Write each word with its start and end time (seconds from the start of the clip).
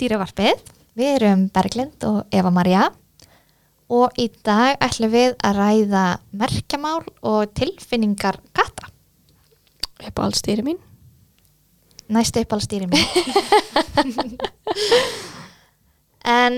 dýravarpið. 0.00 0.60
Við 0.98 1.14
erum 1.16 1.46
Berglind 1.52 2.04
og 2.04 2.26
Eva-Maria 2.34 2.90
og 3.92 4.12
í 4.20 4.28
dag 4.44 4.76
ætlum 4.80 5.12
við 5.12 5.34
að 5.44 5.58
ræða 5.58 6.04
merkjamál 6.36 7.02
og 7.22 7.52
tilfinningar 7.56 8.40
katta. 8.52 8.88
upp 10.02 10.18
á 10.18 10.26
allstýri 10.26 10.64
mín 10.66 10.80
Næst 12.12 12.36
upp 12.36 12.52
alveg 12.52 12.66
stýri 12.66 12.86
mér. 12.90 13.06
en 16.36 16.56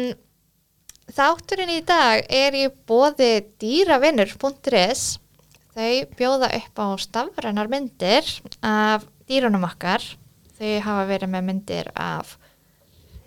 þátturinn 1.14 1.76
í 1.76 1.82
dag 1.86 2.24
er 2.26 2.56
í 2.58 2.64
bóði 2.88 3.44
dýravinnur.is. 3.62 5.04
Þau 5.74 5.94
bjóða 6.18 6.48
upp 6.58 6.76
á 6.82 6.86
stafrænar 7.02 7.68
myndir 7.70 8.26
af 8.66 9.06
dýrunum 9.30 9.66
okkar. 9.68 10.02
Þau 10.58 10.72
hafa 10.88 11.04
verið 11.12 11.28
með 11.36 11.42
myndir 11.50 11.86
af 11.94 12.34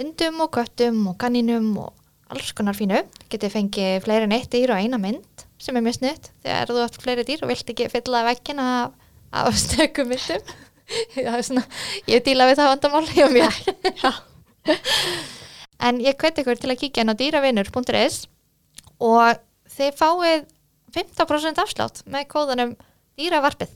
hundum 0.01 0.43
og 0.45 0.51
köttum 0.55 1.03
og 1.11 1.17
kanninum 1.21 1.71
og 1.81 1.93
alls 2.33 2.53
konar 2.57 2.77
fínu. 2.77 3.01
Getið 3.31 3.53
fengið 3.53 3.97
fleiri 4.05 4.27
en 4.27 4.35
eitt 4.37 4.51
dýr 4.53 4.73
og 4.73 4.81
eina 4.81 4.99
mynd 5.01 5.45
sem 5.61 5.77
er 5.77 5.85
mjög 5.85 5.97
snutt 5.97 6.31
þegar 6.43 6.71
þú 6.71 6.83
átt 6.83 7.01
fleiri 7.01 7.25
dýr 7.27 7.43
og 7.45 7.51
vilt 7.51 7.71
ekki 7.73 7.89
fylla 7.91 8.23
vekkina 8.27 8.67
af, 8.83 8.97
af 9.43 9.59
stökum 9.59 10.11
myndum. 10.11 10.53
Svona, 11.47 11.65
ég 12.07 12.23
díla 12.23 12.47
við 12.47 12.61
það 12.61 12.71
vandamál 12.73 13.07
hjá 13.11 13.27
mér. 13.31 13.57
en 15.87 16.03
ég 16.03 16.19
hveti 16.19 16.43
ykkur 16.43 16.61
til 16.61 16.71
að 16.73 16.79
kíkja 16.83 17.03
inn 17.03 17.11
á 17.11 17.19
dýravinnur.is 17.19 18.21
og 19.03 19.41
þið 19.77 19.97
fáið 19.99 20.45
15% 20.95 21.63
afslátt 21.63 22.05
með 22.07 22.29
kóðanum 22.31 22.77
dýravarpið. 23.19 23.75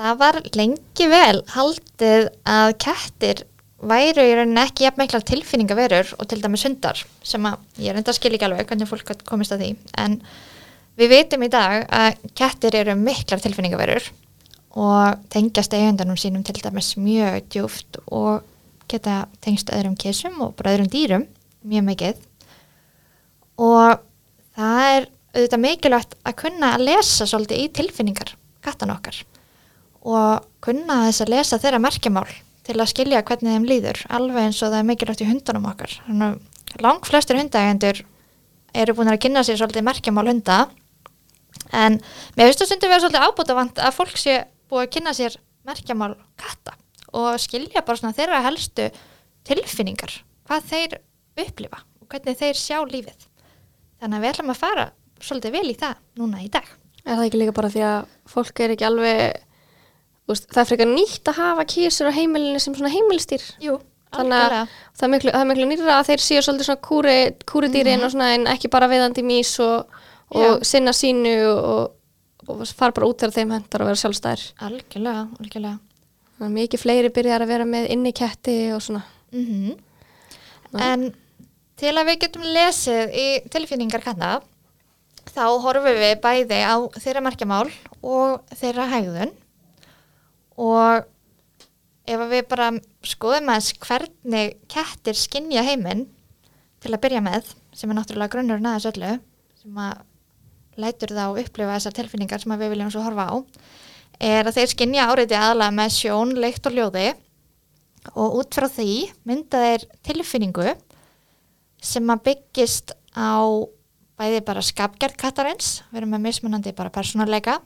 Það 0.00 0.14
var 0.16 0.36
lengi 0.56 1.06
vel 1.12 1.42
haldið 1.52 2.26
að 2.48 2.70
kettir 2.80 3.40
væru 3.84 4.22
í 4.24 4.30
rauninni 4.32 4.62
ekki 4.62 4.86
jafn 4.86 5.02
miklar 5.02 5.24
tilfinningaverur 5.28 6.12
og 6.16 6.28
til 6.28 6.38
dæmis 6.40 6.62
hundar 6.64 7.02
sem 7.20 7.44
að 7.48 7.82
ég 7.84 7.92
reynda 7.92 8.08
að 8.08 8.16
skilja 8.16 8.38
ekki 8.38 8.46
alveg 8.46 8.70
hvernig 8.70 8.88
fólk 8.88 9.10
komist 9.28 9.52
að 9.52 9.60
því. 9.60 9.68
En 10.00 10.14
við 10.96 11.12
veitum 11.12 11.44
í 11.44 11.50
dag 11.52 11.84
að 11.84 12.22
kettir 12.32 12.78
eru 12.80 12.94
miklar 12.96 13.42
tilfinningaverur 13.44 14.06
og 14.80 15.26
tengjast 15.34 15.76
eigendunum 15.76 16.16
sínum 16.20 16.46
til 16.48 16.56
dæmis 16.56 16.94
mjög 16.96 17.50
djúft 17.52 18.00
og 18.06 18.46
geta 18.88 19.26
tengst 19.44 19.68
öðrum 19.68 19.98
kísum 20.00 20.38
og 20.46 20.54
bara 20.56 20.78
öðrum 20.78 20.88
dýrum 20.94 21.26
mjög 21.60 21.84
mikið. 21.90 22.22
Og 23.60 24.00
það 24.56 24.80
er 24.86 25.10
auðvitað 25.34 25.62
mikilvægt 25.66 26.16
að 26.24 26.38
kunna 26.40 26.72
að 26.78 26.86
lesa 26.88 27.28
svolítið 27.28 27.66
í 27.66 27.68
tilfinningar 27.82 28.32
kattan 28.64 28.94
okkar 28.96 29.20
og 30.06 30.46
kunna 30.64 31.02
þess 31.08 31.24
að 31.24 31.32
lesa 31.34 31.58
þeirra 31.60 31.82
merkjamál 31.82 32.28
til 32.66 32.76
að 32.78 32.90
skilja 32.92 33.22
hvernig 33.26 33.56
þeim 33.56 33.66
líður 33.68 34.00
alveg 34.12 34.46
eins 34.46 34.60
og 34.62 34.72
það 34.72 34.78
er 34.78 34.88
mikilvægt 34.88 35.24
í 35.24 35.28
hundunum 35.28 35.68
okkar. 35.70 35.96
Að 36.08 36.84
lang 36.84 37.06
flestir 37.06 37.40
hundægendur 37.40 38.02
eru 38.80 38.94
búin 38.96 39.10
að 39.10 39.22
kynna 39.24 39.42
sér 39.44 39.58
svolítið 39.60 39.86
merkjamál 39.88 40.28
hunda. 40.30 40.58
En 41.74 41.98
mér 42.36 42.50
finnst 42.50 42.62
það 42.62 42.70
stundum 42.70 42.92
vera 42.92 43.02
svolítið 43.04 43.26
ábútafant 43.26 43.80
að 43.82 43.96
fólk 43.96 44.20
sé 44.20 44.36
búið 44.70 44.86
að 44.86 44.92
kynna 44.96 45.14
sér 45.16 45.36
merkjamál 45.66 46.12
katta 46.40 46.76
og 47.16 47.34
skilja 47.42 47.82
bara 47.82 47.98
svona 47.98 48.16
þeirra 48.16 48.44
helstu 48.46 48.86
tilfinningar 49.48 50.20
hvað 50.46 50.70
þeir 50.70 50.96
upplifa 51.42 51.82
og 52.00 52.08
hvernig 52.12 52.38
þeir 52.38 52.58
sjá 52.58 52.78
lífið. 52.86 53.26
Þannig 54.00 54.16
að 54.16 54.22
við 54.22 54.32
ætlum 54.32 54.54
að 54.54 54.60
fara 54.62 54.86
svolítið 55.20 55.56
vel 55.58 55.68
í 55.68 55.76
það 55.78 56.00
núna 56.20 56.42
í 56.44 56.48
dag. 56.52 56.66
Er 57.04 57.16
það 57.16 57.26
ekki 57.26 57.40
líka 57.40 57.56
bara 57.56 57.70
því 57.72 57.82
að 57.88 58.10
fólk 58.30 58.62
er 58.62 58.74
ekki 58.74 58.86
alveg 58.86 59.46
úst, 60.32 60.48
það 60.50 60.62
er 60.62 60.68
frekar 60.70 60.90
nýtt 60.90 61.30
að 61.30 61.38
hafa 61.40 61.64
kísur 61.74 62.10
á 62.10 62.16
heimilinu 62.16 62.60
sem 62.62 62.76
svona 62.76 62.92
heimilistýr. 62.94 63.44
Jú, 63.62 63.78
Þannig 64.10 64.42
að 64.42 64.54
það 64.98 65.04
er 65.06 65.10
miklu, 65.12 65.30
það 65.34 65.44
er 65.44 65.48
miklu 65.52 65.66
nýra 65.70 65.96
að 66.00 66.08
þeir 66.10 66.22
séu 66.24 66.42
svolítið 66.42 66.66
svona 66.66 66.82
kúri, 66.82 67.16
kúridýrin 67.46 68.02
og 68.02 68.10
svona 68.10 68.32
en 68.34 68.48
ekki 68.50 68.70
bara 68.72 68.88
veðandi 68.90 69.22
mís 69.26 69.52
og, 69.62 69.92
og 70.34 70.64
sinna 70.66 70.94
sínu 70.96 71.34
og, 71.52 71.92
og 72.50 72.64
fara 72.74 72.96
bara 72.96 73.06
út 73.06 73.22
þegar 73.22 73.36
þeim 73.36 73.54
hendar 73.54 73.84
og 73.84 73.90
vera 73.92 74.00
sjálfstæðir. 74.02 74.42
algjörlega, 74.66 75.22
algjörlega. 75.38 75.78
Þannig 76.40 76.48
að 76.48 76.56
mikið 76.58 76.82
fleiri 76.82 77.12
byrjar 77.14 77.44
að 77.44 77.52
vera 77.52 77.68
með 77.68 77.86
inni 77.94 78.12
ketti 78.16 78.56
og 78.74 78.82
svona. 78.82 79.04
mm 79.30 79.70
Já. 80.70 80.78
En 80.86 81.08
til 81.80 81.90
að 81.98 82.06
við 82.10 82.18
getum 82.22 82.42
lesið 82.46 83.14
í 83.18 83.26
tilfinningar 83.50 84.02
kanna 84.04 84.36
þá 85.30 85.44
horfum 85.64 85.98
við 85.98 86.12
bæði 86.22 86.60
á 86.62 86.76
þeirra 86.98 87.22
merkjamál 87.26 87.70
og 88.02 88.56
þeirra 88.58 88.86
hegðun 88.92 89.32
og 90.60 91.08
ef 92.10 92.24
við 92.30 92.46
bara 92.50 92.70
skoðum 93.06 93.50
aðeins 93.52 93.72
hvernig 93.80 94.56
kettir 94.70 95.18
skinja 95.18 95.64
heiminn 95.66 96.06
til 96.80 96.92
að 96.94 97.02
byrja 97.04 97.24
með 97.24 97.52
sem 97.76 97.90
er 97.90 97.98
náttúrulega 97.98 98.34
grunnurinn 98.34 98.70
aðeins 98.70 98.88
öllu 98.92 99.12
sem 99.60 99.84
að 99.84 100.06
lætur 100.80 101.12
þá 101.12 101.24
upplifa 101.32 101.76
þessar 101.76 101.96
tilfinningar 101.96 102.42
sem 102.42 102.56
við 102.56 102.74
viljum 102.74 102.92
svo 102.92 103.04
horfa 103.04 103.28
á 103.28 103.34
er 104.20 104.46
að 104.48 104.58
þeir 104.58 104.70
skinja 104.74 105.08
áriði 105.08 105.36
aðalega 105.38 105.74
með 105.74 105.92
sjón, 105.96 106.36
leikt 106.36 106.68
og 106.68 106.76
ljóði. 106.76 107.08
Og 108.16 108.38
út 108.40 108.56
frá 108.56 108.68
því 108.70 108.94
mynda 109.28 109.60
þeir 109.64 109.84
tilfinningu 110.06 110.74
sem 111.84 112.12
að 112.12 112.24
byggist 112.28 112.94
á 113.16 113.40
bæði 114.20 114.40
bara 114.44 114.64
skapgerð 114.64 115.16
kattarins, 115.20 115.80
við 115.88 116.02
erum 116.02 116.14
með 116.14 116.26
mismunandi 116.26 116.74
bara 116.76 116.92
persónuleika, 116.92 117.58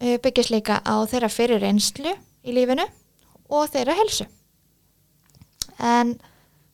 eh, 0.00 0.18
byggist 0.22 0.52
líka 0.54 0.80
á 0.82 0.94
þeirra 1.08 1.30
fyrir 1.32 1.62
reynslu 1.62 2.12
í 2.44 2.54
lífinu 2.56 2.86
og 3.50 3.68
þeirra 3.72 3.96
helsu. 3.98 4.26
En 5.78 6.14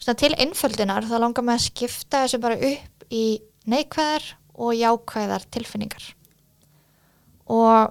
svona 0.00 0.18
til 0.20 0.32
einföldunar 0.36 1.06
þá 1.08 1.16
langar 1.18 1.46
maður 1.46 1.62
að 1.62 1.68
skipta 1.68 2.24
þessu 2.24 2.40
bara 2.42 2.58
upp 2.58 3.06
í 3.10 3.24
neikvæðar 3.70 4.28
og 4.60 4.76
jákvæðar 4.76 5.46
tilfinningar. 5.52 6.04
Og 7.50 7.90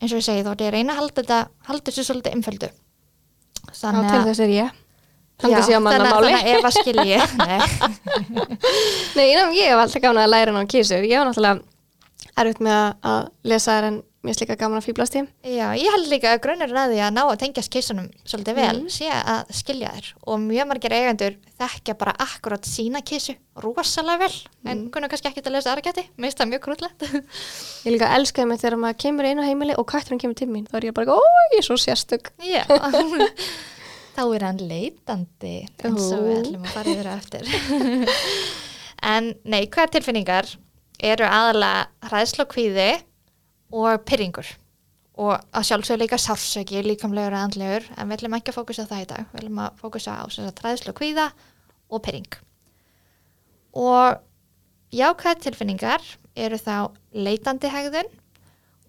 eins 0.00 0.12
og 0.12 0.20
ég 0.20 0.26
segi 0.26 0.46
þá 0.46 0.54
er 0.54 0.64
ég 0.66 0.74
reyna 0.74 0.94
að 0.94 1.02
halda 1.02 1.20
þetta, 1.20 1.42
halda 1.68 1.90
þessu 1.90 2.06
svolítið 2.08 2.38
einföldu. 2.38 2.70
Já, 3.74 3.90
til 3.90 4.24
þess 4.28 4.42
er 4.44 4.52
ég. 4.54 4.80
Þannig 5.42 5.56
Já, 5.58 5.66
sé 5.66 5.74
að 5.74 5.86
þannig, 5.88 6.10
þannig 6.14 6.34
að 6.36 6.48
ef 6.52 6.66
að 6.68 6.74
skilji 6.76 7.16
Nei. 7.42 7.58
Nei, 9.16 9.24
ég, 9.32 9.54
ég 9.58 9.72
hef 9.72 9.80
alltaf 9.82 10.02
gaman 10.04 10.22
að 10.22 10.30
læra 10.30 10.52
hann 10.54 10.62
á 10.62 10.70
kísur. 10.70 11.02
Ég 11.02 11.18
var 11.18 11.26
náttúrulega 11.26 12.36
erfitt 12.38 12.60
með 12.62 12.76
að, 12.76 12.92
að 13.10 13.50
lesa 13.50 13.74
þær 13.74 13.88
en 13.88 13.96
mér 14.24 14.32
er 14.34 14.40
líka 14.40 14.56
gaman 14.56 14.80
að 14.80 14.86
fýblast 14.88 15.16
í. 15.18 15.22
Já, 15.44 15.66
ég 15.76 15.90
held 15.92 16.06
líka 16.08 16.30
að 16.32 16.40
grunnurinn 16.46 16.78
að 16.80 16.92
því 16.94 17.00
að 17.04 17.12
ná 17.14 17.20
að 17.28 17.38
tengjast 17.42 17.70
kísunum 17.74 18.06
svolítið 18.24 18.54
vel 18.58 18.78
Mm. 18.80 18.88
sé 18.94 19.10
að 19.12 19.50
skilja 19.52 19.90
þér 19.94 20.08
og 20.26 20.38
mjög 20.40 20.68
margir 20.70 20.94
eigendur 20.96 21.36
þekkja 21.60 21.94
bara 22.00 22.14
akkurat 22.24 22.64
sína 22.66 23.02
kísu 23.04 23.36
rosalega 23.60 24.18
vel 24.24 24.32
en 24.64 24.78
Mm. 24.86 24.90
kunna 24.90 25.08
kannski 25.12 25.28
ekki 25.28 25.44
að 25.44 25.52
lesa 25.58 25.70
aðra 25.74 25.84
gæti 25.90 26.06
mér 26.16 26.30
finnst 26.32 26.38
það 26.40 26.50
mjög 26.54 26.62
krúllegt 26.64 27.04
Ég 27.84 27.92
líka 27.94 28.08
elskaði 28.16 28.48
mig 28.48 28.60
þegar 28.64 28.78
maður 28.80 28.98
kemur 29.04 29.24
inn 29.28 29.38
á 29.38 29.44
heimili 29.46 29.76
og 29.78 29.86
kætturinn 29.86 30.20
kemur 30.24 30.34
til 30.40 30.48
mín. 30.48 30.66
Þá 30.66 30.76
er 30.80 30.88
ég 30.88 30.94
bara, 30.96 31.12
ó, 31.12 31.20
ég 31.54 31.60
er 31.60 31.66
svo 31.68 31.76
sérstök. 31.76 32.32
Já 32.40 32.64
Þá 34.14 34.22
er 34.36 34.44
hann 34.46 34.60
leitandi 34.62 35.54
eins 35.82 36.04
og 36.14 36.20
við 36.22 36.36
ætlum 36.44 36.64
að 36.64 36.74
fara 36.74 36.92
yfir 36.94 37.08
eftir 37.12 37.42
En 39.14 39.34
nei, 39.44 39.66
hver 39.68 39.90
tilfinningar 39.92 40.46
eru 41.04 41.26
aðalega 41.26 41.88
hræðslu 42.08 42.46
og 43.72 44.04
pyrringur 44.08 44.46
og 45.14 45.36
að 45.54 45.66
sjálfsög 45.68 46.00
líka 46.02 46.18
sársöki 46.18 46.82
líkamlegur 46.82 47.36
og 47.36 47.44
andlegur 47.46 47.84
en 47.94 48.08
við 48.10 48.16
ætlum 48.18 48.34
ekki 48.38 48.50
að 48.50 48.58
fókusa 48.58 48.86
það 48.90 49.04
í 49.04 49.08
dag 49.12 49.28
við 49.30 49.40
ætlum 49.44 49.60
að 49.62 49.76
fókusa 49.82 50.16
á 50.18 50.24
hræðslu 50.26 50.90
og 50.90 50.98
kvíða 50.98 51.28
og 51.94 52.02
pyrring 52.02 52.34
og 53.74 54.18
jákvæð 54.94 55.40
tilfinningar 55.46 56.02
eru 56.34 56.58
þá 56.58 56.74
leitandi 57.14 57.70
hegðun 57.70 58.10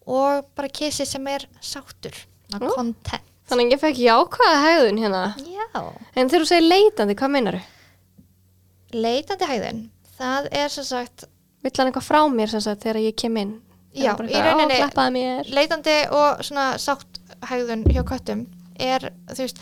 og 0.05 0.49
bara 0.57 0.69
kísi 0.69 1.05
sem 1.05 1.25
er 1.29 1.47
sáttur 1.61 2.17
Ó. 2.53 2.59
content 2.73 3.31
Þannig 3.45 3.67
að 3.67 3.73
ég 3.75 3.81
fekk 3.83 3.97
jákvæða 4.01 4.61
hegðun 4.63 4.99
hérna. 5.03 5.19
Já, 5.37 5.81
En 6.17 6.29
þegar 6.31 6.41
þú 6.41 6.47
segir 6.49 6.63
leitandi, 6.65 7.13
hvað 7.19 7.29
meinar 7.35 7.57
þau? 7.59 7.65
leitandi 8.95 9.49
hægðin, 9.49 9.81
það 10.17 10.47
er 10.49 10.71
sem 10.73 10.87
sagt, 10.87 11.25
Vill 11.61 11.73
hann 11.77 11.89
eitthvað 11.91 12.05
frá 12.07 12.19
mér 12.29 12.49
sem 12.49 12.61
sagt 12.61 12.81
þegar 12.85 13.01
ég 13.03 13.15
kem 13.17 13.37
inn? 13.41 13.53
Já, 13.95 14.11
í 14.27 14.39
rauninni- 14.43 14.79
leitandi 15.55 15.97
og 16.11 16.41
svona 16.43 16.65
sátt 16.81 17.19
hægðun 17.49 17.83
hjá 17.87 18.03
köttum 18.03 18.45
er, 18.79 19.11
þú 19.31 19.37
veist, 19.45 19.59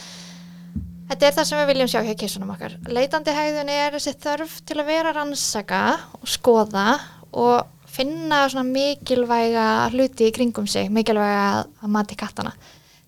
þetta 1.09 1.27
er 1.27 1.35
það 1.37 1.45
sem 1.49 1.59
við 1.59 1.67
viljum 1.73 1.91
sjá 1.91 2.01
hjá 2.07 2.15
kissunum 2.17 2.49
okkar. 2.55 2.77
Leitandi 2.87 3.31
hægðun 3.35 3.69
er 3.69 3.91
þessi 3.97 4.15
þörf 4.23 4.55
til 4.65 4.77
að 4.81 4.85
vera 4.89 5.13
rannsaka 5.13 5.81
og 6.21 6.27
skoða 6.27 6.99
og 7.33 7.67
finna 7.93 8.47
svona 8.49 8.65
mikilvæga 8.73 9.67
hluti 9.93 10.29
í 10.29 10.33
kringum 10.33 10.67
sig, 10.67 10.89
mikilvæga 10.89 11.65
að 11.83 11.91
mati 11.93 12.15
kattana. 12.17 12.53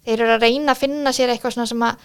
Þeir 0.06 0.22
eru 0.22 0.36
að 0.36 0.42
reyna 0.46 0.76
að 0.76 0.82
finna 0.84 1.10
sér 1.16 1.32
eitthvað 1.34 1.56
svona 1.56 1.68
sem 1.72 1.82
að 1.88 1.96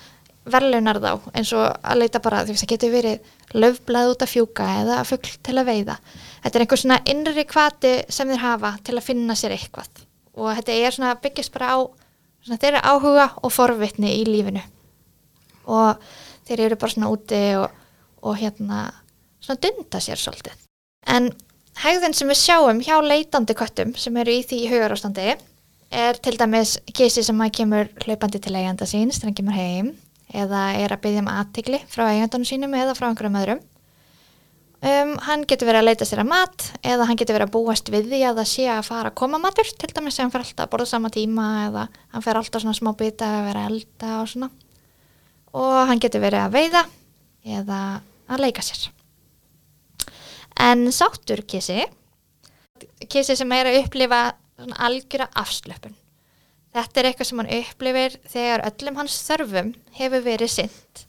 verlunar 0.55 1.01
þá 1.03 1.11
eins 1.37 1.53
og 1.57 1.65
að 1.67 2.03
leita 2.03 2.21
bara, 2.23 2.45
þú 2.45 2.55
veist, 2.55 2.65
það 2.65 2.73
getur 2.75 2.93
verið 2.95 3.33
löfblað 3.57 4.13
út 4.13 4.25
að 4.25 4.33
fjúka 4.35 4.69
eða 4.83 5.01
fugl 5.09 5.33
til 5.47 5.57
að 5.59 5.71
veiða. 5.71 5.97
Þetta 6.45 6.59
er 6.59 6.65
einhver 6.65 6.83
svona 6.83 7.01
innri 7.13 7.45
kvati 7.49 7.95
sem 8.09 8.31
þeir 8.31 8.45
hafa 8.45 8.75
til 8.87 8.97
að 8.97 9.07
finna 9.07 9.37
sér 9.39 9.57
eitthvað 9.57 10.07
og 10.41 10.55
þetta 10.57 10.77
er 10.79 10.95
svona 10.95 11.17
byggjast 11.21 11.53
bara 11.53 11.75
á 11.75 11.79
svona 12.41 12.61
þeirra 12.63 12.83
áhuga 12.87 13.27
og 13.43 13.53
forvitni 13.53 14.15
í 14.21 14.25
lífinu 14.29 14.63
og 15.71 16.01
þeir 16.49 16.65
eru 16.67 16.81
bara 16.81 16.95
svona 16.95 17.11
úti 17.13 17.41
og, 17.61 17.69
og 18.25 18.39
hérna 18.41 18.87
svona 19.43 19.61
dunda 19.61 20.01
sér 20.03 20.21
svolítið. 20.21 20.57
En 21.11 21.31
hegðin 21.81 22.17
sem 22.17 22.31
við 22.31 22.41
sjáum 22.41 22.83
hjá 22.85 22.97
leitandi 23.05 23.57
köttum 23.57 23.95
sem 23.99 24.17
eru 24.21 24.35
í 24.35 24.45
því 24.47 24.63
hugarástandi 24.73 25.31
er 25.91 26.21
til 26.23 26.37
dæmis 26.39 26.77
kísi 26.95 27.25
sem 27.27 27.41
að 27.43 27.55
kemur 27.61 27.91
hlaupandi 28.05 28.41
til 28.43 28.55
eiganda 28.55 28.87
síns 28.89 29.19
þegar 29.19 29.31
hann 29.31 29.39
kemur 29.41 29.59
heim 29.59 29.91
eða 30.33 30.63
er 30.79 30.95
að 30.95 31.03
byggja 31.05 31.25
um 31.25 31.31
aðtikli 31.33 31.83
frá 31.91 32.07
eigandanum 32.11 32.49
sínum 32.49 32.77
eða 32.79 32.97
frá 32.99 33.09
einhverjum 33.11 33.39
öðrum. 33.41 33.63
Um, 34.81 35.11
hann 35.27 35.43
getur 35.45 35.69
verið 35.69 35.83
að 35.83 35.89
leita 35.91 36.07
sér 36.09 36.23
að 36.23 36.31
mat 36.31 36.63
eða 36.81 37.05
hann 37.05 37.19
getur 37.21 37.37
verið 37.37 37.51
að 37.51 37.53
búast 37.53 37.91
við 37.93 38.07
því 38.09 38.21
að 38.31 38.39
það 38.39 38.47
sé 38.49 38.65
að 38.73 38.87
fara 38.87 39.11
að 39.11 39.19
koma 39.21 39.41
matur 39.43 39.69
til 39.77 39.91
dæmis 39.93 40.17
sem 40.17 40.25
hann 40.25 40.33
fer 40.33 40.41
alltaf 40.41 40.65
að 40.65 40.71
borða 40.73 40.87
sama 40.89 41.11
tíma 41.13 41.49
eða 41.67 41.83
hann 42.15 42.25
fer 42.25 42.41
alltaf 42.41 42.65
svona 42.65 42.79
smá 42.79 42.95
bita 42.97 43.29
að 43.29 43.49
vera 43.51 43.67
elda 43.69 44.15
og 44.23 44.31
svona 44.33 44.49
og 45.61 45.77
hann 45.91 46.01
getur 46.01 46.25
verið 46.25 46.47
að 46.47 46.57
veiða 46.57 46.85
eða 47.61 47.83
að 48.31 48.45
leika 48.47 48.65
sér. 48.65 48.89
En 50.61 50.89
sáttur 50.97 51.45
kísi, 51.45 51.85
kísi 53.05 53.37
sem 53.37 53.53
er 53.57 53.69
að 53.69 53.83
upplifa 53.83 54.23
algjöra 54.81 55.29
afslöpun. 55.45 56.00
Þetta 56.71 57.01
er 57.01 57.09
eitthvað 57.09 57.29
sem 57.31 57.41
hann 57.43 57.55
upplifir 57.57 58.17
þegar 58.31 58.65
öllum 58.69 58.99
hans 59.01 59.17
þörfum 59.27 59.71
hefur 59.99 60.23
verið 60.23 60.53
synd 60.55 61.05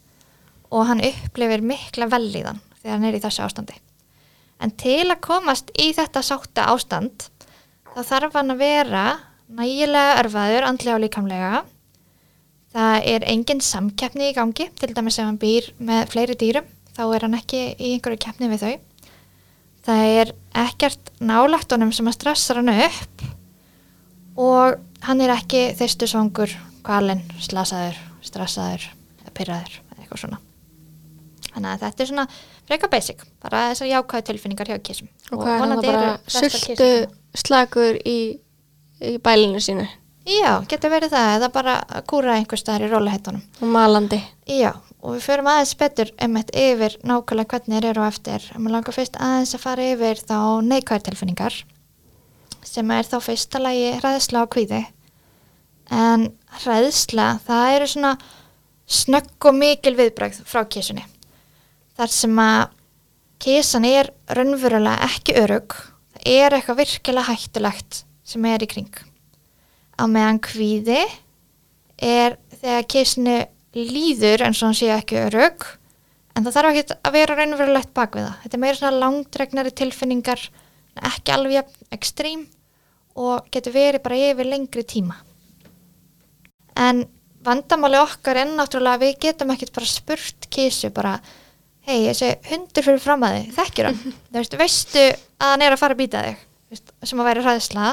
og 0.71 0.87
hann 0.89 1.03
upplifir 1.05 1.61
mikla 1.61 2.07
velíðan 2.09 2.61
þegar 2.79 2.95
hann 2.95 3.09
er 3.09 3.17
í 3.17 3.21
þessu 3.21 3.43
ástandi. 3.45 3.75
En 4.61 4.73
til 4.77 5.05
að 5.09 5.21
komast 5.25 5.69
í 5.77 5.91
þetta 5.97 6.23
sátta 6.25 6.69
ástand 6.71 7.27
þá 7.93 8.01
þarf 8.07 8.37
hann 8.39 8.53
að 8.53 8.63
vera 8.63 9.05
nægilega 9.51 10.19
örfaður, 10.21 10.67
andlega 10.67 10.97
og 10.97 11.03
líkamlega. 11.03 11.63
Það 12.71 13.07
er 13.11 13.25
engin 13.27 13.61
samkeppni 13.65 14.29
í 14.31 14.35
gangi, 14.37 14.69
til 14.79 14.93
dæmis 14.95 15.19
ef 15.19 15.27
hann 15.27 15.41
býr 15.41 15.67
með 15.81 16.05
fleiri 16.13 16.37
dýrum, 16.39 16.69
þá 16.95 17.03
er 17.09 17.25
hann 17.25 17.35
ekki 17.35 17.61
í 17.75 17.91
einhverju 17.97 18.21
keppni 18.23 18.47
við 18.53 18.63
þau. 18.63 18.73
Það 19.85 20.03
er 20.21 20.33
ekkert 20.61 21.11
nálagt 21.19 21.73
honum 21.73 21.91
sem 21.93 22.07
að 22.07 22.17
stressa 22.19 22.55
hann 22.57 22.71
upp 22.71 23.25
og 24.37 24.79
hann 25.07 25.21
er 25.23 25.33
ekki 25.35 25.71
þeistu 25.79 26.09
svangur, 26.09 26.53
kvalinn, 26.85 27.23
slasaður, 27.41 27.99
stressaður, 28.25 28.87
pyrraður 29.31 29.79
eða 29.79 30.03
eitthvað 30.03 30.23
svona. 30.25 30.41
Þannig 31.51 31.71
að 31.71 31.81
þetta 31.85 32.03
er 32.03 32.11
svona 32.11 32.27
freka 32.69 32.91
basic, 32.91 33.25
bara 33.43 33.63
þessar 33.71 33.91
jákvæðu 33.91 34.27
tilfinningar 34.29 34.71
hjá 34.71 34.77
kísum. 34.83 35.09
Og 35.31 35.41
hvað 35.41 35.55
er 35.55 35.63
vonandi 35.65 35.89
bara 35.89 36.13
sultu 36.27 36.91
slagur 37.41 37.97
í, 38.07 38.19
í 39.01 39.17
bælinu 39.23 39.63
sínu 39.63 39.87
Já, 40.21 40.61
getur 40.69 40.91
verið 40.93 41.15
það, 41.15 41.31
eða 41.39 41.47
bara 41.49 41.75
kúra 42.05 42.35
einhver 42.37 42.59
staðar 42.59 42.85
í 42.85 42.89
rólehettunum. 42.91 43.41
og 43.61 43.69
malandi. 43.73 44.19
Já, 44.45 44.75
og 45.01 45.15
við 45.15 45.23
förum 45.25 45.49
aðeins 45.49 45.73
betur 45.79 46.11
einmitt 46.21 46.51
yfir 46.53 46.97
nákvæmlega 47.01 47.49
hvernig 47.55 47.79
þeir 47.79 47.87
eru 47.89 48.03
á 48.05 48.11
eftir. 48.11 48.45
Mér 48.57 48.75
langar 48.75 48.93
fyrst 48.93 49.17
aðeins 49.17 49.55
að 49.57 49.63
fara 49.63 49.87
yfir 49.95 50.21
þá 50.21 50.37
neikvæðar 50.61 51.05
tilfinningar 51.07 51.57
sem 52.71 52.91
er 52.95 53.07
þá 53.07 53.17
fyrsta 53.25 53.59
lagi 53.61 53.95
hræðsla 53.99 54.45
og 54.45 54.51
kvíði. 54.53 54.81
En 55.91 56.29
hræðsla, 56.61 57.33
það 57.43 57.73
eru 57.75 57.89
svona 57.91 58.11
snögg 58.91 59.47
og 59.49 59.57
mikil 59.57 59.95
viðbrögð 59.97 60.43
frá 60.47 60.63
kísunni. 60.71 61.03
Þar 61.99 62.13
sem 62.15 62.39
að 62.39 62.61
kísan 63.41 63.87
er 63.87 64.11
raunverulega 64.31 65.09
ekki 65.09 65.35
örug, 65.41 65.75
það 66.15 66.29
er 66.37 66.55
eitthvað 66.55 66.81
virkilega 66.83 67.27
hættulegt 67.31 68.03
sem 68.31 68.47
er 68.47 68.63
í 68.63 68.69
kring. 68.71 68.93
Á 69.99 70.03
meðan 70.07 70.39
kvíði 70.43 71.01
er 72.01 72.37
þegar 72.61 72.87
kísinu 72.93 73.37
líður 73.75 74.45
eins 74.47 74.61
og 74.61 74.69
hann 74.69 74.79
sé 74.79 74.89
ekki 74.93 75.19
örug 75.25 75.67
en 76.35 76.45
það 76.45 76.55
þarf 76.55 76.71
ekki 76.71 76.97
að 76.97 77.15
vera 77.17 77.37
raunverulegt 77.37 77.93
bak 77.97 78.15
við 78.15 78.27
það. 78.27 78.39
Þetta 78.43 78.57
er 78.57 78.63
meira 78.63 78.79
svona 78.79 79.01
langdregnari 79.03 79.75
tilfinningar, 79.81 80.47
ekki 81.11 81.35
alveg 81.35 81.77
ekstrím 81.91 82.47
og 83.19 83.47
getur 83.51 83.75
verið 83.75 84.03
bara 84.05 84.19
yfir 84.31 84.47
lengri 84.47 84.83
tíma. 84.87 85.17
En 86.79 87.03
vandamáli 87.45 87.99
okkar 87.99 88.41
er 88.43 88.51
náttúrulega 88.51 88.99
að 88.99 89.05
við 89.05 89.17
getum 89.25 89.51
ekkert 89.53 89.73
bara 89.75 89.89
spurt 89.89 90.47
kísu 90.53 90.91
bara 90.93 91.17
hei, 91.87 92.05
þessi 92.07 92.31
hundur 92.51 92.85
fyrir 92.85 93.01
fram 93.01 93.25
að 93.25 93.37
þig, 93.37 93.51
þekkir 93.57 93.89
hann? 93.89 93.99
Þú 94.31 94.37
veist, 94.37 94.57
veistu 94.61 95.03
að 95.41 95.51
hann 95.53 95.65
er 95.65 95.75
að 95.75 95.81
fara 95.81 95.97
að 95.97 96.01
býta 96.03 96.23
þig? 96.27 96.47
Veist, 96.71 96.95
sem 97.03 97.21
að 97.21 97.29
væri 97.29 97.45
hræðsla 97.45 97.91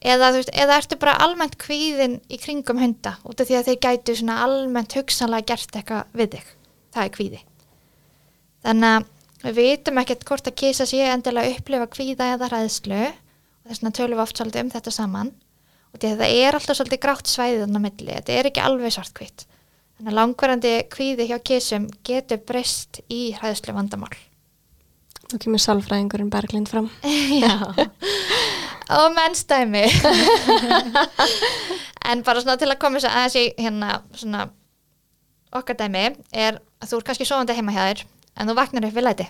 eða, 0.00 0.32
veist, 0.38 0.52
eða 0.54 0.80
ertu 0.80 0.98
bara 1.00 1.18
almennt 1.26 1.58
kvíðin 1.60 2.18
í 2.30 2.40
kringum 2.40 2.80
hunda 2.80 3.16
út 3.26 3.42
af 3.42 3.50
því 3.50 3.58
að 3.58 3.70
þeir 3.70 3.80
gætu 3.86 4.18
almennt 4.36 4.96
hugsanlega 4.96 5.50
gert 5.52 5.80
eitthvað 5.80 6.14
við 6.16 6.36
þig. 6.36 6.52
Það 6.90 7.06
er 7.06 7.16
kvíði. 7.16 7.40
Þannig 8.60 8.94
að 8.94 9.50
við 9.50 9.58
vitum 9.60 10.00
ekkert 10.02 10.24
hvort 10.28 10.48
að 10.48 10.58
kísa 10.62 10.86
sé 10.88 11.02
endilega 11.08 11.48
að 11.48 11.58
upplifa 11.58 11.90
kvíða 11.90 12.32
eða 12.36 12.48
hræðslu 12.50 13.02
og 13.08 13.29
þess 13.66 13.80
vegna 13.80 13.94
tölum 13.98 14.18
við 14.18 14.24
oft 14.24 14.40
svolítið 14.40 14.64
um 14.64 14.72
þetta 14.74 14.94
saman 14.94 15.30
og 15.90 16.02
það 16.02 16.26
er 16.26 16.56
alltaf 16.56 16.78
svolítið 16.78 17.02
grátt 17.02 17.30
svæðið 17.30 17.64
þannig 17.64 17.80
að 17.80 17.86
milli, 17.86 18.16
þetta 18.18 18.36
er 18.36 18.48
ekki 18.50 18.64
alveg 18.64 18.94
svartkvitt. 18.94 19.46
Þannig 19.98 20.12
að 20.12 20.18
langvarandi 20.20 20.74
kvíði 20.94 21.28
hjá 21.28 21.38
kísum 21.44 21.88
getur 22.06 22.40
breyst 22.46 23.02
í 23.12 23.22
hræðslu 23.36 23.74
vandamál. 23.76 24.12
Nú 25.30 25.38
kemur 25.42 25.62
salfræðingurinn 25.62 26.30
Berglind 26.32 26.70
fram. 26.70 26.88
Og 29.00 29.12
mennstæmi. 29.14 29.84
en 32.10 32.24
bara 32.26 32.42
svona 32.42 32.58
til 32.58 32.70
að 32.70 32.80
koma 32.80 32.98
þess 32.98 33.10
aðeins 33.10 33.36
í 33.38 33.44
hérna 33.60 34.00
svona 34.16 34.46
okkar 35.54 35.78
dæmi 35.78 36.06
er 36.30 36.58
að 36.80 36.92
þú 36.92 36.98
er 36.98 37.06
kannski 37.08 37.28
sofandi 37.28 37.56
heima 37.58 37.74
hjá 37.74 37.82
þér 37.82 38.04
en 38.40 38.50
þú 38.50 38.56
vaknar 38.58 38.86
upp 38.88 38.96
við 38.96 39.06
læti 39.06 39.26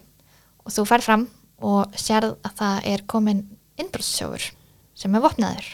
og 0.65 0.75
þú 0.75 0.87
fær 0.88 1.05
fram 1.05 1.26
og 1.65 1.99
sérð 1.99 2.37
að 2.47 2.56
það 2.61 2.88
er 2.93 3.05
komin 3.11 3.43
innbrotssjófur 3.82 4.50
sem 4.99 5.15
er 5.17 5.25
vopnaður. 5.25 5.69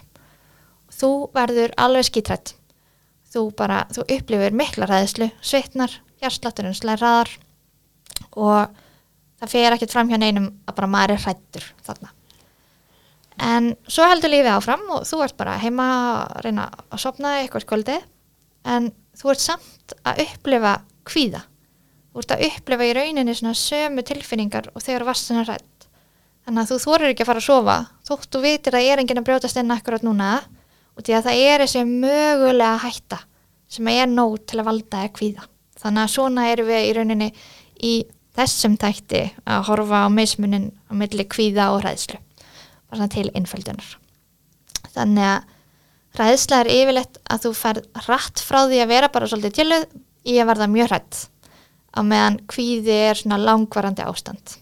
Þú 0.97 1.11
verður 1.35 1.75
alveg 1.81 2.09
skítrætt. 2.09 2.55
Þú 3.33 3.49
bara, 3.59 3.85
þú 3.93 4.07
upplifir 4.17 4.55
mikla 4.57 4.89
ræðislu, 4.89 5.29
svitnar, 5.45 5.93
hjarslátturinn 6.23 6.77
slæraðar 6.77 7.33
og 8.37 8.77
það 9.41 9.53
fer 9.53 9.75
ekkert 9.75 9.93
fram 9.93 10.11
hjá 10.11 10.19
neinum 10.21 10.53
að 10.65 10.79
bara 10.79 10.93
maður 10.93 11.17
er 11.17 11.25
hrættur 11.25 11.67
þarna. 11.85 12.13
En 13.37 13.75
svo 13.85 14.07
heldur 14.09 14.33
lífið 14.33 14.55
áfram 14.55 14.87
og 14.97 15.05
þú 15.05 15.21
ert 15.27 15.37
bara 15.37 15.59
heima 15.61 15.87
að 16.23 16.47
reyna 16.47 16.71
að 16.89 17.03
sopna 17.03 17.35
eitthvað 17.43 17.67
skvöldi 17.67 17.99
en 18.73 18.89
þú 19.17 19.33
ert 19.33 19.45
samt 19.45 19.97
að 20.09 20.23
upplifa 20.25 20.79
kvíða. 21.07 21.43
Þú 22.13 22.23
ert 22.23 22.33
að 22.33 22.45
upplifa 22.49 22.87
í 22.89 22.95
rauninni 22.97 23.35
svona 23.37 23.59
sömu 23.61 24.05
tilfinningar 24.09 24.71
og 24.73 24.81
þegar 24.81 25.05
varst 25.11 25.29
svona 25.29 25.45
hrætt. 25.45 25.76
Þannig 26.47 26.63
að 26.63 26.69
þú 26.71 26.77
þorir 26.85 27.11
ekki 27.11 27.25
að 27.25 27.31
fara 27.33 27.41
að 27.43 27.47
sofa 27.49 27.77
þótt 28.07 28.29
þú 28.31 28.41
vitir 28.45 28.77
að 28.79 28.85
ég 28.87 28.93
er 28.95 29.01
enginn 29.03 29.19
að 29.19 29.25
brjótast 29.27 29.59
inn 29.59 29.73
akkurat 29.75 30.05
núna 30.07 30.29
og 30.95 31.03
því 31.03 31.17
að 31.17 31.25
það 31.27 31.41
er 31.43 31.63
þessi 31.65 31.81
mögulega 31.89 32.83
hætta 32.85 33.19
sem 33.77 33.89
er 33.91 34.07
nóg 34.07 34.37
til 34.47 34.61
að 34.61 34.69
valda 34.69 35.01
eða 35.03 35.15
kvíða. 35.17 35.47
Þannig 35.83 36.03
að 36.05 36.13
svona 36.13 36.45
erum 36.53 36.69
við 36.71 36.87
í 36.87 36.93
rauninni 36.95 37.29
í 37.83 37.95
þessum 38.37 38.77
tætti 38.79 39.23
að 39.43 39.67
horfa 39.71 40.05
á 40.07 40.09
mismunin 40.13 40.69
á 40.87 40.93
milli 40.95 41.27
kvíða 41.27 41.71
og 41.75 41.83
hræðslu. 41.83 42.21
Bara 42.93 43.09
til 43.11 43.27
innföldunar. 43.35 43.89
Þannig 44.95 45.27
að 45.33 45.49
hræðsla 46.17 46.61
er 46.63 46.71
yfirleitt 46.73 47.19
að 47.27 47.49
þú 47.49 47.53
færð 47.59 48.05
rætt 48.07 48.45
frá 48.45 48.61
því 48.69 48.85
að 48.85 48.93
vera 48.93 49.11
bara 49.13 49.29
svolítið 49.33 49.57
tjöluð 49.59 49.89
í 50.27 50.39
að 50.39 50.49
verða 50.53 50.71
mjög 50.71 50.93
hrætt 50.93 51.19
á 51.97 52.01
meðan 52.07 52.39
kvíði 52.51 52.97
er 53.11 53.19
svona 53.19 53.41
langvarandi 53.43 54.07
ástand. 54.07 54.57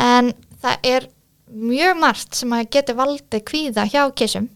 En 0.00 0.32
það 0.62 0.90
er 0.90 1.08
mjög 1.54 1.98
margt 2.00 2.38
sem 2.38 2.52
að 2.56 2.70
geti 2.76 2.96
valdið 2.98 3.44
kvíða 3.50 3.88
hjá 3.90 4.02
kissum. 4.16 4.48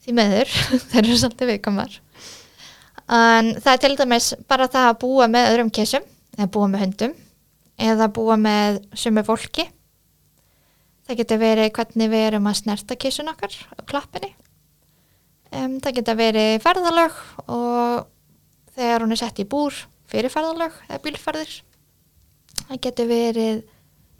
Því 0.00 0.16
meður, 0.16 0.54
þeir 0.90 1.02
eru 1.04 1.18
svolítið 1.20 1.52
viðkomar 1.54 2.00
en 3.10 3.56
það 3.58 3.72
er 3.72 3.82
til 3.82 3.96
dæmis 3.98 4.30
bara 4.48 4.68
það 4.70 4.88
að 4.88 5.00
búa 5.02 5.26
með 5.30 5.48
öðrum 5.50 5.72
kissum 5.74 6.04
eða 6.36 6.50
búa 6.54 6.68
með 6.70 6.84
hundum 6.84 7.14
eða 7.80 8.10
búa 8.12 8.36
með 8.38 8.82
sumu 8.94 9.24
fólki. 9.26 9.64
Það 11.08 11.18
getur 11.22 11.40
verið 11.40 11.72
hvernig 11.74 12.10
við 12.12 12.26
erum 12.28 12.46
að 12.46 12.58
snerta 12.60 12.96
kissun 13.00 13.30
okkar 13.32 13.50
á 13.50 13.80
klappinni. 13.88 14.30
Um, 15.50 15.80
það 15.82 15.96
getur 15.96 16.18
verið 16.20 16.52
ferðalög 16.62 17.16
og 17.50 18.04
þegar 18.76 19.02
hún 19.02 19.16
er 19.16 19.22
sett 19.24 19.42
í 19.42 19.48
búr 19.48 19.74
fyrir 20.10 20.30
ferðalög 20.30 20.76
eða 20.86 21.02
bílferðir. 21.02 21.56
Það 22.68 22.82
getur 22.84 23.10
verið 23.10 23.64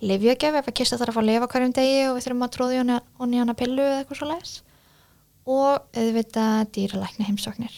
livjögef 0.00 0.56
ef 0.60 0.68
að 0.70 0.76
kista 0.80 0.98
þarf 1.00 1.18
að 1.20 1.28
lifa 1.28 1.48
hverjum 1.52 1.72
degi 1.76 1.98
og 2.08 2.16
við 2.16 2.24
þurfum 2.26 2.44
að 2.46 2.52
tróði 2.56 2.78
hana, 2.80 2.98
hana, 3.20 3.54
pillu 3.58 3.82
eða 3.84 3.98
eitthvað 4.02 4.20
svo 4.20 4.28
leiðis 4.30 4.54
og 5.50 5.98
auðvitað 5.98 6.70
dýralækni 6.76 7.26
heimsóknir 7.28 7.76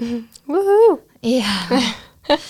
Woohoo! 0.50 0.98
Já 1.24 1.48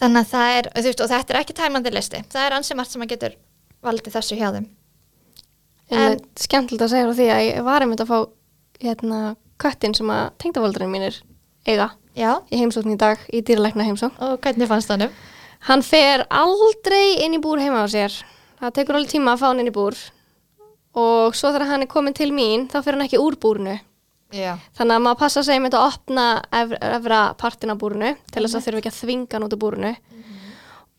Þannig 0.00 0.20
að 0.20 0.30
það 0.30 0.54
er, 0.58 0.68
þú 0.74 0.86
veist, 0.88 1.02
og 1.04 1.10
þetta 1.12 1.34
er 1.34 1.40
ekki 1.40 1.56
tæmandi 1.58 1.92
listi 1.94 2.22
það 2.32 2.46
er 2.48 2.56
ansi 2.58 2.76
margt 2.78 2.92
sem 2.94 3.04
að 3.04 3.12
getur 3.14 3.36
valdið 3.84 4.16
þessu 4.18 4.38
hjá 4.40 4.48
þeim 4.56 4.70
En 5.94 6.00
En- 6.14 6.22
skemmtilegt 6.40 6.86
að 6.86 6.92
segja 6.94 7.06
frá 7.08 7.16
því 7.18 7.28
að 7.34 7.42
ég 7.44 7.66
var 7.66 7.84
einmitt 7.84 8.02
að 8.04 8.10
fá 8.10 8.18
hérna 8.82 9.18
köttin 9.62 9.94
sem 9.96 10.08
að 10.10 10.24
tengdavaldurinn 10.42 10.92
mínir 10.92 11.20
eiga 11.68 11.90
Já, 12.14 12.30
í 12.54 12.60
heimsókn 12.60 12.92
í 12.94 12.98
dag, 13.00 13.18
í 13.34 13.40
dýralækna 13.42 13.84
heimsókn. 13.88 14.14
og 14.22 14.36
hvernig 14.44 14.68
fannst 14.70 14.86
það 14.90 15.00
nú? 15.04 15.08
Hann 15.64 15.80
fer 15.80 16.26
aldrei 16.28 17.22
inn 17.24 17.38
í 17.38 17.40
búr 17.40 17.62
heima 17.62 17.84
á 17.84 17.88
sér. 17.88 18.12
Það 18.60 18.74
tekur 18.76 18.98
alveg 18.98 19.14
tíma 19.14 19.32
að 19.32 19.40
fá 19.40 19.46
hann 19.48 19.62
inn 19.62 19.70
í 19.70 19.74
búr. 19.74 19.96
Og 21.00 21.34
svo 21.36 21.50
þegar 21.54 21.70
hann 21.72 21.84
er 21.86 21.90
komin 21.90 22.16
til 22.16 22.30
mín 22.36 22.66
þá 22.68 22.78
fer 22.84 22.96
hann 22.96 23.06
ekki 23.06 23.20
úr 23.22 23.38
búrinu. 23.40 23.78
Já, 24.34 24.56
Þannig 24.74 24.96
að 24.98 25.02
maður 25.04 25.18
passa 25.20 25.44
sig 25.46 25.60
með 25.62 25.76
að 25.78 25.86
opna 25.92 26.26
efra, 26.58 27.18
partin 27.38 27.70
af 27.70 27.78
búrinu 27.78 28.12
til 28.34 28.42
þess 28.42 28.58
að 28.58 28.64
þurfa 28.66 28.80
ekki 28.82 28.90
að 28.92 28.98
þvinga 28.98 29.36
hann 29.36 29.46
út 29.46 29.56
úr 29.56 29.62
búrinu. 29.64 29.94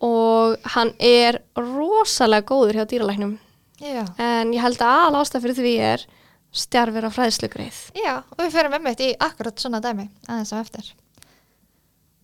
Og 0.05 0.69
hann 0.75 0.93
er 1.03 1.41
rosalega 1.60 2.48
góður 2.50 2.79
hjá 2.79 2.88
dýralæknum. 2.89 3.38
Já. 3.84 4.03
En 4.17 4.53
ég 4.55 4.63
held 4.63 4.81
að 4.81 5.05
al 5.05 5.22
ástæð 5.22 5.45
fyrir 5.45 5.60
því 5.62 5.77
er 5.93 6.10
stjarfir 6.55 7.05
af 7.05 7.17
fræðslugreið. 7.19 7.81
Já, 8.00 8.13
og 8.24 8.38
við 8.39 8.53
fyrir 8.55 8.72
með 8.72 8.86
mitt 8.88 9.03
í 9.03 9.15
akkurat 9.19 9.60
svona 9.60 9.84
dæmi 9.84 10.07
aðeins 10.25 10.55
á 10.55 10.57
eftir 10.63 10.93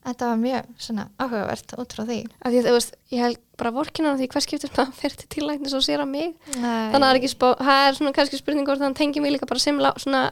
Þetta 0.01 0.27
var 0.31 0.38
mjög 0.41 0.70
svona 0.81 1.03
áhugavert 1.22 1.74
út 1.77 1.93
frá 1.93 2.03
því 2.08 2.15
Af 2.41 2.50
því 2.50 2.58
að 2.62 2.67
þú 2.67 2.72
veist, 2.74 2.96
ég 3.13 3.20
held 3.22 3.38
bara 3.62 3.72
vorkinan 3.75 4.17
því 4.17 4.27
hvers 4.34 4.48
skiptir 4.48 4.72
maður 4.74 4.96
fer 4.98 5.13
til 5.20 5.27
tillæknis 5.36 5.75
og 5.77 5.84
sér 5.86 6.01
að 6.01 6.10
mig 6.10 6.31
Nei. 6.55 6.89
þannig 6.89 6.96
að 6.96 7.03
það 7.05 7.12
er 7.12 7.20
ekki 7.20 7.29
spá, 7.36 7.48
það 7.62 7.81
er 7.89 7.98
svona 8.00 8.13
kannski 8.17 8.39
spurning 8.41 8.72
hann 8.81 8.96
tengi 8.98 9.22
mig 9.22 9.36
líka 9.36 9.46
bara 9.51 9.60
sem 9.62 9.77
lá- 9.77 9.93
svona 10.01 10.24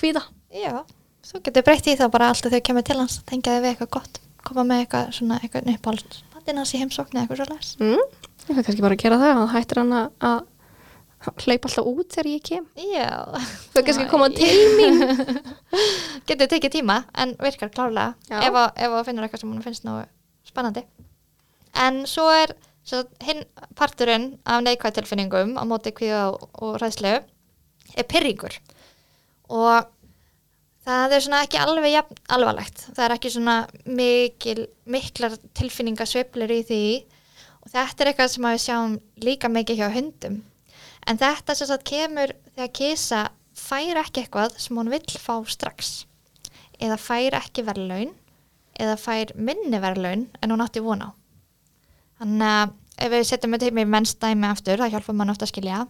kvíða 0.00 0.22
Já, 0.56 0.72
svo 1.22 1.42
getur 1.44 1.62
breytt 1.68 1.86
í 1.92 1.96
það 2.00 2.10
bara 2.16 2.30
alltaf 2.32 2.48
þegar 2.54 2.64
kemur 2.70 2.86
til 2.88 2.96
hans 2.96 3.18
tengja 3.28 3.52
þið 3.58 3.62
við 3.66 3.70
eitthvað 3.74 3.92
gott 3.98 4.20
koma 4.48 4.64
með 4.64 4.86
eitthvað 4.86 5.12
svona 5.18 5.36
eitthvað 5.44 5.68
uppáhalds 5.76 6.22
matinn 6.34 6.56
hans 6.62 6.72
í 6.74 6.80
heimsókn 6.80 7.12
eða 7.20 7.26
eitthvað 7.26 7.42
svo 7.42 7.48
les 7.52 7.76
mm? 7.76 8.00
ég 8.00 8.46
fyrir 8.48 8.64
kannski 8.70 8.82
bara 8.86 8.96
að 8.96 9.02
gera 9.04 9.20
það 9.20 9.36
hann 9.36 9.52
hættir 9.52 9.82
hann 9.82 9.92
að- 10.00 10.10
að 10.30 10.40
hlaupa 11.20 11.68
alltaf 11.68 11.84
út 11.90 12.14
þegar 12.14 12.28
ég 12.30 12.42
kem. 12.48 12.66
Já. 12.80 13.08
Það 13.74 13.80
er 13.80 13.86
kannski 13.88 14.04
að 14.06 14.10
koma 14.12 14.28
til 14.32 14.62
mín 14.78 15.02
Getur 16.30 16.48
tekið 16.48 16.74
tíma 16.78 16.96
en 17.20 17.34
virkar 17.42 17.70
klárlega. 17.74 18.14
Já. 18.30 18.40
ef 18.48 18.56
að- 18.62 18.72
ef 18.86 18.96
að 19.00 19.04
finnur 19.10 19.26
eitthvað 19.26 19.42
sem 19.44 19.52
hún 19.52 19.62
finnst 19.66 19.84
nú 19.84 19.98
spennandi. 20.48 20.84
En 21.76 22.02
svo 22.08 22.26
er 22.32 22.54
svo 22.84 23.02
hinn 23.22 23.44
parturinn 23.78 24.38
af 24.48 24.62
neikvæð 24.64 24.96
tilfinningum 25.00 25.56
á 25.60 25.62
móti 25.68 25.92
kvíða 25.94 26.22
og, 26.32 26.80
ræðslu 26.80 27.12
er 27.20 28.06
pyrringur 28.08 28.56
og 29.50 29.84
það 30.86 31.12
er 31.16 31.20
svona 31.24 31.42
ekki 31.44 31.58
alveg 31.60 31.92
jafn 31.92 32.18
alvarlegt. 32.32 32.86
Það 32.96 33.04
er 33.04 33.14
ekki 33.18 33.30
svona 33.34 33.56
mikil, 33.84 34.64
miklar 34.90 35.36
tilfinningasveiflur 35.58 36.50
í 36.56 36.62
því. 36.66 36.82
Og 37.60 37.72
þetta 37.74 38.02
er 38.06 38.10
eitthvað 38.14 38.30
sem 38.32 38.46
við 38.48 38.62
sjáum 38.64 38.94
líka 39.26 39.50
mikið 39.52 39.82
hjá 39.82 39.90
hundum 39.94 40.40
en 41.08 41.20
þetta 41.20 41.56
sem 41.56 41.68
sagt 41.70 41.86
kemur 41.88 42.32
þegar 42.54 42.72
kísa 42.76 43.20
fær 43.56 44.00
ekki 44.02 44.24
eitthvað 44.24 44.56
sem 44.62 44.78
hún 44.78 44.90
vill 44.92 45.20
fá 45.20 45.34
strax. 45.48 46.04
Eða 46.80 46.98
fær 47.00 47.36
ekki 47.40 47.64
verðlaun 47.66 48.12
eða 48.80 48.96
fær 49.00 49.34
minni 49.36 49.80
verðlaun 49.82 50.28
en 50.40 50.54
hún 50.54 50.64
átti 50.64 50.82
von 50.84 51.04
á. 51.04 51.10
Þannig 52.20 52.54
að 52.56 52.76
ef 53.00 53.12
við 53.14 53.26
setjum 53.28 53.56
þetta 53.56 53.70
heim 53.70 53.80
í 53.80 53.86
mennstæmi 53.94 54.48
aftur, 54.50 54.80
það 54.80 54.96
hjálpar 54.96 55.16
mann 55.16 55.32
ofta 55.32 55.46
að 55.46 55.54
skilja 55.54 55.84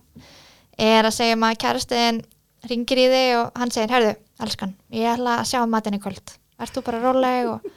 er 0.81 1.07
að 1.07 1.17
segja 1.17 1.39
maður 1.39 1.61
kærastiðin 1.65 2.23
ringir 2.71 3.03
í 3.03 3.09
þig 3.11 3.35
og 3.41 3.59
hann 3.59 3.75
segir 3.75 3.95
herðu, 3.97 4.15
elskan, 4.45 4.77
ég 4.95 5.11
ætla 5.11 5.41
að 5.41 5.51
sjá 5.51 5.61
um 5.65 5.75
matinn 5.75 5.99
í 5.99 6.03
kvöld. 6.03 6.37
Ert 6.61 6.77
þú 6.77 6.85
bara 6.87 7.03
róleg 7.03 7.51
og, 7.51 7.71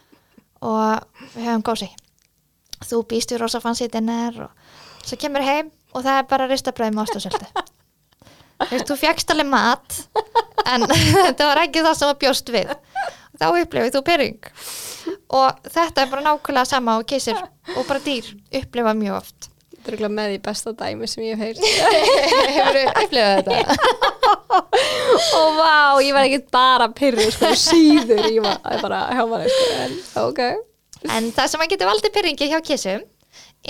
og 0.62 1.28
við 1.34 1.48
höfum 1.48 1.66
gósi 1.66 1.90
þú 2.88 3.04
býst 3.10 3.32
við 3.34 3.44
rosa 3.44 3.74
dinner 3.92 4.42
og 4.48 4.52
svo 5.04 5.18
kemur 5.20 5.44
heim 5.44 5.72
og 5.94 6.02
það 6.02 6.18
er 6.18 6.28
bara 6.34 6.50
ristabröð 6.50 6.94
með 6.94 7.08
ostasöldu 7.08 7.70
þú 8.72 8.98
fjagst 9.00 9.32
alveg 9.34 9.50
mat 9.50 10.00
en 10.70 10.86
þetta 11.28 11.48
var 11.50 11.64
ekki 11.66 11.84
það 11.84 11.98
sem 12.00 12.12
þú 12.12 12.18
bjóst 12.24 12.52
við. 12.54 12.76
Þá 13.40 13.48
upplifið 13.50 13.96
þú 13.96 14.04
pyrring 14.08 14.52
og 15.34 15.72
þetta 15.74 16.04
er 16.04 16.12
bara 16.12 16.26
nákvæmlega 16.28 16.70
sama 16.70 17.00
og 17.00 17.08
kísir 17.10 17.40
og 17.76 17.88
bara 17.88 18.04
dýr 18.04 18.30
upplifa 18.60 18.94
mjög 18.98 19.18
oft. 19.18 19.50
Þetta 19.84 20.06
er 20.08 20.14
með 20.16 20.36
í 20.38 20.42
besta 20.46 20.72
dæmi 20.80 21.10
sem 21.12 21.26
ég 21.26 21.42
hef 21.42 21.58
heyrt. 21.58 21.64
Hefur 22.56 22.78
þú 22.78 22.84
upplifað 23.04 23.34
þetta? 23.42 23.90
Og 25.40 25.58
vá, 25.58 26.00
ég 26.06 26.14
var 26.16 26.28
ekki 26.28 26.40
bara 26.54 26.88
pyrru 26.94 27.26
sko, 27.34 27.50
síður. 27.58 28.22
Ég 28.32 28.46
var 28.46 28.62
bara 28.80 29.02
maður 29.28 29.50
sko, 29.52 29.66
en 29.84 29.98
ok. 30.22 30.42
En 31.12 31.28
það 31.36 31.50
sem 31.52 31.66
að 31.66 31.74
getur 31.74 31.90
valdið 31.90 32.14
pyrringi 32.16 32.48
hjá 32.54 32.62
kísum 32.64 33.04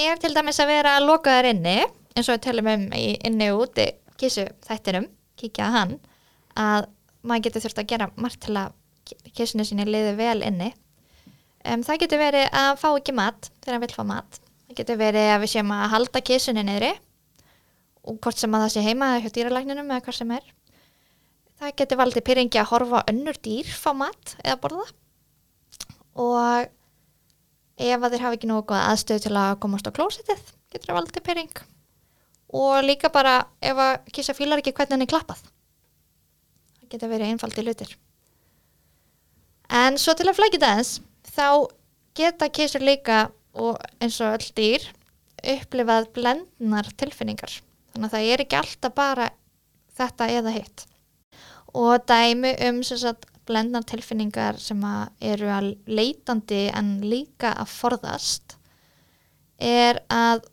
er 0.03 0.22
til 0.22 0.34
dæmis 0.36 0.60
að 0.62 0.70
vera 0.74 0.94
lokaðar 1.01 1.50
inni, 1.50 1.80
eins 2.13 2.29
og 2.29 2.38
við 2.38 2.43
tölum 2.48 2.70
um 2.74 2.86
í 2.98 3.05
inni 3.25 3.50
og 3.53 3.67
úti 3.67 3.89
kísu 4.20 4.46
þættinum, 4.67 5.10
kíkja 5.39 5.67
að 5.67 5.75
hann, 5.77 5.93
að 6.60 6.88
maður 7.24 7.46
getur 7.48 7.65
þurft 7.65 7.82
að 7.82 7.91
gera 7.91 8.10
margt 8.15 8.41
til 8.46 8.55
að 8.60 8.74
kísunu 9.36 9.65
sinni 9.67 9.86
liði 9.88 10.15
vel 10.20 10.39
inni. 10.46 10.72
Um, 11.63 11.84
það 11.86 12.03
getur 12.03 12.20
verið 12.20 12.50
að 12.60 12.74
fá 12.82 12.89
ekki 12.91 13.15
mat 13.15 13.50
þegar 13.62 13.77
hann 13.77 13.86
vil 13.86 13.96
fá 13.96 14.03
mat. 14.08 14.39
Það 14.67 14.79
getur 14.82 15.00
verið 15.00 15.29
að 15.32 15.41
við 15.43 15.53
séum 15.53 15.74
að 15.75 15.86
halda 15.93 16.24
kísunni 16.29 16.65
niðri 16.67 16.91
og 18.03 18.20
hvort 18.20 18.39
sem 18.39 18.55
að 18.55 18.65
það 18.65 18.74
sé 18.74 18.84
heima 18.84 19.10
hjá 19.24 19.29
dýralækninum 19.38 19.91
eða 19.91 20.05
hvað 20.05 20.20
sem 20.20 20.34
er. 20.36 20.48
Það 21.62 21.75
getur 21.79 22.01
valdið 22.01 22.27
pyrringi 22.27 22.60
að 22.60 22.72
horfa 22.74 23.03
önnur 23.12 23.39
dýr 23.46 23.70
fá 23.72 23.91
mat 23.96 24.36
eða 24.43 24.60
borða 24.63 24.88
og 26.20 26.67
ef 27.82 28.03
að 28.03 28.12
þeir 28.13 28.25
hafa 28.25 28.38
ekki 28.38 28.50
nógu 28.50 28.67
góða 28.70 28.89
aðstöðu 28.91 29.24
til 29.25 29.38
að 29.39 29.53
komast 29.63 29.88
á 29.88 29.96
klósitið 29.96 30.41
getur 30.74 30.89
það 30.89 31.00
valdið 31.00 31.25
pyrring 31.29 31.63
og 32.53 32.86
líka 32.86 33.10
bara 33.13 33.41
ef 33.62 33.79
að 33.81 34.10
kissa 34.13 34.36
fílar 34.38 34.62
ekki 34.62 34.75
hvernig 34.75 34.95
hann 34.95 35.05
er 35.05 35.12
klappað. 35.12 35.41
Það 36.79 36.89
getur 36.93 37.13
verið 37.13 37.33
einfaldi 37.33 37.65
hlutir. 37.65 37.93
En 39.74 39.98
svo 39.98 40.13
til 40.13 40.29
að 40.29 40.38
flækja 40.38 40.62
það 40.62 40.79
eins 40.79 40.91
þá 41.33 41.48
geta 42.13 42.50
kissur 42.53 42.86
líka 42.86 43.19
og 43.57 43.79
eins 44.01 44.19
og 44.22 44.36
öll 44.38 44.50
dýr 44.57 44.86
upplifað 45.55 46.10
blendnar 46.15 46.89
tilfinningar. 47.00 47.60
Þannig 47.93 48.07
að 48.10 48.15
það 48.15 48.31
er 48.31 48.43
ekki 48.45 48.60
alltaf 48.60 48.95
bara 48.98 49.29
þetta 49.98 50.29
eða 50.38 50.53
hitt. 50.55 50.86
Og 51.74 52.05
dæmi 52.10 52.53
um 52.69 52.81
sagt 52.86 53.29
blendnar 53.50 53.83
tilfinningar 53.88 54.60
sem 54.62 54.79
að 54.88 55.31
eru 55.33 55.50
að 55.51 55.69
leitandi 55.89 56.67
en 56.72 56.95
líka 57.03 57.51
að 57.60 57.74
forðast 57.74 58.55
er 59.60 60.00
að 60.12 60.45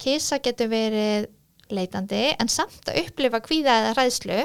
kisa 0.00 0.38
getur 0.44 0.70
verið 0.72 1.28
leitandi 1.74 2.22
en 2.38 2.50
samt 2.50 2.88
að 2.88 3.02
upplifa 3.04 3.40
kvíða 3.44 3.76
eða 3.82 3.94
hræðslu. 3.96 4.38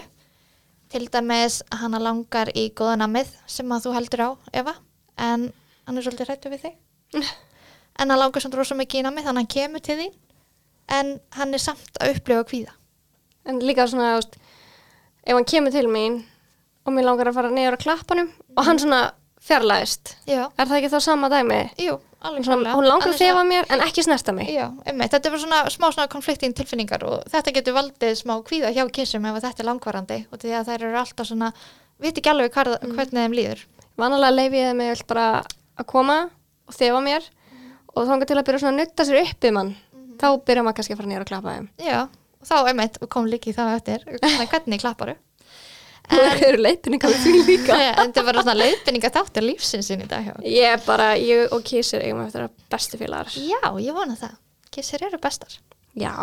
Til 0.93 1.07
dæmis 1.10 1.62
hana 1.74 2.01
langar 2.01 2.51
í 2.53 2.67
góða 2.75 3.00
namið 3.01 3.31
sem 3.50 3.72
að 3.74 3.88
þú 3.88 3.95
heldur 3.98 4.25
á 4.25 4.29
Eva 4.62 4.75
en 5.17 5.48
hann 5.88 5.98
er 5.98 6.05
svolítið 6.05 6.29
hrættu 6.29 6.53
við 6.53 6.67
þig. 6.67 6.77
En 8.01 8.10
hann 8.10 8.17
langar 8.17 8.41
samt 8.41 8.55
rosa 8.57 8.74
mikið 8.74 9.03
í 9.03 9.05
namið 9.05 9.27
þannig 9.27 9.38
að 9.38 9.43
hann 9.43 9.50
kemur 9.53 9.81
til 9.86 9.95
þín 10.00 10.13
en 10.98 11.10
hann 11.38 11.51
er 11.53 11.62
samt 11.62 12.00
að 12.01 12.15
upplifa 12.15 12.45
kvíða. 12.50 12.72
En 13.45 13.60
líka 13.62 13.86
svona, 13.86 14.15
veist, 14.17 14.39
ef 15.22 15.38
hann 15.38 15.45
kemur 15.45 15.75
til 15.75 15.86
mín 15.93 16.15
og 16.88 16.95
mér 16.95 17.05
langar 17.05 17.29
að 17.29 17.38
fara 17.38 17.51
niður 17.53 17.77
á 17.77 17.83
klappanum 17.83 18.31
og 18.57 18.65
hann 18.65 18.81
svona 18.81 19.01
fjarlæðist 19.43 20.15
er 20.31 20.67
það 20.67 20.77
ekki 20.79 20.91
þá 20.93 21.00
sama 21.03 21.29
dæmi? 21.31 21.60
jú, 21.79 21.98
Svona, 22.24 22.72
hún 22.77 22.86
langar 22.88 23.12
að 23.12 23.20
þefa 23.20 23.42
mér 23.44 23.65
en 23.74 23.82
ekki 23.84 24.03
snerta 24.06 24.32
mig. 24.36 24.48
Já, 24.53 24.70
einmitt, 24.88 25.12
þetta 25.12 25.27
er 25.27 25.34
bara 25.34 25.42
svona 25.44 25.58
smá 25.74 25.88
svona 25.92 26.08
konflikting 26.12 26.56
tilfinningar 26.56 27.03
og 27.03 27.25
þetta 27.34 27.51
getur 27.58 27.75
valdið 27.75 28.13
smá 28.15 28.38
kvíða 28.48 28.72
hjá 28.72 28.84
kissum 28.96 29.27
ef 29.27 29.42
þetta 29.44 29.63
er 29.63 29.68
langvarandi 29.68 30.20
og 30.32 30.39
því 30.39 30.53
að 30.56 30.70
þær 30.72 30.86
eru 30.88 31.00
alltaf 31.01 31.27
svona, 31.27 31.51
veit 32.00 32.15
ekki 32.15 32.32
alveg 32.32 32.56
hvar, 32.56 32.72
hvernig 32.80 33.20
þeim 33.25 33.36
líður. 33.36 33.65
vanalega 34.00 34.38
leifi 34.38 34.62
ég 34.62 34.72
þeim 34.72 34.84
vill 34.88 35.06
bara 35.12 35.27
að 35.44 35.89
koma 35.92 36.18
og 36.68 36.77
þefa 36.77 37.01
mér 37.03 37.27
og 37.94 38.08
þanga 38.08 38.30
til 38.30 38.38
að 38.39 38.46
byrja 38.48 38.63
svona 38.63 38.74
að 38.74 38.80
nutta 38.80 39.06
sér 39.10 39.22
upp 39.22 39.44
í 39.44 39.53
mann 39.60 39.75
þá 40.22 40.27
byrja 40.48 40.63
maður 40.63 40.80
kannski 40.80 40.96
að 40.96 41.01
fara 41.01 41.12
niður 41.12 41.25
að 41.25 41.32
klappa 41.34 41.56
þeim. 41.58 41.68
Já, 41.84 42.00
og 42.39 42.48
þá 42.48 42.56
einmitt 42.72 43.00
kom 43.12 43.27
líki 43.27 43.53
það 43.56 43.75
eftir, 43.77 44.08
hvernig 44.53 44.82
klapparu. 44.82 45.15
og 45.15 45.32
það 46.10 46.43
eru 46.50 46.62
leiðbynningar 46.65 47.13
við 47.13 47.22
því 47.24 47.43
líka 47.48 47.77
en 47.88 48.00
þetta 48.01 48.24
var 48.27 48.39
svona 48.41 48.55
leiðbynninga 48.60 49.12
þáttir 49.15 49.45
lífsins 49.48 49.89
inn 49.93 50.03
í 50.03 50.10
dag 50.10 50.25
hjá. 50.27 50.33
ég 50.48 50.83
bara, 50.88 51.13
ég 51.19 51.53
og 51.55 51.63
Kísir 51.67 52.03
eigum 52.03 52.24
eftir 52.25 52.45
að 52.48 52.57
bestu 52.74 53.00
félagar 53.00 53.31
Já, 53.38 53.62
ég 53.79 53.95
vona 53.95 54.17
það. 54.19 54.36
Kissir 54.74 55.03
eru 55.07 55.19
bestar. 55.22 55.60
já, 55.95 56.13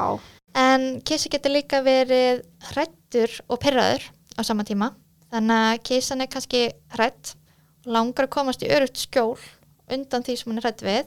En 0.58 1.00
kissi 1.06 1.30
getur 1.30 1.52
líka 1.54 1.78
verið 1.86 2.40
hrættur 2.72 3.36
og 3.46 3.60
pyrraður 3.62 4.02
á 4.34 4.42
sama 4.42 4.64
tíma. 4.66 4.88
Þannig 5.30 5.60
að 5.70 5.82
kissan 5.86 6.24
er 6.24 6.26
kannski 6.32 6.62
hrætt 6.96 7.36
langar 7.86 8.26
að 8.26 8.32
komast 8.34 8.64
í 8.66 8.70
örugt 8.74 8.98
skjól 8.98 9.38
undan 9.90 10.24
því 10.26 10.34
sem 10.40 10.50
hún 10.50 10.58
er 10.58 10.66
hrætt 10.66 10.82
við. 10.82 11.06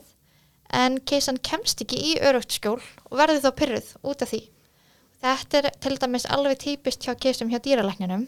En 0.71 0.95
kissan 1.03 1.41
kemst 1.43 1.83
ekki 1.83 1.99
í 1.99 2.13
örugt 2.23 2.55
skjól 2.55 2.79
og 2.79 3.17
verður 3.19 3.43
þá 3.43 3.51
pyrruð 3.59 3.89
út 4.07 4.23
af 4.23 4.31
því. 4.31 4.39
Þetta 5.23 5.59
er 5.59 5.67
til 5.83 5.97
dæmis 5.99 6.25
alveg 6.31 6.63
típist 6.63 7.03
hjá 7.03 7.13
kissum 7.19 7.51
hjá 7.51 7.59
dýralækninum. 7.63 8.23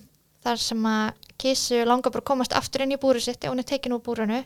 Þar 0.46 0.62
sem 0.62 0.86
að 0.90 1.32
kísu 1.42 1.82
langar 1.88 2.14
bara 2.14 2.24
að 2.24 2.30
komast 2.30 2.56
aftur 2.56 2.86
inn 2.86 2.94
í 2.96 3.02
búru 3.02 3.22
sitt 3.22 3.44
ef 3.44 3.52
hún 3.52 3.62
er 3.62 3.68
tekin 3.68 3.96
úr 3.96 4.04
búrunu 4.06 4.44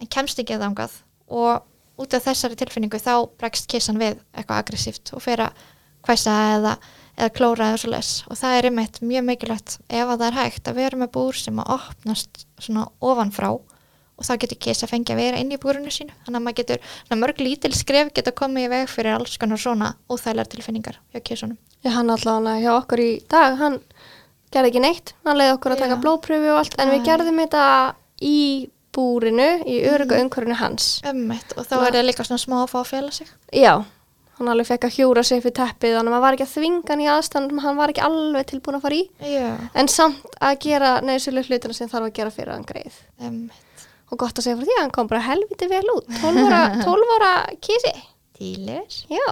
en 0.00 0.10
kemst 0.10 0.38
ekki 0.40 0.56
að 0.56 0.64
þangað. 0.66 0.94
Og 1.30 2.00
út 2.00 2.16
af 2.16 2.24
þessari 2.24 2.58
tilfinningu 2.60 3.00
þá 3.02 3.14
bregst 3.40 3.68
kísan 3.70 4.00
við 4.00 4.20
eitthvað 4.32 4.62
aggressíft 4.62 5.12
og 5.16 5.24
fer 5.24 5.44
að 5.48 5.66
hvæsa 6.06 6.36
eða, 6.54 6.76
eða 7.18 7.34
klóra 7.36 7.70
eða 7.70 7.82
svo 7.82 7.90
les 7.92 8.12
og 8.30 8.38
það 8.40 8.56
er 8.56 8.68
einmitt 8.70 9.02
mjög 9.04 9.26
mikilvægt 9.28 9.76
ef 9.84 10.06
að 10.06 10.14
það 10.14 10.28
er 10.30 10.38
hægt 10.38 10.70
að 10.70 10.80
vera 10.80 11.00
með 11.02 11.12
búr 11.18 11.36
sem 11.36 11.60
að 11.60 11.74
opnast 11.76 12.46
svona 12.58 12.88
ofanfrá. 13.04 13.52
Og 14.20 14.26
þá 14.28 14.34
getur 14.42 14.58
kisa 14.60 14.84
fengið 14.84 15.14
að 15.14 15.20
vera 15.22 15.38
inn 15.40 15.52
í 15.54 15.56
búrunu 15.56 15.88
sínu. 15.88 16.12
Þannig 16.26 16.36
að 16.36 16.42
maður 16.44 16.56
getur, 16.58 16.82
mörg 17.22 17.38
lítil 17.40 17.70
skref 17.72 18.10
getur 18.12 18.34
komið 18.36 18.66
í 18.66 18.72
veg 18.74 18.90
fyrir 18.92 19.16
alls 19.16 19.38
konar 19.40 19.60
svona 19.62 19.94
óþægilegar 20.12 20.50
tilfinningar 20.52 20.98
hjá 21.14 21.22
kísunum 21.24 21.56
gerði 24.50 24.72
ekki 24.72 24.82
neitt, 24.84 25.14
hann 25.26 25.38
leiði 25.38 25.54
okkur 25.56 25.74
að 25.76 25.82
taka 25.84 25.96
Já. 25.96 26.02
blóðpröfu 26.04 26.50
og 26.54 26.58
allt, 26.64 26.76
en 26.82 26.90
við 26.94 27.04
gerðum 27.06 27.40
þetta 27.44 27.64
í 28.26 28.36
búrinu, 28.96 29.48
í 29.70 29.76
örugga 29.86 30.18
umhverfinu 30.24 30.58
hans. 30.58 30.88
Ömmit 31.06 31.54
og 31.56 31.66
þá 31.70 31.74
er 31.86 31.94
það 32.00 32.06
líka 32.08 32.26
svona 32.26 32.42
smá 32.42 32.56
að 32.64 32.70
fá 32.72 32.78
að 32.82 32.88
fjela 32.90 33.12
sig. 33.14 33.30
Já, 33.54 33.74
hann 34.40 34.50
alveg 34.50 34.66
fekk 34.72 34.88
að 34.88 34.96
hjúra 34.98 35.22
sig 35.26 35.42
fyrir 35.44 35.54
teppið, 35.60 35.94
þannig 35.98 36.10
að 36.10 36.16
maður 36.16 36.24
var 36.26 36.36
ekki 36.38 36.46
að 36.48 36.54
þvinga 36.56 36.90
hann 36.94 37.04
í 37.04 37.08
aðstæðan, 37.14 37.62
hann 37.62 37.78
var 37.78 37.92
ekki 37.94 38.04
alveg 38.08 38.48
tilbúin 38.50 38.78
að 38.80 38.84
fara 38.88 38.98
í, 38.98 39.04
Já, 39.30 39.48
en 39.78 39.90
samt 39.94 40.38
að 40.42 40.58
gera 40.66 40.92
neðsuleg 41.06 41.46
hlutina 41.50 41.76
sem 41.78 41.90
þarf 41.92 42.08
að 42.10 42.16
gera 42.18 42.34
fyrir 42.34 42.54
hann 42.56 42.66
greið. 42.66 42.98
ömmit 43.22 43.86
Og 44.10 44.18
gott 44.18 44.34
að 44.34 44.42
segja 44.42 44.56
fyrir 44.58 44.66
því 44.66 44.74
að 44.74 44.82
hann 44.82 44.90
kom 44.96 45.06
bara 45.06 45.22
helviti 45.22 45.68
vel 45.70 45.84
út, 45.94 46.08
12 46.18 46.40
ára, 46.50 46.62
12 46.82 47.12
ára 47.14 47.32
kísi. 47.62 47.92
Tílir 48.34 48.96
Já, 49.06 49.28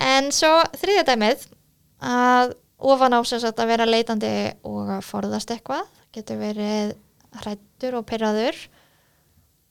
En 0.00 0.30
svo 0.32 0.62
þriðja 0.80 1.04
dæmið 1.10 1.44
að 2.04 2.54
ofan 2.78 3.16
á 3.16 3.20
sem 3.24 3.40
sagt 3.40 3.60
að 3.60 3.72
vera 3.72 3.88
leitandi 3.88 4.32
og 4.68 4.90
að 4.98 5.04
forðast 5.06 5.52
eitthvað 5.54 5.86
getur 6.16 6.40
verið 6.40 6.94
hrættur 7.42 7.98
og 7.98 8.06
pyrraður 8.08 8.58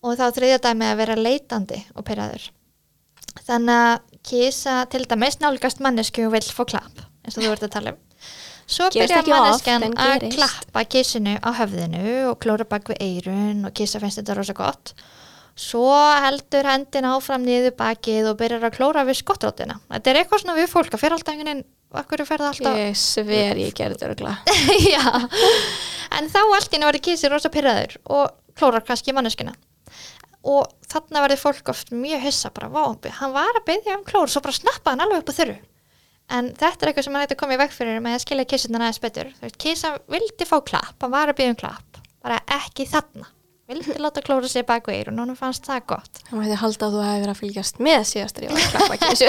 og 0.05 0.17
þá 0.19 0.25
þriðja 0.37 0.61
dæmið 0.65 0.91
að 0.91 1.01
vera 1.01 1.17
leitandi 1.19 1.81
og 1.95 2.05
pyrraður. 2.07 2.49
Þannig 3.45 3.81
að 3.85 3.95
kísa 4.25 4.75
til 4.89 5.03
dæmis 5.09 5.39
nálgast 5.41 5.81
mannesku 5.83 6.25
og 6.27 6.33
vill 6.35 6.47
fá 6.49 6.63
klapp 6.65 7.05
eins 7.25 7.37
og 7.37 7.45
þú 7.45 7.53
ert 7.55 7.67
að 7.67 7.75
tala 7.75 7.93
um. 7.95 8.01
Svo 8.65 8.87
manneskjan 8.89 9.83
en 9.85 9.99
að 10.01 10.23
klappa 10.33 10.81
kísinu 10.89 11.35
á 11.37 11.49
höfðinu 11.53 12.31
og 12.31 12.39
klóra 12.41 12.65
bak 12.65 12.89
við 12.89 13.03
eirun 13.05 13.67
og 13.67 13.75
kísa 13.77 14.01
finnst 14.01 14.21
þetta 14.21 14.37
rosa 14.39 14.55
gott. 14.57 14.95
Svo 15.55 15.85
heldur 16.25 16.67
hendin 16.67 17.05
áfram 17.07 17.45
niður 17.45 17.75
bakið 17.77 18.31
og 18.31 18.39
byrjar 18.41 18.65
að 18.65 18.75
klóra 18.79 19.05
við 19.07 19.21
skottrótina. 19.21 19.77
Þetta 19.93 20.11
er 20.11 20.19
eitthvað 20.19 20.41
svona 20.41 20.57
við 20.57 20.71
fólk 20.73 20.97
að 20.97 21.03
fyrir 21.03 21.15
alltaf 21.15 21.35
einhvern 21.35 21.51
veginn, 21.51 21.67
akkur 21.99 22.23
fer 22.27 22.41
það 22.43 22.51
alltaf 22.51 22.79
ég 22.79 22.97
sver 22.99 23.61
ég 23.61 23.75
gerði 23.77 23.99
þetta 23.99 24.09
öruglega. 24.09 25.29
En 26.15 26.29
þá 26.31 26.41
allt 26.43 26.71
í 26.71 26.77
einu 26.77 26.87
var 26.87 26.97
kísi 27.03 27.27
rosa 27.31 27.49
pyrraður 27.51 27.95
og 28.13 28.35
klórar 28.55 28.83
kannski 28.87 29.11
manneskina 29.15 29.55
og 30.45 30.69
þarna 30.85 31.23
verði 31.25 31.39
fólk 31.41 31.71
oft 31.73 31.89
mjög 31.91 32.21
hissa 32.27 32.51
bara, 32.53 32.69
vá, 32.69 32.83
hann 33.17 33.33
var 33.33 33.57
að 33.57 33.65
byggja 33.67 33.97
um 33.97 34.05
klór 34.05 34.29
svo 34.31 34.43
bara 34.45 34.55
snappa 34.55 34.93
hann 34.93 35.01
alveg 35.03 35.23
upp 35.23 35.33
á 35.33 35.37
þurru. 35.39 35.55
En 36.35 36.51
þetta 36.53 36.85
er 36.85 36.91
eitthvað 36.91 37.07
sem 37.07 37.17
hann 37.17 37.25
hætti 37.25 37.35
að 37.35 37.41
koma 37.41 37.57
í 37.57 37.61
veg 37.61 37.73
fyrir 37.73 38.01
með 38.05 38.17
að 38.17 38.23
skilja 38.23 38.47
kísina 38.53 38.79
aðeins 38.79 39.01
betur. 39.01 39.33
Kísa 39.61 39.95
vildi 40.13 40.47
fá 40.47 40.55
klapp, 40.69 40.95
hann 41.01 41.13
var 41.13 41.33
að 41.33 41.39
byggja 41.41 41.55
um 41.55 41.59
klapp 41.65 41.99
bara 42.25 42.39
ekki 42.55 42.87
þarna 42.89 43.27
vildi 43.69 43.93
láta 43.97 44.21
klóra 44.21 44.47
sig 44.49 44.65
bak 44.67 44.87
við 44.89 44.95
eirun 44.99 45.19
og 45.19 45.25
hann 45.29 45.37
fannst 45.39 45.65
það 45.65 45.85
gott. 45.89 46.13
Það 46.29 46.37
mætti 46.39 46.55
halda 46.61 46.85
að 46.85 46.91
þú 46.95 46.99
hefði 47.05 47.21
verið 47.23 47.33
að 47.33 47.41
fylgjast 47.41 47.75
með 47.81 48.01
síðastur 48.11 48.43
ég 48.45 48.51
var 48.53 48.61
að 48.61 48.73
klappa 48.75 48.95
kísu. 49.01 49.27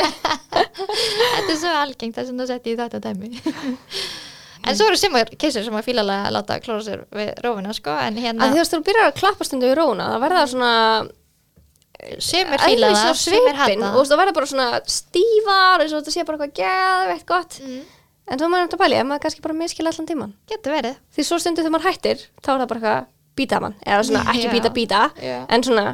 þetta 1.37 1.53
er 1.55 1.61
svo 1.63 1.73
algengt 1.81 2.17
þess 2.19 2.31
að 2.33 2.39
það 2.43 2.51
setja 2.53 2.71
í 2.73 2.79
þetta 2.83 2.99
dæmi. 3.07 3.29
En 4.67 4.75
svo 4.77 4.85
eru 4.91 4.99
semur 4.99 5.27
kísur 5.39 5.63
sem 5.65 5.79
að 5.79 5.87
fílalega 5.87 6.33
láta 6.35 6.55
klóra 6.61 6.83
sér 6.85 7.01
við 7.15 7.29
rófina 7.45 7.73
sko, 7.77 7.93
en 8.03 8.17
hérna 8.19 8.45
að 8.49 8.57
að 8.61 8.71
þú 8.73 8.79
byrjar 8.89 9.07
að 9.13 9.19
klappa 9.21 9.43
stundu 9.47 9.67
í 9.71 9.79
róna 9.79 10.05
það 10.13 10.23
verða 10.27 10.43
svona 10.53 10.75
Sumir 12.21 12.61
fíla 12.61 12.89
það, 12.93 13.17
svipinn 13.17 13.57
hata. 13.57 13.89
og 13.97 14.05
það 14.05 14.19
verða 14.21 14.37
bara 14.37 14.49
svona 14.51 14.69
stífar 14.85 15.81
eins 15.81 15.93
og 15.95 15.99
þetta 16.03 16.13
sé 16.13 16.21
bara 16.29 16.37
eitthvað 16.37 16.59
geðveitt 16.61 17.27
gott. 17.31 17.53
Mm. 17.63 17.83
en 18.27 18.39
svo 18.43 18.49
maður 18.53 18.63
er 18.63 18.67
þetta 18.69 18.83
það 23.37 23.41
býta 23.41 23.61
mann 23.63 23.77
eða 23.85 24.05
svona 24.09 24.25
ekki 24.35 24.53
býta 24.57 24.73
býta 24.81 25.03
en 25.23 25.67
svona 25.67 25.87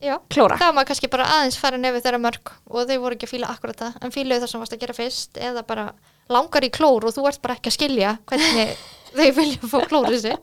Já, 0.00 0.14
klóra. 0.32 0.56
þá 0.56 0.70
var 0.70 0.76
maður 0.78 0.88
kannski 0.88 1.08
bara 1.12 1.26
aðeins 1.28 1.58
fara 1.60 1.76
nefið 1.76 2.04
þeirra 2.06 2.20
mörg 2.24 2.50
og 2.72 2.86
þau 2.88 2.94
voru 3.02 3.16
ekki 3.18 3.26
að 3.28 3.32
fíla 3.34 3.50
akkurat 3.52 3.82
það 3.82 3.98
en 4.06 4.14
fíluðu 4.14 4.40
það 4.40 4.52
sem 4.52 4.62
varst 4.62 4.76
að 4.76 4.80
gera 4.84 4.96
fyrst 4.96 5.40
eða 5.50 5.64
bara 5.68 5.84
langar 6.32 6.64
í 6.64 6.70
klór 6.72 7.04
og 7.04 7.12
þú 7.12 7.26
ert 7.28 7.42
bara 7.44 7.56
ekki 7.58 7.68
að 7.68 7.76
skilja 7.76 8.14
hvernig 8.30 8.70
þau 9.18 9.26
vilja 9.36 9.70
fá 9.74 9.76
klóru 9.90 10.20
sig 10.22 10.38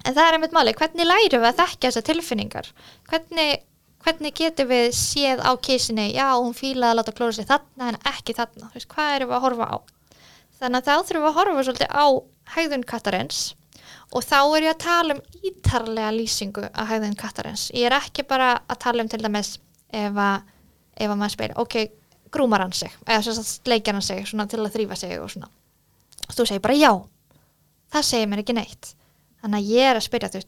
En 0.00 0.14
það 0.16 0.26
er 0.26 0.36
einmitt 0.38 0.54
máli, 0.56 0.72
hvernig 0.72 1.04
lærum 1.06 1.42
við 1.42 1.48
að 1.50 1.58
þekka 1.58 1.88
þessar 1.90 2.04
tilfinningar? 2.08 2.68
Hvernig, 3.10 3.58
hvernig 4.00 4.32
getum 4.38 4.70
við 4.70 4.86
séð 4.96 5.42
á 5.44 5.52
kísinni, 5.60 6.06
já, 6.16 6.24
hún 6.40 6.54
fílaði 6.56 6.88
að 6.94 6.96
láta 7.02 7.12
klóra 7.18 7.36
sig 7.36 7.44
þarna 7.50 7.90
en 7.92 7.98
ekki 8.08 8.32
þarna, 8.38 8.70
hvað 8.94 9.10
erum 9.18 9.28
við 9.28 9.36
að 9.36 9.44
horfa 9.44 9.66
á? 9.68 9.76
Þannig 10.56 10.78
að 10.80 10.88
þá 10.88 10.94
þurfum 11.10 11.26
við 11.26 11.28
að 11.28 11.36
horfa 11.36 11.66
svolítið 11.68 11.92
á 11.92 12.04
hægðun 12.56 12.86
kattarins 12.88 13.42
og 14.10 14.26
þá 14.26 14.38
er 14.42 14.66
ég 14.66 14.74
að 14.74 14.82
tala 14.84 15.16
um 15.16 15.22
ítarlega 15.46 16.10
lýsingu 16.14 16.66
á 16.74 16.82
hægðun 16.88 17.18
kattarins. 17.18 17.68
Ég 17.76 17.86
er 17.88 17.96
ekki 18.00 18.26
bara 18.28 18.52
að 18.66 18.80
tala 18.82 19.04
um 19.04 19.10
til 19.10 19.22
dæmis 19.22 19.56
ef 19.90 20.18
að, 20.18 20.48
ef 20.96 21.10
að 21.10 21.18
maður 21.20 21.34
spyrir, 21.36 21.58
ok, 21.62 21.76
grúmar 22.30 22.64
hann 22.64 22.74
sig, 22.74 22.94
eða 23.06 23.34
að 23.34 23.44
sleikjar 23.46 23.98
hann 23.98 24.06
sig 24.06 24.24
til 24.26 24.62
að 24.62 24.74
þrýfa 24.74 24.98
sig 24.98 25.14
og 25.18 25.30
svona. 25.30 25.50
Og 26.28 26.34
þú 26.34 26.46
segir 26.46 26.64
bara 26.64 26.78
já, 26.78 26.90
það 27.94 28.08
segir 28.10 28.30
mér 28.30 28.42
ekki 28.44 28.58
neitt. 28.58 28.92
Þannig 29.40 29.62
að 29.62 29.70
ég 29.74 29.90
er 29.90 29.98
að 29.98 30.06
spyrja, 30.06 30.32
þú 30.34 30.42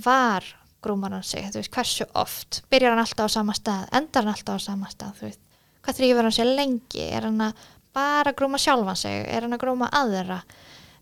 hvar 0.00 0.46
grúmar 0.84 1.14
hann 1.16 1.24
sig, 1.24 1.46
þú 1.52 1.60
veist, 1.60 1.72
hversu 1.72 2.06
oft, 2.20 2.60
byrjar 2.72 2.94
hann 2.94 3.02
alltaf 3.02 3.32
á 3.32 3.36
sama 3.36 3.56
stað, 3.56 3.86
endar 3.96 4.24
hann 4.24 4.34
alltaf 4.34 4.60
á 4.60 4.66
sama 4.66 4.90
stað, 4.92 5.16
þú 5.18 5.28
veist, 5.28 5.40
hvað 5.84 5.98
þrýfur 5.98 6.28
hann 6.28 6.36
sig 6.36 6.50
lengi, 6.50 7.04
er 7.08 7.28
hann 7.28 7.40
að 7.44 7.64
bara 7.94 8.34
grúma 8.36 8.60
sjálfan 8.60 8.98
sig, 8.98 9.24
er 9.28 9.46
hann 9.46 9.56
að 9.56 9.62
grúma 9.64 9.88
aðra, 9.94 10.40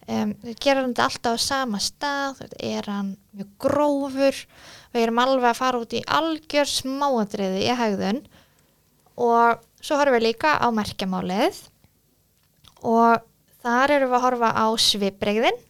um, 0.08 0.34
gerir 0.58 0.82
hann 0.82 0.94
þetta 0.94 1.08
alltaf 1.08 1.38
á 1.38 1.46
sama 1.46 1.80
stað, 1.82 2.44
er 2.58 2.88
hann 2.90 3.14
mjög 3.36 3.50
grófur, 3.62 4.38
við 4.92 5.06
erum 5.06 5.20
alveg 5.22 5.50
að 5.50 5.60
fara 5.60 5.82
út 5.82 5.96
í 5.96 6.04
algjör 6.06 6.70
smáadriði 6.70 7.66
í 7.66 7.76
hegðun. 7.78 8.22
Og 9.22 9.60
svo 9.82 9.98
horfum 9.98 10.16
við 10.16 10.26
líka 10.30 10.56
á 10.58 10.66
merkjamálið 10.74 11.60
og 12.82 13.22
þar 13.62 13.94
erum 13.96 14.10
við 14.10 14.18
að 14.18 14.24
horfa 14.26 14.50
á 14.58 14.66
svipbreyðin 14.80 15.60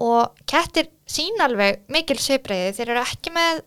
og 0.00 0.44
kettir 0.48 0.88
sín 1.10 1.42
alveg 1.44 1.82
mikil 1.92 2.16
svipbreyði, 2.20 2.72
þeir 2.78 2.94
eru 2.94 3.02
ekki 3.02 3.32
með 3.34 3.64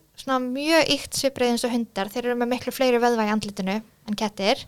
mjög 0.48 0.94
ykt 0.96 1.20
svipbreyði 1.20 1.54
eins 1.54 1.66
og 1.68 1.74
hundar, 1.74 2.10
þeir 2.10 2.30
eru 2.30 2.40
með 2.40 2.52
miklu 2.56 2.74
fleiri 2.74 3.02
í 3.02 3.30
andlitinu 3.34 3.76
en 3.82 4.18
kettir, 4.18 4.64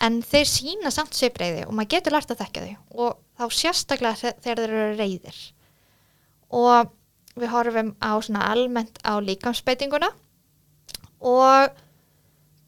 en 0.00 0.20
þeir 0.24 0.48
sína 0.48 0.90
samt 0.94 1.14
svipbreyði 1.16 1.66
og 1.66 1.74
maður 1.76 1.92
getur 1.96 2.16
lært 2.16 2.32
að 2.32 2.40
þekka 2.44 2.64
þau. 2.66 2.76
Og 3.04 3.18
þá 3.40 3.44
sérstaklega 3.60 4.20
þe- 4.20 4.36
þegar 4.44 4.62
þeir 4.62 4.74
eru 4.78 4.96
reyðir 5.00 5.40
og 6.50 6.90
við 7.40 7.52
horfum 7.52 7.92
á 8.02 8.10
svona 8.20 8.46
almennt 8.50 8.98
á 9.06 9.12
líkamsbeitinguna 9.22 10.08
og 11.20 11.70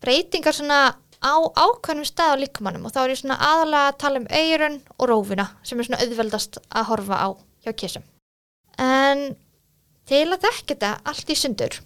breytingar 0.02 0.54
svona 0.56 0.80
á 1.22 1.34
ákveðnum 1.54 2.06
stað 2.06 2.34
á 2.34 2.40
líkamannum 2.42 2.86
og 2.88 2.94
þá 2.94 3.00
er 3.04 3.12
ég 3.14 3.20
svona 3.20 3.38
aðalega 3.42 3.90
að 3.90 3.98
tala 4.02 4.20
um 4.22 4.28
eirun 4.30 4.78
og 4.98 5.08
rófuna 5.10 5.48
sem 5.66 5.78
er 5.80 5.88
svona 5.88 6.02
auðveldast 6.02 6.58
að 6.70 6.88
horfa 6.90 7.18
á 7.18 7.28
hjá 7.62 7.72
kísum. 7.78 8.04
En 8.78 9.36
til 10.08 10.24
að 10.32 10.42
þekka 10.46 10.74
þetta 10.74 10.92
allt 11.06 11.30
í 11.30 11.36
sundur 11.38 11.78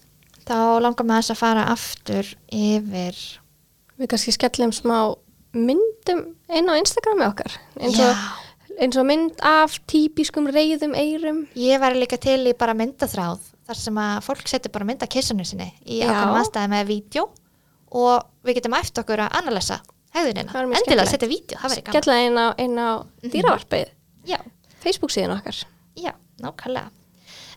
þá 0.47 0.57
langar 0.81 1.05
maður 1.05 1.27
þess 1.27 1.35
að 1.35 1.43
fara 1.43 1.67
aftur 1.73 2.33
yfir 2.55 3.21
við 3.97 4.11
kannski 4.13 4.33
skellum 4.37 4.73
smá 4.73 4.99
myndum 5.57 6.23
inn 6.53 6.71
á 6.71 6.75
Instagrami 6.79 7.27
okkar. 7.27 7.57
Eins 7.81 7.99
og, 8.05 8.23
eins 8.77 8.99
og 9.01 9.09
mynd 9.09 9.43
af 9.47 9.79
típiskum 9.89 10.49
reyðum 10.53 10.95
eirum 10.99 11.45
Ég 11.59 11.81
væri 11.83 12.03
líka 12.03 12.21
til 12.21 12.43
í 12.47 12.55
bara 12.59 12.77
myndaþráð 12.77 13.53
þar 13.67 13.81
sem 13.81 13.99
að 13.99 14.23
fólk 14.29 14.51
setur 14.51 14.75
bara 14.75 14.87
mynda 14.89 15.09
kissunni 15.11 15.47
sinni 15.49 15.73
í 15.83 16.03
ákveðum 16.05 16.41
aðstæði 16.43 16.73
með 16.75 16.91
vídeo 16.93 17.27
og 17.97 18.27
við 18.47 18.61
getum 18.61 18.77
eftir 18.79 19.03
okkur 19.03 19.25
að 19.25 19.39
analysa 19.41 19.81
hegðunina. 20.17 20.53
Endilega 20.81 21.09
setja 21.11 21.31
vídeo, 21.31 21.59
skella 21.75 22.21
inn 22.25 22.39
á, 22.39 22.47
á 22.55 22.91
dýravarpið. 23.27 23.91
Já, 24.29 24.39
Facebook 24.83 25.13
síðan 25.15 25.37
okkar. 25.39 25.59
Já, 25.99 26.13
nákvæmlega. 26.43 26.93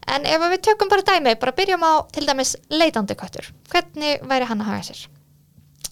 En 0.10 0.26
ef 0.26 0.44
við 0.50 0.62
tökum 0.66 0.90
bara 0.90 1.06
dæmi, 1.06 1.36
bara 1.40 1.54
byrjum 1.54 1.86
á 1.86 1.94
til 2.14 2.26
dæmis 2.26 2.56
leitandi 2.72 3.18
köttur. 3.20 3.52
Hvernig 3.70 4.24
væri 4.26 4.48
hann 4.50 4.64
að 4.64 4.72
haga 4.72 4.86
sér? 4.88 5.06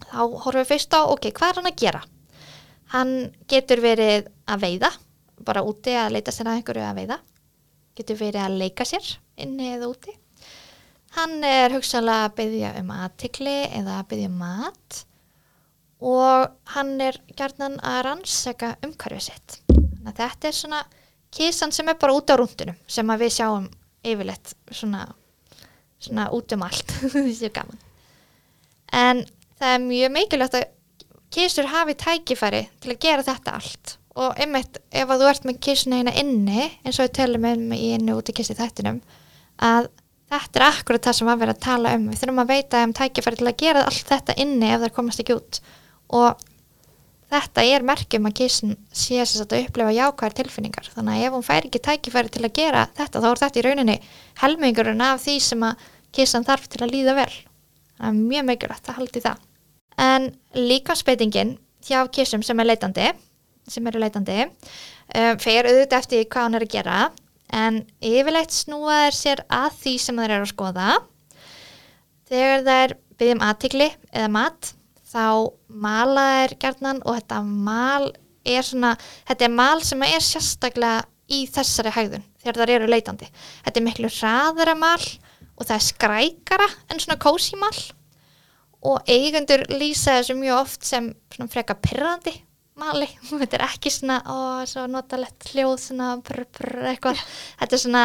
Þá 0.05 0.19
horfum 0.21 0.59
við 0.61 0.69
fyrst 0.71 0.95
á, 0.95 1.01
ok, 1.03 1.29
hvað 1.35 1.49
er 1.49 1.59
hann 1.59 1.69
að 1.71 1.81
gera? 1.81 2.03
Hann 2.93 3.13
getur 3.51 3.81
verið 3.83 4.29
að 4.47 4.63
veiða, 4.63 4.91
bara 5.47 5.65
úti 5.67 5.95
að 5.97 6.13
leita 6.15 6.33
sér 6.35 6.51
að 6.51 6.59
einhverju 6.59 6.85
að 6.87 7.01
veiða. 7.01 7.17
Getur 7.97 8.19
verið 8.21 8.43
að 8.43 8.59
leika 8.61 8.87
sér 8.87 9.09
inni 9.43 9.71
eða 9.73 9.89
úti. 9.91 10.13
Hann 11.17 11.41
er 11.47 11.73
hugsanlega 11.73 12.27
að 12.27 12.37
byggja 12.37 12.71
um 12.81 12.93
aðtikli 12.93 13.57
eða 13.79 13.99
að 14.01 14.09
byggja 14.11 14.31
um 14.31 14.39
mat 14.43 15.01
og 15.97 16.73
hann 16.75 16.91
er 17.01 17.17
gjarnan 17.33 17.79
að 17.81 18.03
rannsaka 18.05 18.75
umhverfið 18.85 19.23
sitt. 19.31 19.59
Þannig 19.71 20.11
að 20.11 20.19
þetta 20.21 20.49
er 20.49 20.57
svona 20.59 20.81
kísan 21.33 21.73
sem 21.73 21.89
er 21.89 21.97
bara 21.99 22.15
út 22.15 22.29
á 22.29 22.35
rúndunum 22.37 22.77
sem 22.87 23.13
við 23.19 23.33
sjáum 23.33 23.67
yfirleitt 24.05 24.53
svona, 24.71 25.07
svona 25.99 26.29
út 26.35 26.53
um 26.55 26.65
allt 26.67 26.93
þessi 27.13 27.49
er 27.49 27.55
gaman 27.55 27.81
en 28.95 29.25
það 29.59 29.75
er 29.75 29.85
mjög 29.85 30.11
mikilvægt 30.15 30.57
að 30.59 30.67
kísur 31.33 31.69
hafi 31.71 31.95
tækifæri 31.99 32.65
til 32.81 32.93
að 32.93 32.99
gera 33.03 33.25
þetta 33.27 33.55
allt. 33.59 33.95
Og 34.17 34.39
einmitt 34.41 34.79
ef 34.89 35.11
að 35.13 35.21
þú 35.21 35.29
ert 35.29 35.45
með 35.45 35.61
kísuna 35.67 35.99
hérna 35.99 36.13
inni 36.17 36.65
eins 36.65 36.97
og 36.97 37.05
við 37.05 37.15
tölum 37.19 37.47
um 37.51 37.73
í 37.75 37.93
inni 37.93 38.15
út 38.17 38.31
í 38.31 38.35
kísi 38.37 38.57
þættinum 38.57 39.01
að 39.61 39.89
þetta 40.31 40.59
er 40.59 40.65
akkurat 40.67 41.07
það 41.07 41.17
sem 41.19 41.29
var 41.29 41.41
verið 41.41 41.57
að 41.57 41.65
tala 41.67 41.95
um. 41.97 42.07
Við 42.11 42.21
þurfum 42.21 42.43
að 42.43 42.53
veita 42.53 42.83
um 42.85 42.93
tækifæri 42.97 43.39
til 43.39 43.49
að 43.49 43.59
gera 43.61 43.85
allt 43.85 44.13
þetta 44.13 44.37
inni 44.43 44.71
ef 44.71 44.83
það 44.83 44.95
komast 44.97 45.23
ekki 45.23 45.37
út. 45.37 45.59
Og 46.17 46.45
þetta 47.33 47.65
er 47.67 47.85
merkjum 47.87 48.29
að 48.29 48.37
kísin 48.41 48.77
sé 48.95 49.19
að 49.21 49.57
upplifa 49.61 49.95
jákvæðar 49.95 50.37
tilfinningar. 50.41 50.89
Þannig 50.95 51.17
að 51.17 51.27
ef 51.27 51.35
hún 51.37 51.47
fær 51.47 51.67
ekki 51.67 51.83
tækifæri 51.83 52.33
til 52.33 52.45
að 52.47 52.55
gera 52.57 52.87
þetta 52.97 53.23
þá 53.23 53.29
er 53.29 53.43
þetta 53.43 53.61
í 53.61 53.65
rauninni 53.67 53.97
helmingurinn 54.41 55.05
af 55.05 55.21
því 55.25 55.37
sem 55.43 55.67
að 55.67 55.85
kísan 56.15 56.47
þarf 56.47 56.71
til 56.71 56.81
að 56.85 56.95
líða 56.95 57.17
vel. 57.19 57.33
Það 57.97 58.09
er 58.09 58.23
mjög 58.23 58.49
mikilvægt 58.51 58.89
að 58.89 58.99
haldi 59.01 59.23
það 59.25 59.46
en 59.97 60.31
líkansbeitingin 60.55 61.57
hjá 61.87 62.03
kísum 62.13 62.43
sem 62.45 62.59
er 62.59 62.69
leitandi 62.69 63.07
sem 63.67 63.87
eru 63.89 64.01
leitandi 64.01 64.43
um, 64.45 65.35
fer 65.41 65.67
auðvitað 65.67 65.99
eftir 65.99 66.27
hvað 66.27 66.47
hann 66.47 66.57
er 66.59 66.65
að 66.65 66.73
gera. 66.75 66.99
En 67.47 67.81
yfirleitt 68.03 68.55
snúa 68.55 69.05
þær 69.05 69.15
sér 69.15 69.43
að 69.53 69.75
því 69.81 69.93
sem 70.03 70.17
þær 70.19 70.33
eru 70.35 70.47
að 70.47 70.51
skoða. 70.51 70.87
Þegar 72.27 72.65
þær 72.67 72.95
byggjum 73.17 73.43
aðtikli 73.47 73.89
eða 74.11 74.31
mat 74.35 74.71
þá 75.07 75.27
mala 75.67 76.25
þær 76.31 76.55
gerðnan 76.63 77.03
og 77.05 77.19
þetta 77.19 77.43
mal 77.43 78.09
er 78.47 78.67
svona, 78.67 78.95
þetta 79.27 79.47
er 79.47 79.55
mal 79.55 79.77
sem 79.83 80.03
er 80.07 80.23
sérstaklega 80.23 81.05
í 81.27 81.43
þessari 81.51 81.91
hægðun 81.95 82.27
þegar 82.43 82.61
þær 82.61 82.73
eru 82.77 82.91
leitandi. 82.91 83.29
Þetta 83.65 83.79
er 83.79 83.87
miklu 83.87 84.11
hraðara 84.11 84.75
mal 84.79 84.99
og 85.57 85.65
það 85.65 85.77
er 85.77 85.87
skrækara 85.87 86.67
en 86.91 87.01
svona 87.03 87.19
kósi 87.19 87.59
mal 87.59 87.75
og 88.87 89.09
eigundur 89.11 89.65
lýsa 89.73 90.19
þessu 90.19 90.37
mjög 90.39 90.61
oft 90.61 90.87
sem 90.87 91.11
freka 91.51 91.75
pyrrandi 91.83 92.33
mali, 92.77 93.07
þetta 93.29 93.59
er 93.59 93.65
ekki 93.67 93.91
svona 93.93 94.19
ó, 94.23 94.37
svo 94.69 94.87
notalett 94.91 95.51
hljóð 95.51 95.77
svona 95.89 96.11
brr, 96.23 96.45
brr, 96.57 96.83
eitthvað, 96.93 97.23
þetta 97.61 97.77
er 97.77 97.83
svona 97.83 98.03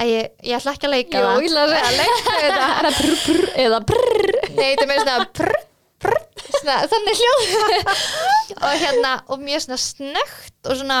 að 0.00 0.12
ég, 0.12 0.28
ég 0.46 0.60
ætla 0.60 0.76
ekki 0.76 0.88
að 0.88 0.94
leika 0.94 1.22
Jú, 1.24 1.32
ég 1.44 1.50
ætla 1.50 1.64
að 1.64 1.98
leika 1.98 2.36
þetta 2.36 2.52
er 2.52 2.60
það. 2.60 2.92
Brr, 3.00 3.16
brr, 3.24 3.50
eða 3.64 3.80
brr 3.90 4.30
Nei, 4.50 4.68
þetta 4.70 4.84
er 4.84 4.90
með 4.90 5.02
svona 5.02 5.26
brr, 5.38 5.56
brr, 6.00 6.20
svona, 6.50 6.76
þannig 6.92 7.20
hljóð. 7.20 7.50
Og 8.60 8.84
hérna, 8.84 9.12
og 9.30 9.42
mjög 9.42 9.64
svona 9.66 9.80
snögt 9.80 10.70
og 10.70 10.78
svona 10.80 11.00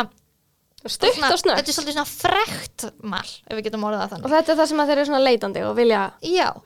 stutt 0.88 1.16
svona, 1.16 1.32
og 1.34 1.40
snögt 1.40 1.58
Þetta 1.60 1.72
er 1.72 1.76
svolítið 1.76 1.96
svona 1.96 2.08
frekt 2.08 2.86
mal, 3.04 3.26
ef 3.26 3.58
við 3.58 3.66
getum 3.66 3.84
orðað 3.84 4.06
það 4.06 4.06
og 4.06 4.22
þannig 4.22 4.36
þetta 4.36 4.52
er 4.52 4.60
það 4.60 4.70
sem 4.70 4.80
að 4.80 4.90
þeir 4.90 5.00
eru 5.00 5.08
svona 5.10 5.24
leitandi 5.26 5.64
og 5.66 5.74
vilja 5.76 6.04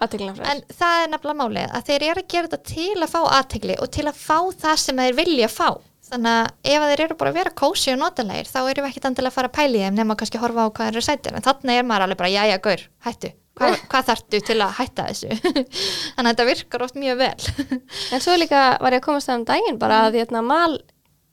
aðteglina 0.05 0.37
frá 0.37 0.45
en 0.53 0.63
það 0.79 1.01
er 1.01 1.11
nefnilega 1.15 1.41
málið 1.41 1.75
að 1.75 1.89
þeir 1.89 2.07
eru 2.11 2.23
að 2.23 2.31
gera 2.35 2.51
þetta 2.53 2.71
til 2.71 3.03
að 3.03 3.13
fá 3.15 3.21
aðtegli 3.41 3.79
og 3.81 3.91
til 3.97 4.07
að 4.07 4.23
fá 4.23 4.39
það 4.65 4.79
sem 4.85 5.03
þeir 5.03 5.19
vilja 5.19 5.51
fá. 5.51 5.69
Þannig 6.05 6.35
að 6.37 6.75
ef 6.75 6.83
þeir 6.85 7.03
eru 7.07 7.15
bara 7.17 7.31
að 7.33 7.39
vera 7.39 7.53
kósi 7.57 7.93
og 7.95 8.01
notalegir 8.03 8.51
þá 8.51 8.59
erum 8.61 8.85
við 8.85 8.91
ekkit 8.91 9.07
endilega 9.09 9.33
að 9.33 9.37
fara 9.39 9.49
að 9.49 9.55
pæli 9.57 9.81
þeim 9.81 9.97
nema 9.97 10.17
kannski 10.21 10.41
horfa 10.43 10.67
á 10.69 10.69
hvað 10.69 10.91
þeir 10.91 10.99
eru 10.99 11.05
sætir. 11.07 11.35
En 11.39 11.47
þannig 11.47 11.81
er 11.81 11.87
maður 11.89 12.05
alveg 12.05 12.21
bara, 12.21 12.31
já 12.35 12.43
já 12.51 12.59
gaur, 12.67 12.83
hættu. 13.07 13.31
Hvað, 13.55 13.77
hvað 13.89 14.09
þartu 14.11 14.41
til 14.45 14.57
að 14.61 14.75
hætta 14.81 15.07
þessu? 15.09 15.39
Þannig 16.17 16.19
að 16.19 16.29
þetta 16.29 16.47
virkar 16.51 16.85
oft 16.85 16.99
mjög 16.99 17.21
vel. 17.23 17.53
En 18.13 18.25
svo 18.25 18.35
líka 18.37 18.65
var 18.83 18.97
ég 18.97 19.01
að 19.01 19.07
komast 19.07 19.31
það 19.31 19.41
um 19.41 19.47
daginn 19.49 19.81
bara 19.81 20.01
að 20.09 20.19
hérna 20.19 20.43
mal 20.45 20.75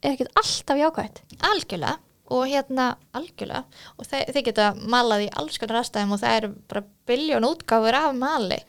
er 0.02 0.13
ekkert 0.13 0.39
alltaf 0.39 0.80
jákvæmt 0.80 1.22
algjörlega 1.50 1.98
og 2.32 2.46
hérna 2.48 2.89
algjörlega 3.17 3.63
og 3.98 4.06
þeir, 4.08 4.30
þeir 4.36 4.46
geta 4.50 4.70
malað 4.96 5.26
í 5.28 5.32
alls 5.41 5.58
konar 5.62 5.82
aðstæðum 5.82 6.13
og 6.15 6.22
það 6.24 6.38
eru 6.41 6.52
bara 6.72 6.84
biljón 7.12 7.48
útgáfur 7.50 7.98
af 8.02 8.13
mali. 8.15 8.62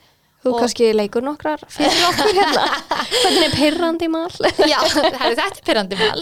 Þú 0.43 0.51
Og- 0.51 0.57
kannski 0.59 0.89
leikur 0.91 1.23
nokkrar 1.23 1.61
fyrir 1.71 2.01
okkur 2.09 2.33
hérna. 2.35 2.63
Hvernig 3.13 3.45
er 3.47 3.53
pyrrandi 3.55 4.09
mal 4.11 4.25
já, 4.73 4.79
það 4.91 5.05
er 5.07 5.37
þetta 5.39 5.45
er 5.47 5.61
pyrrandi 5.69 5.99
mal 6.01 6.19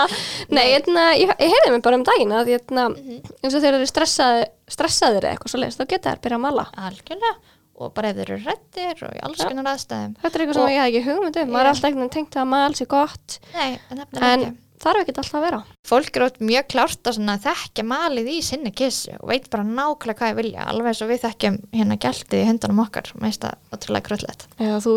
Nei, 0.56 0.64
hérna, 0.72 1.02
ég, 1.20 1.28
ég 1.36 1.52
heyrði 1.52 1.74
mig 1.74 1.82
bara 1.84 1.98
um 2.00 2.06
daginn 2.08 2.32
að 2.32 2.48
hérna, 2.54 2.86
Mhm. 2.94 3.18
eins 3.44 3.54
og 3.58 3.60
þeir 3.66 3.76
eru 3.76 3.88
stressaði, 3.90 4.46
stressaðir 4.72 5.26
eitthvað 5.34 5.52
svo 5.52 5.60
leiðist, 5.60 5.82
þá 5.82 5.90
geta 5.92 6.14
þær 6.14 6.22
byrja 6.24 6.38
að 6.40 6.44
mala. 6.46 6.64
algjörlega 6.88 7.34
og 7.78 7.92
bara 7.94 8.08
ef 8.10 8.16
þeir 8.16 8.30
eru 8.32 8.38
rættir 8.48 9.02
og 9.06 9.12
í 9.14 9.20
alls 9.28 9.44
konar 9.44 9.68
aðstæðum. 9.74 10.14
Þetta 10.24 10.34
er 10.34 10.42
eitthvað 10.46 10.56
sem 10.56 10.64
Og- 10.64 10.72
ég 10.72 10.80
hef 10.80 10.88
ekki 10.88 11.04
hugmynd 11.10 11.36
um, 11.42 11.52
maður 11.52 11.60
er 11.68 11.70
alltaf 11.74 11.84
einhvern 11.90 12.02
veginn 12.08 12.16
tengt 12.16 12.38
að 12.40 12.48
mal 12.56 12.72
sé 12.80 12.86
gott, 12.90 13.36
nei, 13.54 13.68
en 13.92 14.00
en 14.16 14.58
þarf 14.82 15.02
ekki 15.02 15.14
alltaf 15.14 15.36
að 15.38 15.44
vera. 15.46 15.60
fólk 15.88 16.16
er 16.18 16.24
oft 16.26 16.40
mjög 16.44 16.68
klárt 16.72 17.10
að 17.10 17.44
þekkja 17.46 17.84
malið 17.88 18.30
í 18.32 18.38
sinni 18.46 18.72
kissu 18.76 19.14
og 19.18 19.28
veit 19.32 19.48
bara 19.50 19.66
nákvæmlega 19.66 20.18
hvað 20.20 20.32
ég 20.32 20.38
vilja 20.38 20.66
alveg 20.70 20.90
eins 20.92 21.02
og 21.04 21.12
við 21.12 21.22
þekkjum 21.26 21.58
hérna 21.74 21.98
gæltið 22.04 22.42
í 22.42 22.48
hundunum 22.48 22.82
okkar 22.84 23.12
meist 23.22 23.44
það 23.44 23.76
ótrúlega 23.76 24.08
gröllett 24.08 24.46
Eða 24.58 24.80
þú 24.86 24.94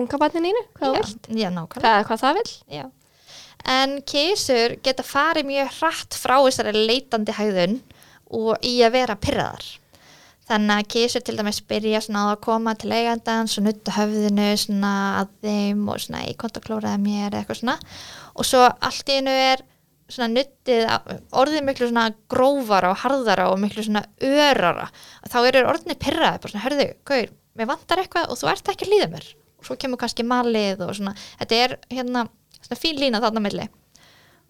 unga 0.00 0.20
barninu, 0.24 0.64
hvað 0.78 0.90
þú 0.90 0.98
já, 0.98 1.44
já, 1.44 1.48
nákvæmlega 1.54 1.84
hvað, 1.84 2.08
hvað 2.08 2.24
það 2.24 2.40
vil. 2.40 2.50
já. 2.78 2.84
en 3.76 3.96
kísur 4.14 4.76
geta 4.84 5.06
farið 5.06 5.50
mjög 5.52 5.72
hratt 5.78 6.18
frá 6.20 6.36
þessari 6.44 6.86
leitandi 6.88 7.36
hæðun 7.36 7.80
og 8.34 8.54
í 8.64 8.78
að 8.84 8.96
vera 8.98 9.16
pyrraðar 9.20 9.72
þannig 10.48 10.82
að 10.82 10.88
kísur 10.92 11.22
til 11.24 11.36
dæmis 11.38 11.62
byrja 11.64 12.02
að 12.20 12.34
koma 12.44 12.74
til 12.76 12.92
eigandans 12.92 13.56
og 13.58 13.64
nutta 13.64 13.94
höfðinu 13.96 14.50
svona 14.60 14.92
að 15.22 15.30
þeim 15.46 15.86
og 15.88 16.02
svona 16.04 16.24
í 16.28 16.34
kontaklóraði 16.36 17.00
mér 17.00 17.38
eitthvað 17.38 17.60
svona 17.62 17.78
og 18.34 18.48
svo 18.48 18.64
allt 18.66 19.10
í 19.10 19.18
einu 19.20 19.32
er 19.32 19.62
svona 20.10 20.28
nuttið 20.34 20.84
orðið 21.34 21.64
miklu 21.64 21.88
svona 21.88 22.08
grófara 22.30 22.90
og 22.92 23.00
harðara 23.04 23.48
og 23.52 23.60
miklu 23.62 23.86
svona 23.86 24.04
örara. 24.20 24.90
Þá 25.30 25.38
eru 25.48 25.64
orðinni 25.70 25.96
pyrraði 26.00 26.42
bara 26.42 26.52
svona, 26.52 26.64
hörðu, 26.66 26.88
gaur, 27.08 27.32
mér 27.56 27.70
vantar 27.70 28.02
eitthvað 28.02 28.32
og 28.32 28.40
þú 28.40 28.50
ert 28.52 28.72
ekki 28.74 28.88
að 28.88 28.92
líða 28.94 29.12
mér. 29.14 29.30
Og 29.58 29.68
svo 29.68 29.78
kemur 29.80 30.02
kannski 30.02 30.26
malið 30.28 30.84
og 30.84 30.92
svona, 30.98 31.14
þetta 31.40 31.60
er 31.64 31.76
hérna 31.94 32.26
svona 32.58 32.80
fín 32.80 33.00
lína 33.00 33.22
þarna 33.24 33.40
á 33.40 33.46
milli. 33.46 33.68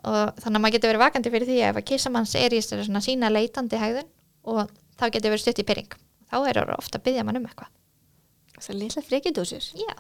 Og 0.05 0.41
þannig 0.43 0.59
að 0.59 0.65
maður 0.65 0.77
getur 0.77 0.93
verið 0.93 1.05
vakandi 1.05 1.33
fyrir 1.33 1.49
því 1.49 1.61
að 1.61 1.71
ef 1.71 1.79
að 1.81 1.87
kissamanns 1.93 2.35
er 2.41 2.57
í 2.57 2.65
svona 2.65 3.05
sína 3.05 3.31
leitandi 3.33 3.79
hægðun 3.81 4.11
og 4.53 4.75
þá 4.99 5.07
getur 5.07 5.33
verið 5.33 5.47
stutt 5.47 5.63
í 5.63 5.69
pyrring 5.69 5.95
þá 6.35 6.49
er 6.49 6.61
það 6.61 6.75
ofta 6.79 7.01
að 7.01 7.07
byggja 7.09 7.25
mann 7.27 7.39
um 7.39 7.47
eitthvað. 7.49 7.71
Það 8.59 8.71
er 8.73 8.79
litla 8.81 9.05
frikindúsir. 9.05 9.69
Já. 9.79 9.95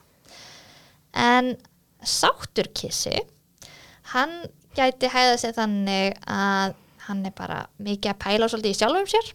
En 1.24 1.54
sáttur 2.04 2.68
kissi, 2.76 3.14
hann 4.12 4.34
gæti 4.76 5.10
hæða 5.12 5.38
sig 5.40 5.54
þannig 5.56 6.18
að 6.26 6.74
hann 7.06 7.24
er 7.28 7.34
bara 7.36 7.64
mikið 7.82 8.12
að 8.12 8.20
pæla 8.24 8.48
svolítið 8.48 8.74
í 8.74 8.78
sjálfum 8.80 9.08
sér, 9.12 9.30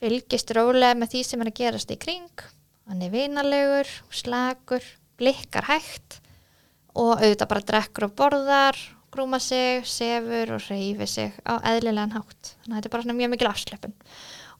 fylgist 0.00 0.52
rólega 0.56 0.98
með 0.98 1.14
því 1.14 1.22
sem 1.26 1.42
er 1.42 1.50
að 1.50 1.58
gerast 1.60 1.94
í 1.94 1.98
kring, 2.02 2.44
hann 2.90 3.02
er 3.02 3.14
vinalegur, 3.14 3.90
slagur, 4.14 4.84
blikkar 5.18 5.68
hægt 5.70 6.20
og 6.96 7.20
auðvitað 7.20 7.50
bara 7.52 7.66
drekkur 7.70 8.08
og 8.08 8.14
borðar, 8.18 8.78
grúma 9.12 9.40
sig, 9.40 9.84
sefur 9.88 10.56
og 10.56 10.68
reyfi 10.68 11.08
sig 11.08 11.36
á 11.48 11.60
eðlilegan 11.72 12.16
hátt. 12.16 12.52
Þannig 12.64 12.72
að 12.72 12.76
þetta 12.76 12.88
er 12.88 12.94
bara 12.96 13.16
mjög 13.16 13.32
mikil 13.32 13.48
afslöpun. 13.50 13.96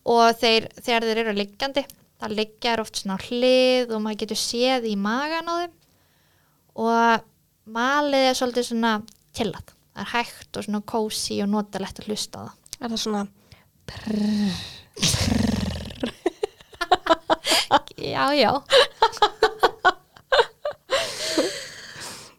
Og 0.07 0.27
þeir, 0.41 0.69
þegar 0.81 1.07
þeir 1.09 1.21
eru 1.23 1.35
liggjandi, 1.37 1.85
það 2.21 2.37
liggja 2.41 2.73
er 2.73 2.83
oft 2.83 3.01
svona 3.01 3.19
hlið 3.27 3.93
og 3.93 4.03
maður 4.05 4.23
getur 4.23 4.41
séð 4.41 4.87
í 4.89 4.95
magan 5.01 5.51
á 5.51 5.55
þeim 5.61 5.75
og 6.87 7.27
malið 7.73 8.29
er 8.31 8.39
svolítið 8.39 8.69
svona 8.71 8.93
tillat. 9.37 9.69
Það 9.97 10.05
er 10.05 10.11
hægt 10.13 10.53
og 10.61 10.65
svona 10.67 10.83
kósi 10.93 11.37
og 11.45 11.49
notalegt 11.53 12.01
að 12.03 12.09
hlusta 12.11 12.37
á 12.37 12.39
það. 12.47 12.55
Er 12.77 12.89
það 12.93 13.01
svona, 13.05 13.23
Já, 17.97 18.35
já. 18.35 18.53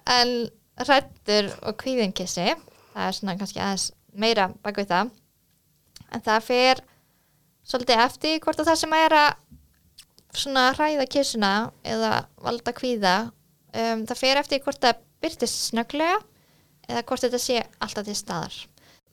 en 0.08 0.30
rættur 0.88 1.50
og 1.68 1.76
kvíðinkissi, 1.82 2.54
það 2.94 3.08
er 3.08 3.16
svona 3.18 3.36
kannski 3.40 3.60
aðeins 3.60 3.88
meira 4.18 4.46
bak 4.64 4.78
við 4.80 4.88
það, 4.92 5.10
en 6.14 6.22
það 6.24 6.46
fer 6.48 6.82
svolítið 7.68 8.04
eftir 8.06 8.40
hvort 8.46 8.62
að 8.62 8.70
það 8.72 8.80
sem 8.84 8.96
er 8.98 9.12
að 9.18 9.32
svona 10.38 10.64
hræða 10.78 11.06
kissuna 11.12 11.52
eða 11.84 12.12
valda 12.46 12.72
kvíða, 12.78 13.16
um, 13.74 14.06
það 14.08 14.22
fer 14.22 14.42
eftir 14.44 14.64
hvort 14.64 14.82
það 14.86 15.02
byrtist 15.26 15.58
snögglega 15.72 16.18
eða 16.88 17.04
hvort 17.08 17.26
þetta 17.26 17.42
sé 17.42 17.62
alltaf 17.84 18.08
til 18.08 18.18
staðar. 18.18 18.58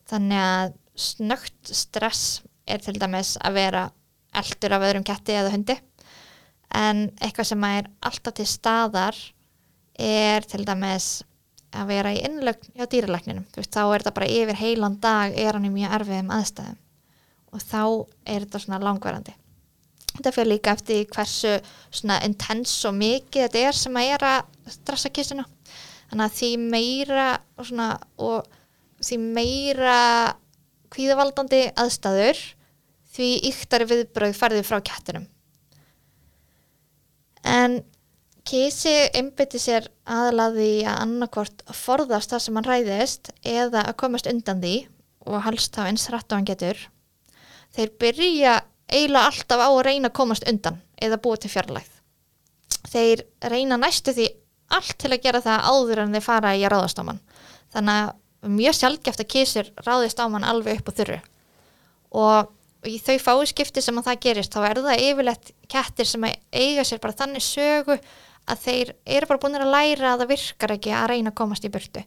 Þannig 0.09 0.41
að 0.41 0.73
snögt 0.95 1.71
stress 1.75 2.41
er 2.69 2.81
til 2.81 2.95
dæmis 2.99 3.35
að 3.43 3.59
vera 3.59 3.83
eldur 4.35 4.75
af 4.75 4.87
öðrum 4.87 5.05
ketti 5.07 5.35
eða 5.35 5.53
hundi. 5.53 5.77
En 6.75 7.07
eitthvað 7.23 7.51
sem 7.51 7.65
er 7.67 7.89
alltaf 8.05 8.35
til 8.37 8.47
staðar 8.49 9.19
er 10.01 10.45
til 10.47 10.65
dæmis 10.67 11.23
að 11.75 11.91
vera 11.91 12.11
í 12.15 12.21
innlögn 12.23 12.75
hjá 12.75 12.87
dýralækninum. 12.91 13.47
Þú 13.51 13.61
veist, 13.61 13.73
þá 13.75 13.81
er 13.83 14.03
þetta 14.03 14.15
bara 14.15 14.31
yfir 14.31 14.59
heilan 14.59 14.99
dag 15.03 15.35
er 15.39 15.57
hann 15.57 15.67
í 15.67 15.73
mjög 15.73 15.95
erfiðum 15.99 16.31
aðstæðum. 16.35 16.77
Og 17.55 17.63
þá 17.63 17.81
er 18.25 18.45
þetta 18.45 18.61
svona 18.63 18.81
langvarandi. 18.83 19.35
Þetta 20.15 20.31
fyrir 20.31 20.51
líka 20.53 20.75
eftir 20.75 21.03
hversu 21.11 21.57
svona 21.89 22.21
intens 22.23 22.77
og 22.87 22.95
mikið 22.95 23.47
þetta 23.47 23.63
er 23.67 23.79
sem 23.79 23.99
að 23.99 24.11
er 24.15 24.27
að 24.29 24.71
stressa 24.77 25.11
kissuna 25.11 25.43
þannig 26.09 26.25
að 26.25 26.37
því 26.39 26.51
meira 26.61 27.29
og, 27.57 27.65
svona, 27.69 27.89
og 28.17 28.45
því 29.03 29.19
meira 29.23 29.99
kvíðavaldandi 30.93 31.63
aðstæður 31.75 32.41
því 33.15 33.31
yktari 33.51 33.89
viðbröð 33.89 34.37
færði 34.37 34.63
frá 34.67 34.79
kettinum. 34.85 35.27
En 37.45 37.83
Kísi 38.45 38.91
einbytti 39.17 39.57
sér 39.57 39.87
aðalaði 40.05 40.83
að 40.85 40.99
annarkvort 41.01 41.63
forðast 41.73 42.29
það 42.29 42.43
sem 42.43 42.57
hann 42.59 42.67
ræðist 42.67 43.31
eða 43.41 43.81
að 43.89 43.97
komast 44.03 44.29
undan 44.29 44.61
því 44.61 44.73
og 45.25 45.39
halst 45.47 45.73
þá 45.73 45.87
eins 45.87 46.05
hrætt 46.11 46.29
á 46.29 46.37
hann 46.37 46.45
getur. 46.45 46.77
Þeir 47.73 47.91
byrja 48.03 48.53
eiginlega 48.85 49.31
alltaf 49.31 49.63
á 49.65 49.69
að 49.71 49.81
reyna 49.87 50.11
að 50.11 50.17
komast 50.19 50.45
undan 50.45 50.77
eða 51.01 51.17
búa 51.25 51.39
til 51.41 51.49
fjarlægð. 51.55 51.89
Þeir 52.93 53.25
reyna 53.49 53.79
næstu 53.81 54.13
því 54.13 54.27
allt 54.73 54.97
til 55.01 55.11
að 55.13 55.23
gera 55.23 55.41
það 55.43 55.69
áður 55.69 56.03
en 56.03 56.15
þeir 56.15 56.25
fara 56.25 56.55
í 56.55 56.63
að 56.65 56.73
ráðast 56.73 57.01
á 57.01 57.03
mann. 57.07 57.21
Þannig 57.73 58.01
að 58.01 58.53
mjög 58.55 58.77
sjálfgeft 58.79 59.23
að 59.23 59.31
kísir 59.33 59.71
ráðist 59.85 60.21
á 60.21 60.25
mann 60.29 60.45
alveg 60.47 60.79
upp 60.79 60.91
á 60.91 60.97
þurru. 60.99 61.17
Og 62.15 62.53
í 62.89 62.99
þau 63.01 63.17
fáskipti 63.21 63.81
sem 63.83 63.97
að 63.99 64.09
það 64.09 64.21
gerist 64.25 64.55
þá 64.55 64.61
er 64.69 64.81
það 64.85 65.03
yfirlegt 65.07 65.51
kettir 65.71 66.09
sem 66.09 66.27
eiga 66.53 66.85
sér 66.85 67.01
bara 67.03 67.17
þannig 67.17 67.45
sögu 67.45 67.97
að 68.45 68.61
þeir 68.61 68.91
eru 69.17 69.29
bara 69.29 69.41
búin 69.41 69.57
að 69.57 69.71
læra 69.73 70.13
að 70.13 70.23
það 70.23 70.33
virkar 70.35 70.75
ekki 70.75 70.93
að 70.93 71.07
reyna 71.11 71.33
að 71.33 71.39
komast 71.39 71.65
í 71.65 71.71
burtu. 71.73 72.03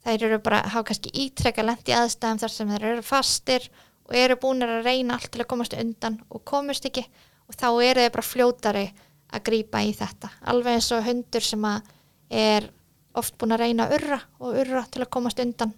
Þeir 0.00 0.26
eru 0.28 0.38
bara, 0.40 0.62
hafa 0.70 0.86
kannski 0.88 1.12
ítrekka 1.26 1.64
lendi 1.66 1.92
aðstæðum 1.92 2.40
þar 2.40 2.54
sem 2.54 2.70
þeir 2.72 2.86
eru 2.92 3.04
fastir 3.04 3.66
og 4.06 4.14
eru 4.16 4.36
búin 4.40 4.64
að 4.64 4.86
reyna 4.86 5.16
allt 5.16 5.32
til 5.34 5.42
að 5.42 5.50
komast 5.50 5.76
undan 5.76 6.20
og 6.30 6.44
komast 6.48 6.86
ekki 6.88 7.04
og 7.50 7.58
þá 7.58 7.68
eru 7.90 8.04
þeir 8.04 8.14
bara 8.14 8.28
fljótari 8.30 8.86
að 9.30 9.44
grýpa 9.46 9.82
í 9.84 9.90
þetta. 9.98 10.30
Alveg 10.50 10.78
eins 10.78 10.90
og 10.94 11.04
hundur 11.06 11.44
sem 11.44 11.66
að 11.66 11.90
er 12.30 12.70
oft 13.18 13.36
búin 13.38 13.54
að 13.56 13.64
reyna 13.64 13.86
að 13.88 13.96
urra 13.98 14.20
og 14.38 14.58
urra 14.62 14.84
til 14.90 15.02
að 15.02 15.12
komast 15.12 15.40
undan 15.42 15.72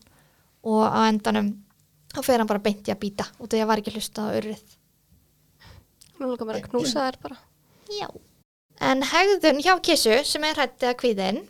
og 0.68 0.82
á 0.84 1.08
endanum 1.08 1.54
þá 2.12 2.20
fer 2.26 2.42
hann 2.42 2.50
bara 2.50 2.62
beinti 2.62 2.92
að 2.92 3.00
býta 3.02 3.26
út 3.38 3.48
af 3.48 3.54
því 3.54 3.62
að 3.64 3.70
var 3.70 3.82
ekki 3.82 3.94
hlustað 3.94 4.28
á 4.28 4.36
urrið. 4.40 4.74
Nú 6.20 6.28
lukkar 6.28 6.48
mér 6.48 6.60
að 6.60 6.68
knúsa 6.68 7.06
þær 7.06 7.18
bara. 7.22 7.38
Já. 7.90 8.08
En 8.82 9.04
hegðun 9.06 9.62
hjá 9.64 9.72
kissu 9.84 10.18
sem 10.28 10.44
er 10.44 10.60
hættið 10.60 10.90
að 10.90 10.98
kvíðin 11.00 11.40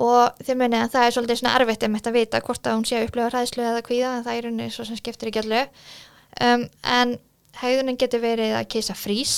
og 0.00 0.40
þið 0.40 0.58
munið 0.58 0.84
að 0.84 0.94
það 0.94 1.06
er 1.06 1.14
svolítið 1.16 1.40
svona 1.40 1.54
erfitt 1.58 1.84
um 1.86 1.96
þetta 1.98 2.10
að 2.10 2.16
vita 2.16 2.40
hvort 2.46 2.66
að 2.66 2.76
hún 2.78 2.86
sé 2.88 2.96
að 2.98 3.06
upplifa 3.08 3.28
hræðslu 3.32 3.66
eða 3.68 3.84
kvíða 3.86 4.14
en 4.16 4.26
það 4.26 4.38
er 4.38 4.48
unni 4.48 4.68
svo 4.72 4.86
sem 4.88 4.98
skiptir 4.98 5.30
ekki 5.30 5.42
allu. 5.42 5.62
Um, 6.42 6.64
en 6.88 7.16
hegðunin 7.60 7.98
getur 8.00 8.22
verið 8.22 8.56
að 8.56 8.70
kissa 8.72 8.96
frís, 8.96 9.34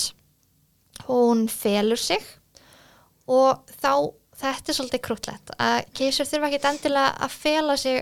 hún 1.08 1.48
felur 1.50 1.98
sig 1.98 2.22
og 3.26 3.64
þá 3.80 4.14
þetta 4.40 4.70
er 4.70 4.78
svolítið 4.78 5.02
krútlegt 5.06 5.54
að 5.56 5.78
kissur 5.96 6.28
þurfa 6.28 6.50
ekki 6.50 6.70
endilega 6.70 7.14
að 7.26 7.36
fela 7.44 7.76
sig 7.80 8.00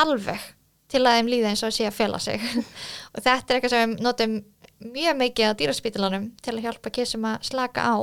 alveg 0.00 0.50
til 0.90 1.02
að 1.02 1.18
þeim 1.18 1.30
líða 1.32 1.50
eins 1.52 1.64
og 1.66 1.74
sé 1.74 1.88
að 1.88 1.96
fela 1.96 2.20
sig. 2.22 2.42
Og 3.14 3.22
þetta 3.24 3.38
er 3.38 3.58
eitthvað 3.58 3.74
sem 3.74 3.94
við 3.94 4.04
notum 4.04 4.36
mjög 4.84 5.18
mikið 5.20 5.50
á 5.50 5.58
dýraspítalanum 5.58 6.30
til 6.44 6.54
að 6.54 6.64
hjálpa 6.66 6.92
kissum 6.94 7.26
að 7.28 7.48
slaka 7.48 7.84
á. 7.88 7.96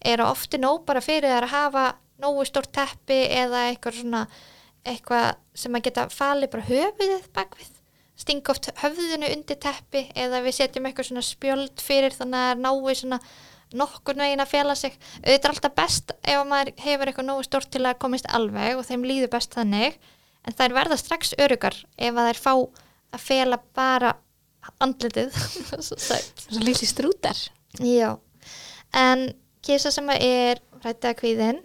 Er 0.00 0.22
að 0.22 0.32
ofti 0.34 0.60
nóg 0.60 0.84
bara 0.88 1.02
fyrir 1.04 1.32
þær 1.32 1.48
að 1.48 1.54
hafa 1.54 1.84
nógu 2.20 2.46
stórt 2.48 2.72
teppi 2.76 3.22
eða 3.40 3.68
eitthvað 3.70 4.00
svona 4.02 4.24
eitthvað 4.86 5.28
sem 5.56 5.76
að 5.76 5.86
geta 5.86 6.06
falið 6.12 6.52
bara 6.54 6.68
höfuðið 6.68 7.28
bakvið 7.36 7.76
stinga 8.20 8.52
oft 8.52 8.68
höfðinu 8.80 9.28
undir 9.32 9.58
teppi 9.60 10.04
eða 10.18 10.42
við 10.44 10.56
setjum 10.58 10.88
eitthvað 10.88 11.08
svona 11.10 11.24
spjöld 11.24 11.82
fyrir 11.84 12.16
þannig 12.16 12.46
að 12.50 12.62
náu 12.64 12.94
svona 12.96 13.20
nokkur 13.76 14.18
negin 14.18 14.42
að 14.42 14.52
fjalla 14.52 14.76
sig. 14.78 14.96
Auðvitað 15.20 15.44
er 15.44 15.54
alltaf 15.54 15.76
best 15.78 16.14
ef 16.22 16.42
maður 16.48 16.72
hefur 16.84 17.10
eitthvað 17.10 17.28
nógu 17.28 17.46
stórt 17.46 17.70
til 17.74 17.84
að 17.84 18.00
komist 18.02 18.30
alveg 18.30 18.78
og 18.78 18.86
þeim 18.88 19.06
líður 19.06 19.32
best 19.34 19.54
þannig 19.56 19.98
en 20.46 20.56
þær 20.56 20.76
verða 20.78 20.98
strax 21.00 21.34
örugar 21.38 21.76
ef 21.96 22.10
að 22.14 22.30
þær 22.30 22.42
fá 22.44 22.52
að 23.10 23.24
fjalla 23.24 23.60
bara 23.76 24.14
andlitið 24.82 25.34
svo 25.88 26.62
lítið 26.62 26.88
strútar. 26.90 27.38
Já, 27.80 28.16
en 28.96 29.30
kisa 29.64 29.92
sem 29.94 30.08
er 30.16 30.60
rættið 30.84 31.12
að 31.12 31.20
kvíðin 31.20 31.60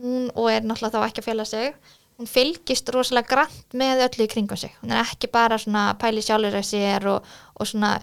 hún, 0.00 0.30
og 0.34 0.48
er 0.50 0.64
náttúrulega 0.64 0.98
þá 0.98 1.08
ekki 1.08 1.22
að 1.22 1.28
fjalla 1.28 1.46
sig 1.48 1.74
hún 2.18 2.28
fylgist 2.30 2.90
rosalega 2.94 3.30
grannt 3.34 3.76
með 3.76 4.04
öllu 4.06 4.26
í 4.26 4.30
kringum 4.30 4.58
sig, 4.60 4.74
hún 4.82 4.92
er 4.92 5.02
ekki 5.02 5.30
bara 5.32 5.58
svona 5.60 5.92
pæli 6.00 6.22
sjálfur 6.24 6.58
að 6.60 6.68
sér 6.68 7.08
og, 7.10 7.30
og 7.58 7.68
svona 7.68 7.96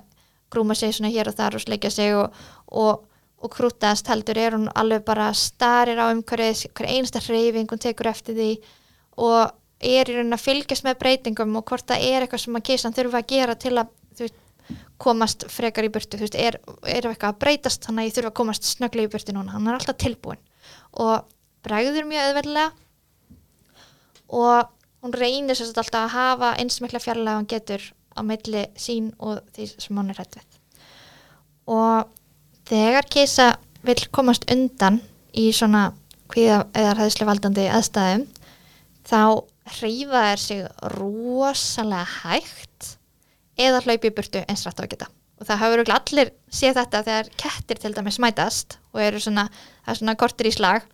grúma 0.51 0.75
sig 0.75 0.95
svona 0.95 1.11
hér 1.13 1.29
og 1.31 1.37
þar 1.37 1.59
og 1.59 1.63
sleikja 1.63 1.91
sig 1.93 2.15
og, 2.17 2.35
og, 2.67 3.05
og 3.39 3.53
krútast 3.53 4.09
heldur 4.11 4.37
er 4.39 4.57
hún 4.57 4.67
alveg 4.75 5.05
bara 5.07 5.29
starir 5.37 5.99
á 5.99 6.11
umhverfið, 6.11 6.73
hver 6.75 6.89
einasta 6.89 7.21
hreyfing 7.23 7.69
hún 7.71 7.81
tekur 7.81 8.11
eftir 8.11 8.35
því 8.35 8.51
og 9.19 9.55
er 9.79 10.11
í 10.11 10.17
raunin 10.17 10.35
að 10.35 10.43
fylgjast 10.43 10.83
með 10.83 10.99
breytingum 10.99 11.55
og 11.55 11.65
hvort 11.69 11.87
það 11.87 12.05
er 12.09 12.25
eitthvað 12.25 12.43
sem 12.43 12.59
að 12.59 12.67
kísan 12.69 12.95
þurfa 12.95 13.21
að 13.21 13.29
gera 13.31 13.55
til 13.55 13.75
að 13.79 13.93
veist, 14.19 14.41
komast 14.99 15.45
frekar 15.49 15.87
í 15.87 15.91
burtu, 15.93 16.19
þú 16.19 16.25
veist, 16.25 16.35
er, 16.35 16.59
er 16.83 17.07
eitthvað 17.07 17.31
að 17.31 17.39
breytast 17.45 17.87
þannig 17.87 18.03
að 18.03 18.09
ég 18.09 18.17
þurfa 18.17 18.31
að 18.33 18.39
komast 18.41 18.67
snögglega 18.67 19.07
í 19.07 19.13
burtu 19.13 19.35
núna, 19.35 19.53
hann 19.55 19.69
er 19.69 19.79
alltaf 19.79 19.99
tilbúin 20.03 20.43
og 20.99 21.29
bregður 21.63 22.09
mjög 22.09 22.27
auðveldlega 22.27 22.67
og 24.35 24.75
hún 24.99 25.15
reynir 25.15 25.55
sérst 25.55 25.79
alltaf 25.79 26.09
að 26.09 26.15
hafa 26.17 26.53
eins 26.59 26.79
mikla 26.83 27.01
fjarlæg 27.01 27.39
hann 27.39 27.49
getur 27.49 27.87
á 28.19 28.21
milli 28.25 28.65
sín 28.75 29.13
og 29.23 29.39
því 29.55 29.69
sem 29.79 29.99
hann 29.99 30.11
er 30.11 30.19
hætt 30.19 30.37
við. 30.37 30.57
Og 31.69 32.09
þegar 32.69 33.07
kísa 33.09 33.47
vil 33.85 33.99
komast 34.13 34.45
undan 34.51 34.99
í 35.37 35.49
svona 35.55 35.89
hvíða 36.29 36.63
eða 36.77 36.95
hræðslu 36.97 37.27
valdandi 37.29 37.67
aðstæðum 37.73 38.25
þá 39.09 39.21
hreyfa 39.79 40.23
þær 40.25 40.43
sig 40.43 40.65
rosalega 40.95 42.05
hægt 42.23 42.91
eða 43.59 43.81
hlaupi 43.85 44.11
í 44.11 44.15
burtu 44.15 44.43
eins 44.45 44.65
rætt 44.65 44.79
á 44.79 44.83
að 44.85 44.91
geta. 44.93 45.09
Og 45.39 45.47
það 45.47 45.61
hafur 45.63 45.91
allir 45.95 46.31
séð 46.51 46.79
þetta 46.81 47.03
þegar 47.07 47.29
kettir 47.39 47.81
til 47.81 47.93
dæmis 47.95 48.17
smætast 48.19 48.79
og 48.93 49.03
eru 49.03 49.21
svona, 49.23 49.47
það 49.85 49.93
er 49.93 49.99
svona 50.01 50.17
kortir 50.19 50.49
í 50.49 50.55
slag 50.55 50.87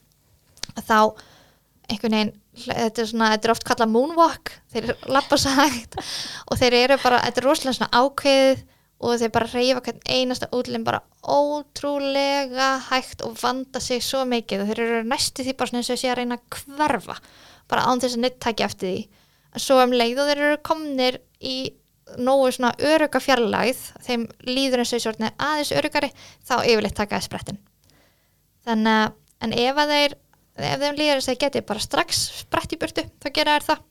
þá 0.85 0.99
einhvern 1.89 2.17
veginn 2.17 2.33
þetta 2.65 3.01
er, 3.03 3.09
svona, 3.09 3.31
þetta 3.33 3.47
er 3.47 3.53
oft 3.53 3.65
kallað 3.67 3.91
moonwalk 3.93 4.53
þeir 4.73 4.93
lappa 5.11 5.37
svo 5.39 5.51
hægt 5.57 5.97
og 5.99 6.59
þeir 6.61 6.77
eru 6.83 6.97
bara, 7.03 7.21
þetta 7.25 7.41
er 7.41 7.47
rosalega 7.49 7.77
svona 7.79 8.03
ákveðið 8.03 8.63
og 9.05 9.19
þeir 9.21 9.33
bara 9.35 9.49
reyfa 9.51 9.83
hvern 9.85 10.01
einasta 10.09 10.49
útlinn 10.55 10.85
bara 10.87 11.03
ótrúlega 11.21 12.71
hægt 12.89 13.23
og 13.25 13.37
vanda 13.41 13.81
sig 13.83 14.03
svo 14.03 14.23
mikið 14.29 14.63
og 14.63 14.71
þeir 14.71 14.83
eru 14.85 15.03
næstu 15.09 15.45
því 15.45 15.55
bara 15.59 15.71
svona 15.71 15.83
eins 15.83 15.93
og 15.93 16.01
sé 16.01 16.11
að 16.11 16.19
reyna 16.21 16.39
að 16.39 16.59
hverfa 16.75 17.17
bara 17.71 17.85
án 17.85 18.01
þess 18.01 18.17
að 18.17 18.25
neitt 18.25 18.41
takja 18.43 18.69
eftir 18.69 18.91
því. 18.91 19.23
Svo 19.61 19.79
um 19.81 19.95
leið 19.95 20.21
og 20.21 20.29
þeir 20.29 20.43
eru 20.49 20.63
komnir 20.65 21.19
í 21.39 21.57
nógu 22.21 22.51
svona 22.53 22.73
öruga 22.85 23.21
fjarlægð 23.23 23.81
þeim 24.05 24.27
líður 24.45 24.83
eins 24.83 24.93
og 24.93 25.01
í 25.01 25.05
sortni 25.05 25.31
aðeins 25.41 25.73
örugari 25.73 26.11
þá 26.45 26.59
yfirleitt 26.61 26.97
taka 26.97 27.17
þess 27.17 27.31
brettin 27.33 27.57
þannig 28.65 28.99
að 28.99 29.15
en 29.45 29.55
ef 29.57 29.81
að 29.81 29.93
þeir 29.95 30.15
ef 30.55 30.83
þeim 30.83 30.99
líður 30.99 31.19
þess 31.19 31.33
að 31.33 31.41
geti 31.43 31.63
bara 31.71 31.83
strax 31.83 32.21
sprett 32.43 32.75
í 32.75 32.79
burtu 32.81 33.05
þá 33.21 33.29
gera 33.33 33.57
þær 33.57 33.67
það. 33.71 33.83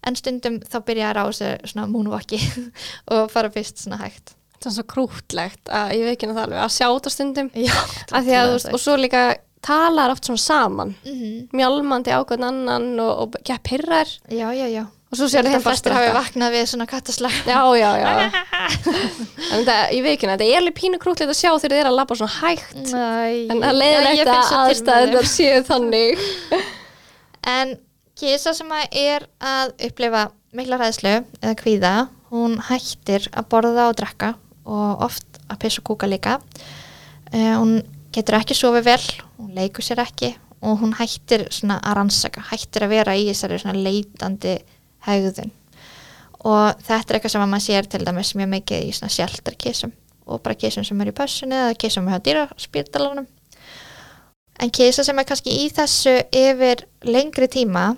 En 0.00 0.16
stundum 0.16 0.58
þá 0.64 0.76
byrja 0.84 1.08
þær 1.10 1.20
á 1.20 1.24
þessu 1.28 1.72
svona 1.72 1.88
moonwalki 1.92 2.40
og 3.14 3.32
fara 3.32 3.52
fyrst 3.52 3.82
svona 3.82 4.00
hægt 4.00 4.34
Það 4.60 4.70
er 4.70 4.76
svo 4.76 4.86
krútlegt 4.92 5.70
að 5.72 5.92
ég 5.96 6.08
veikina 6.10 6.36
það 6.36 6.42
alveg 6.46 6.62
að 6.64 6.72
sjá 6.76 6.86
þetta 6.86 7.12
stundum. 7.14 7.50
Já, 7.56 7.76
að, 8.12 8.26
þú 8.28 8.54
veist, 8.54 8.72
og 8.76 8.82
svo 8.82 8.96
líka 9.00 9.22
talar 9.64 10.12
oft 10.12 10.24
svona 10.28 10.38
saman. 10.38 10.94
mm 11.04 11.12
-hmm. 11.12 11.48
Mjálmandi 11.52 12.10
ákveðn 12.12 12.44
annan 12.44 13.00
og, 13.00 13.18
og 13.18 13.36
gepp 13.44 13.68
hirrar. 13.68 14.08
Já, 14.28 14.52
já, 14.52 14.68
já 14.68 14.86
Og 15.10 15.18
svo 15.18 15.26
að 15.26 15.48
þetta 15.48 15.58
flestir 15.64 15.94
hafi 15.94 16.10
vaknað 16.14 16.52
við 16.54 16.66
svona 16.70 16.84
kattaslag 16.86 17.32
Já, 17.42 17.58
já, 17.74 17.88
já. 17.98 18.10
en 19.50 19.64
þetta, 19.64 19.78
ég 19.90 20.04
veikina, 20.06 20.36
þetta 20.36 20.46
er 20.46 20.58
alveg 20.60 20.76
pínu 20.78 21.00
krútlegt 21.02 21.32
að 21.32 21.38
sjá 21.40 21.50
þegar 21.50 21.72
þið 21.72 21.80
er 21.80 21.88
að 21.90 21.96
labba 21.98 22.16
svona 22.20 22.36
hægt. 22.36 22.76
Næ, 22.92 23.50
En 23.50 23.62
það 23.64 23.78
leiðir 23.80 24.20
þetta 24.20 24.36
aðstæðunar 24.60 25.30
séu 25.32 25.64
þannig. 25.66 26.22
En 27.50 27.74
kísa 28.20 28.52
sem 28.54 28.70
að 28.76 28.98
er 29.00 29.26
að 29.40 29.72
upplifa 29.88 30.26
mikla 30.54 30.78
ræðslu 30.78 31.14
eða 31.40 31.56
kvíða, 31.58 31.94
hún 32.30 32.58
hættir 32.68 33.26
að 33.32 33.48
borða 33.50 33.88
og 33.90 33.96
drekka 33.98 34.34
og 34.70 35.04
oft 35.06 35.40
að 35.50 35.60
pissa 35.64 35.82
og 35.82 35.88
kúka 35.90 36.08
líka. 36.10 36.38
Uh, 37.30 37.56
hún 37.58 37.74
getur 38.14 38.38
ekki 38.40 38.56
sofið 38.58 38.86
vel, 38.90 39.02
hún 39.38 39.54
leikur 39.58 39.86
sér 39.86 40.02
ekki 40.04 40.34
og 40.60 40.82
hún 40.82 40.92
hættir 40.98 41.46
að 41.48 41.94
rannsaka, 41.96 42.42
hættir 42.50 42.84
að 42.84 42.92
vera 42.92 43.16
í 43.16 43.30
þessari 43.30 43.80
leitandi 43.80 44.58
hegðun. 45.06 45.54
Og 46.40 46.80
þetta 46.84 47.12
er 47.12 47.18
eitthvað 47.18 47.34
sem 47.34 47.44
að 47.44 47.50
maður 47.52 47.66
sér 47.66 47.88
til 47.88 48.04
dæmis 48.04 48.32
mjög 48.36 48.50
mikið 48.54 48.86
í 48.86 48.92
svona 48.96 49.12
sjeltarkísum 49.12 49.92
og 50.30 50.42
bara 50.44 50.56
kísum 50.56 50.84
sem 50.86 51.00
er 51.02 51.10
í 51.10 51.16
pössunni 51.16 51.56
eða 51.56 51.76
kísum 51.80 52.06
með 52.06 52.22
dýraspítalanum. 52.28 53.26
En 54.60 54.72
kísa 54.72 55.04
sem 55.04 55.18
er 55.18 55.26
kannski 55.28 55.52
í 55.64 55.68
þessu 55.72 56.18
yfir 56.36 56.84
lengri 57.08 57.48
tíma 57.50 57.94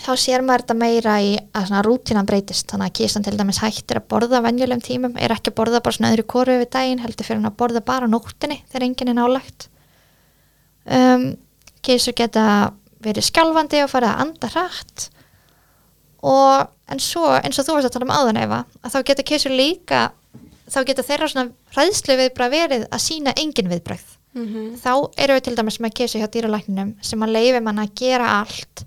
þá 0.00 0.10
sér 0.18 0.42
maður 0.46 0.62
þetta 0.64 0.76
meira 0.80 1.14
í 1.22 1.30
að 1.54 1.66
svona 1.68 1.82
rútínan 1.86 2.26
breytist. 2.28 2.66
Þannig 2.70 2.90
að 2.90 2.96
kísan 3.00 3.24
til 3.26 3.36
dæmis 3.38 3.58
hættir 3.62 4.00
að 4.00 4.08
borða 4.12 4.40
venjulegum 4.44 4.82
tímum, 4.84 5.16
er 5.20 5.34
ekki 5.34 5.52
að 5.52 5.56
borða 5.60 5.80
bara 5.84 5.96
svona 5.96 6.12
öðru 6.14 6.24
kóru 6.32 6.56
yfir 6.58 6.70
daginn, 6.72 7.02
heldur 7.04 7.26
fyrir 7.28 7.40
hann 7.40 7.50
að 7.50 7.56
borða 7.62 7.82
bara 7.84 8.08
nóttinni 8.10 8.60
þegar 8.72 8.86
enginn 8.88 9.12
er 9.12 9.18
nálagt 9.20 9.68
um, 10.90 11.24
kísur 11.84 12.16
geta 12.18 12.44
verið 13.04 13.24
skjálfandi 13.30 13.82
og 13.84 13.90
farið 13.92 14.10
að 14.12 14.22
anda 14.26 14.50
hrætt 14.54 15.06
og 16.20 16.68
en 16.92 17.00
svo 17.00 17.26
eins 17.38 17.58
og 17.60 17.64
þú 17.68 17.76
varst 17.78 17.88
að 17.88 17.94
tala 17.96 18.08
um 18.08 18.12
áðan 18.16 18.40
Eva 18.42 18.58
að 18.84 18.92
þá 18.94 18.98
geta 19.08 19.24
kísur 19.30 19.54
líka 19.56 20.00
þá 20.70 20.80
geta 20.90 21.04
þeirra 21.06 21.28
svona 21.32 21.52
hræðslu 21.74 22.16
viðbrað 22.20 22.52
verið 22.54 22.84
að 22.92 23.04
sína 23.08 23.36
engin 23.40 23.70
viðbrað 23.72 24.16
Mhm. 24.30 24.76
þá 24.78 24.92
eru 25.18 25.34
við 25.34 25.40
til 25.42 25.54
dæmis 25.58 25.80
með 25.82 25.94
kísu 25.98 26.20
hjá 26.20 26.28
dýralækninum 26.30 26.92
sem 27.02 27.18
að 27.26 27.32
leifi 27.34 27.60
mann 27.66 27.80
að 27.82 27.88
gera 27.98 28.28
allt 28.36 28.84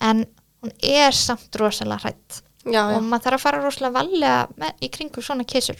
en 0.00 0.22
hún 0.62 0.74
er 0.82 1.16
samt 1.16 1.58
rosalega 1.60 2.02
hrætt 2.04 2.42
Já, 2.68 2.82
og 2.96 3.02
maður 3.04 3.24
þarf 3.28 3.38
að 3.38 3.44
fara 3.44 3.62
rosalega 3.62 3.96
valega 3.96 4.38
með, 4.58 4.74
í 4.84 4.90
kringum 4.92 5.24
svona 5.24 5.46
kísur 5.48 5.78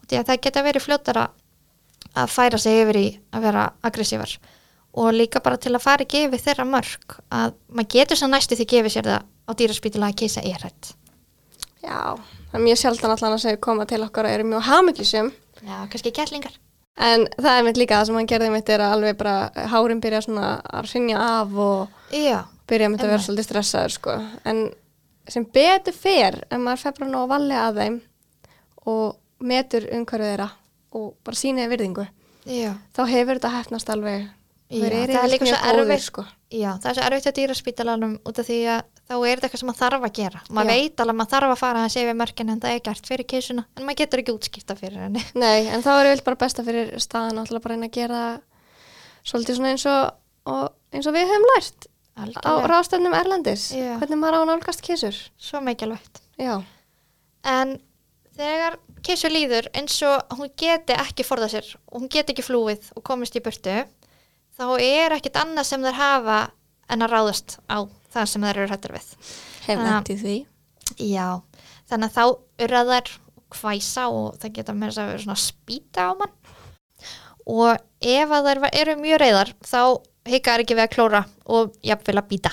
og 0.00 0.08
því 0.08 0.20
að 0.20 0.30
það 0.30 0.42
geta 0.46 0.64
verið 0.66 0.86
fljótara 0.86 1.26
að 2.16 2.32
færa 2.32 2.60
sig 2.60 2.82
yfir 2.82 2.98
í 2.98 3.06
að 3.34 3.46
vera 3.48 3.64
aggressívar. 3.84 4.36
Og 4.96 5.12
líka 5.12 5.42
bara 5.44 5.58
til 5.60 5.74
að 5.76 5.84
fara 5.84 6.06
ekki 6.06 6.22
yfir 6.24 6.40
þeirra 6.40 6.64
mörg 6.68 7.18
að 7.28 7.56
maður 7.68 7.90
getur 7.92 8.20
svo 8.20 8.28
næstu 8.32 8.56
því 8.56 8.68
gefið 8.72 8.94
sér 8.94 9.08
það 9.10 9.26
á 9.46 9.50
dýraspítala 9.60 10.08
að 10.10 10.20
kísa 10.22 10.44
er 10.44 10.62
hrætt 10.62 10.92
Já, 11.84 12.16
það 12.16 12.56
er 12.56 12.64
mjög 12.64 12.80
sjaldan 12.80 13.12
allan 13.14 13.36
að 13.36 13.42
segja 13.44 13.60
koma 13.68 13.86
til 13.86 14.00
okkar 14.06 14.28
og 14.28 14.36
eru 14.36 14.48
mjög 14.48 14.64
haminglisum 14.70 15.28
Já, 15.60 15.76
kannski 15.92 16.12
kettlingar. 16.16 16.56
En 16.96 17.26
það 17.36 17.52
er 17.52 17.64
mitt 17.66 17.78
líka 17.80 17.98
það 17.98 18.08
sem 18.08 18.18
hann 18.18 18.28
gerði 18.30 18.50
mitt 18.54 18.72
er 18.72 18.82
að 18.84 18.94
alveg 18.96 19.18
bara 19.20 19.66
hárin 19.72 20.00
byrja 20.00 20.22
svona 20.24 20.50
að 20.64 20.88
rinja 20.94 21.20
af 21.20 21.56
og 21.66 22.16
Já, 22.16 22.40
byrja 22.70 22.90
mitt 22.92 23.04
að 23.04 23.14
vera 23.14 23.24
svolítið 23.24 23.48
stressaður 23.48 23.96
sko. 23.96 24.16
en 24.44 24.62
sem 25.30 25.46
betur 25.54 25.96
fer 25.96 26.40
en 26.50 26.62
maður 26.62 26.84
fer 26.84 26.96
bara 26.98 27.10
nú 27.10 27.22
að 27.24 27.32
valja 27.34 27.64
að 27.66 27.80
þeim 27.82 27.98
og 28.86 29.46
metur 29.46 29.88
umhverfið 29.92 30.32
þeirra 30.32 30.48
og 30.96 31.12
bara 31.26 31.38
síniði 31.38 31.72
virðingu 31.74 32.06
já. 32.46 32.72
þá 32.96 33.02
hefur 33.10 33.38
þetta 33.38 33.54
hefnast 33.58 33.92
alveg. 33.92 34.26
Já, 34.66 34.80
það 34.82 34.86
er 34.86 34.94
yfirleitt 34.98 35.30
líka 35.30 35.46
svo 35.46 35.58
erfitt 35.70 36.02
sko. 36.02 36.22
Já, 36.50 36.70
það 36.82 36.88
er 36.90 36.96
svo 36.96 37.06
erfitt 37.06 37.28
á 37.30 37.38
dýraspítalanum 37.38 38.14
út 38.26 38.40
af 38.42 38.48
því 38.48 38.56
að 38.72 38.80
þá 39.06 39.14
er 39.14 39.20
þetta 39.20 39.46
eitthvað 39.46 39.60
sem 39.60 39.68
maður 39.70 39.82
þarf 39.82 40.06
að 40.08 40.14
gera. 40.16 40.40
Maður 40.50 40.70
veit 40.72 41.02
alveg 41.02 41.12
að 41.12 41.18
maður 41.20 41.32
þarf 41.34 41.52
að 41.52 41.60
fara 41.60 41.84
að 41.84 41.92
sé 41.94 42.02
við 42.06 42.16
mörkin 42.18 42.50
en 42.50 42.62
það 42.64 42.74
er 42.74 42.82
gert 42.88 43.10
fyrir 43.10 43.28
keisuna 43.30 43.64
en 43.76 43.86
maður 43.86 44.00
getur 44.00 44.22
ekki 44.22 44.34
útskipta 44.34 44.76
fyrir 44.80 45.04
henni. 45.04 45.22
Nei, 45.42 45.68
en 45.70 45.84
þá 45.86 45.90
er 45.92 46.10
vel 46.10 46.24
bara 46.26 46.40
besta 46.40 46.64
fyrir 46.66 46.90
staðan 47.02 47.38
alltaf 47.42 47.62
bara 47.62 47.76
reyna 47.76 47.90
að 47.90 47.98
gera 48.00 48.22
svolítið 49.22 49.60
svona 49.60 49.74
eins 49.76 49.86
og, 49.90 50.18
og 50.50 50.64
eins 50.90 51.06
og 51.06 51.14
við 51.14 51.30
höfum 51.30 51.48
lært 51.52 51.88
á 52.16 52.22
Algjörlega, 52.24 52.70
ráðstöfnum 52.72 53.16
Erlendis. 53.16 53.68
Já. 53.76 53.98
hvernig 54.00 54.20
maður 54.20 54.38
á 54.38 54.40
að 54.40 54.48
nálgast 54.50 54.84
kísur 54.84 55.18
svo 55.36 55.60
mikilvægt. 55.64 56.22
Já, 56.40 56.62
en 57.44 57.76
þegar 58.36 58.78
keisu 59.06 59.30
líður 59.30 59.68
eins 59.76 59.96
og 60.06 60.36
hún 60.38 60.50
geti 60.58 60.96
ekki 60.96 61.26
forða 61.26 61.50
sér 61.52 61.68
og 61.92 62.00
hún 62.00 62.10
geti 62.12 62.34
ekki 62.34 62.44
flúið 62.46 62.90
og 62.96 63.04
komist 63.06 63.36
í 63.38 63.44
burtu 63.44 63.84
þá 64.56 64.66
er 64.80 65.16
ekkit 65.16 65.38
annað 65.40 65.68
sem 65.68 65.84
þær 65.84 66.00
hafa 66.00 66.38
en 66.92 67.04
að 67.04 67.12
ráðast 67.12 67.58
á 67.68 67.84
það 68.14 68.28
sem 68.32 68.46
þær 68.46 68.60
eru 68.62 68.72
hættar 68.72 68.96
við. 68.96 69.08
Hef 69.66 70.10
í 70.12 70.18
því. 70.20 70.36
Já, 71.02 71.28
þannig 71.90 72.10
að 72.10 72.16
þá 72.16 72.24
urra 72.66 72.82
þær 72.90 73.14
hvæsa 73.56 74.04
og 74.10 74.36
það 74.40 74.54
geta 74.58 74.74
með 74.74 74.90
þess 74.92 75.02
að 75.02 75.10
vera 75.10 75.24
svona 75.24 75.42
spýta 75.42 76.06
á 76.06 76.12
mann. 76.18 76.36
Og 77.46 77.72
ef 78.16 78.34
að 78.36 78.48
þær 78.48 78.62
eru 78.72 78.96
mjög 79.02 79.20
reyðar 79.22 79.52
þá 79.66 79.80
hikaðar 80.28 80.64
ekki 80.64 80.76
við 80.76 80.86
að 80.88 80.92
klóra 80.96 81.22
og 81.46 81.72
jafnvel 81.86 82.18
að 82.20 82.28
býta 82.34 82.52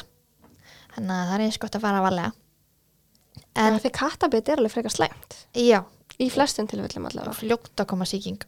þannig 0.93 1.17
að 1.17 1.27
það 1.27 1.35
er 1.35 1.45
eins 1.47 1.59
gott 1.61 1.77
að 1.77 1.85
fara 1.87 2.01
að 2.01 2.07
valega 2.09 2.31
En 3.53 3.77
því 3.81 3.91
kattabit 3.93 4.49
er 4.49 4.61
alveg 4.61 4.73
frekar 4.73 4.93
slæmt. 4.93 5.35
Já, 5.53 5.83
í 6.21 6.29
flestum 6.33 6.67
tilfellum 6.69 7.05
allavega. 7.09 7.35
Fljótt 7.37 7.83
að 7.83 7.89
koma 7.91 8.07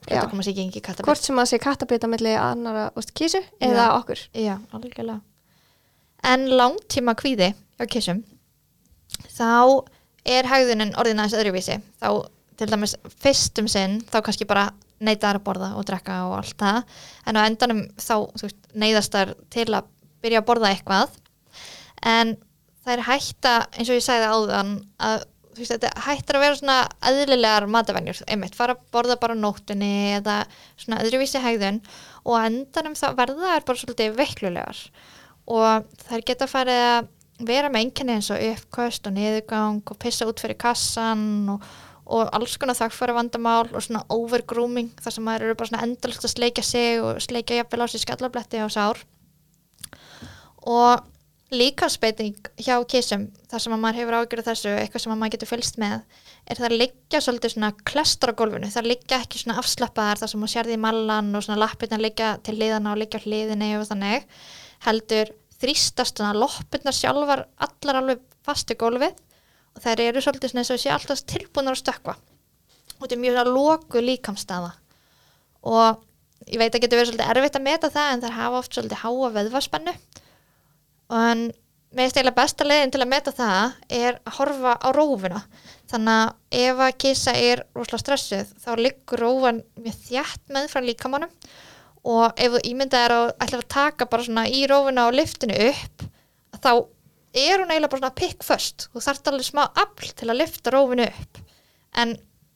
Já. 0.09 0.17
að 0.17 0.47
kattabit 0.81 1.09
Hvort 1.09 1.27
sem 1.27 1.41
að 1.41 1.49
sé 1.51 1.59
kattabit 1.61 2.05
á 2.05 2.09
milli 2.09 2.33
annara 2.39 2.87
kísu 3.17 3.41
eða 3.61 3.91
okkur. 3.99 4.23
Já, 4.33 4.55
algjörlega. 4.73 5.19
En 6.25 6.47
langtíma 6.57 7.13
kvíði 7.17 7.51
hjá 7.53 7.85
kissum, 7.91 8.23
þá 9.29 9.85
er 10.25 10.49
hægðunin 10.49 10.95
orðin 10.97 11.21
aðeins 11.21 11.37
öðruvísi. 11.37 11.77
Þá, 12.01 12.09
til 12.57 12.69
dæmis, 12.71 12.95
fyrstum 13.21 13.69
sinn, 13.69 13.99
þá 14.09 14.23
kannski 14.25 14.49
bara 14.49 14.71
neytaðar 15.03 15.41
að 15.41 15.45
borða 15.47 15.69
og 15.75 15.85
drekka 15.87 16.21
og 16.29 16.37
allt 16.39 16.57
það. 16.61 16.97
En 17.27 17.39
á 17.39 17.41
endanum 17.45 17.83
þá 17.99 18.15
veist, 18.41 18.59
neyðast 18.73 19.15
þær 19.15 19.35
til 19.53 19.69
að 19.71 19.93
byrja 20.23 20.41
að 20.41 20.49
borða 20.49 20.71
eitthvað. 20.71 21.15
En 22.05 22.35
það 22.85 22.93
er 22.95 23.07
hætta, 23.09 23.55
eins 23.75 23.89
og 23.89 23.97
ég 23.97 24.05
sagði 24.05 24.29
áðan, 24.31 24.75
að 25.01 25.25
veist, 25.57 25.73
þetta 25.73 26.05
hættar 26.05 26.39
að 26.39 26.45
vera 26.45 26.59
svona 26.59 26.77
eðlilegar 27.09 27.67
matavenjur, 27.71 28.21
einmitt, 28.29 28.57
fara 28.57 28.75
að 28.75 28.85
borða 28.95 29.17
bara 29.21 29.37
nóttunni 29.37 29.91
eða 30.17 30.43
svona 30.75 31.01
öðruvísi 31.03 31.41
hægðun 31.43 31.81
og 32.25 32.37
á 32.37 32.47
endanum 32.47 32.97
þá 32.97 33.07
verða 33.17 33.53
þær 33.55 33.67
bara 33.69 33.81
svolítið 33.81 34.17
veiklulegar 34.19 34.81
og 35.45 35.89
þær 36.07 36.25
geta 36.25 36.49
farið 36.49 36.85
að 36.85 37.11
vera 37.45 37.69
með 37.71 37.85
einkenni 37.85 38.15
eins 38.15 38.31
og 38.31 38.43
uppköst 38.51 39.09
og 39.09 39.15
niðurgang 39.15 39.81
og 39.91 39.99
pissa 39.99 40.27
út 40.29 40.39
fyrir 40.41 40.57
kassan 40.59 41.49
og, 41.55 41.65
og 42.05 42.29
alls 42.37 42.57
konar 42.61 42.77
þakkfæri 42.77 43.15
vandamál 43.17 43.65
og 43.71 43.81
svona 43.81 44.03
overgrooming 44.13 44.91
þar 45.01 45.15
sem 45.15 45.25
maður 45.25 45.47
eru 45.47 45.57
bara 45.57 45.71
svona 45.71 45.87
endalist 45.87 46.27
að 46.27 46.35
sleikja 46.35 46.63
sig 46.65 47.01
og 47.01 47.19
sleikja 47.23 47.61
jafnvel 47.61 47.85
á 47.85 47.87
sig 47.89 48.03
skallabletti 48.03 48.61
á 48.61 48.67
sár. 48.69 49.01
Og 50.65 51.01
líkansbeiting 51.53 52.37
hjá 52.61 52.77
kísum 52.89 53.27
þar 53.49 53.63
sem 53.63 53.73
að 53.73 53.81
maður 53.81 53.99
hefur 54.01 54.17
ágjörð 54.19 54.47
þessu 54.49 54.71
eitthvað 54.75 55.03
sem 55.03 55.13
að 55.13 55.19
maður 55.21 55.35
getur 55.35 55.51
fylgst 55.51 55.79
með 55.81 55.97
er 56.45 56.59
það 56.59 56.67
að 56.67 56.77
liggja 56.81 57.21
svolítið 57.21 57.53
svona 57.53 57.71
klestur 57.89 58.33
á 58.33 58.37
gólfinu. 58.37 58.69
Það 58.73 58.89
liggja 58.91 59.19
ekki 59.21 59.41
svona 59.41 59.59
afslappaðar 59.61 60.21
þar 60.21 60.31
sem 60.31 60.41
maður 60.41 60.53
sérði 60.55 60.77
í 60.77 60.83
mallan 60.85 61.31
og 61.37 61.45
svona 61.45 61.61
lappirna 61.61 62.01
liggja 62.01 62.31
til 62.45 62.57
liðana 62.59 62.93
og 62.93 63.01
liggja 63.01 63.21
hliðinni 63.25 63.71
og 63.79 63.85
þannig 63.89 64.25
heldur 64.85 65.33
þrýstast 65.61 66.19
svona 66.19 66.37
loppirna 66.37 66.93
sjálfar 66.93 67.45
allar 67.65 68.01
alveg 68.01 68.25
fast 68.45 68.73
í 68.73 68.77
gólfið 68.77 69.15
þær 69.83 70.03
eru 70.05 70.23
svolítið 70.23 70.53
svona 70.53 70.63
eins 70.63 70.73
og 70.73 70.81
sé 70.81 70.93
alltaf 70.93 71.23
tilbúnar 71.27 71.75
að 71.75 71.81
stökkva. 71.83 72.15
Og 72.95 73.03
þetta 73.03 73.15
er 73.17 73.23
mjög 73.23 73.37
svona 73.37 73.55
loku 73.55 74.03
líkamstaða 74.03 74.73
og 75.65 76.03
ég 76.45 76.61
veit 76.61 76.75
að 76.75 76.83
getur 76.83 76.99
verið 76.99 77.11
svolítið 77.11 77.29
erfitt 77.33 77.59
að 77.59 77.65
meta 77.65 77.91
það 77.91 78.11
en 78.13 78.23
þær 78.23 78.35
hafa 78.37 78.59
oft 78.61 78.75
svolítið 78.75 79.01
háa 79.01 79.29
veðvaspennu 79.35 79.93
en 81.15 81.45
með 81.95 82.11
stila 82.11 82.33
besta 82.35 82.65
leiðin 82.67 82.91
til 82.93 83.01
að 83.03 83.11
meta 83.11 83.33
það 83.35 83.75
er 83.93 84.17
að 84.27 84.37
horfa 84.39 84.73
á 84.83 84.87
rófuna. 84.95 85.41
Þannig 85.91 86.17
að 86.21 86.59
ef 86.65 86.81
að 86.85 86.97
kissa 87.03 87.35
er 87.39 87.61
rosalega 87.75 88.01
stressuð 88.03 88.51
þá 88.63 88.71
liggur 88.81 89.23
rófan 89.23 89.61
mjög 89.79 90.01
þjætt 90.09 90.55
með 90.55 90.67
frá 90.73 90.83
líkamannum 90.83 91.31
og 92.05 92.41
ef 92.41 92.57
þú 92.57 92.61
ímyndað 92.69 93.05
er 93.05 93.15
að 93.15 93.29
ætla 93.45 93.61
að 93.61 93.69
taka 93.75 94.09
bara 94.11 94.27
svona 94.27 94.45
í 94.49 94.65
rófuna 94.69 95.07
og 95.09 95.17
liftinu 95.17 95.55
upp 95.69 96.05
þá 96.59 96.71
er 97.35 97.61
hún 97.61 97.71
eiginlega 97.71 97.91
bara 97.91 98.03
svona 98.03 98.19
pikkföst 98.21 98.87
þú 98.93 99.03
þarft 99.07 99.31
alveg 99.31 99.49
smá 99.49 99.63
afl 99.67 100.13
til 100.15 100.29
að 100.29 100.39
lifta 100.41 100.75
rófinu 100.75 101.09
upp. 101.09 101.41
En 101.95 102.15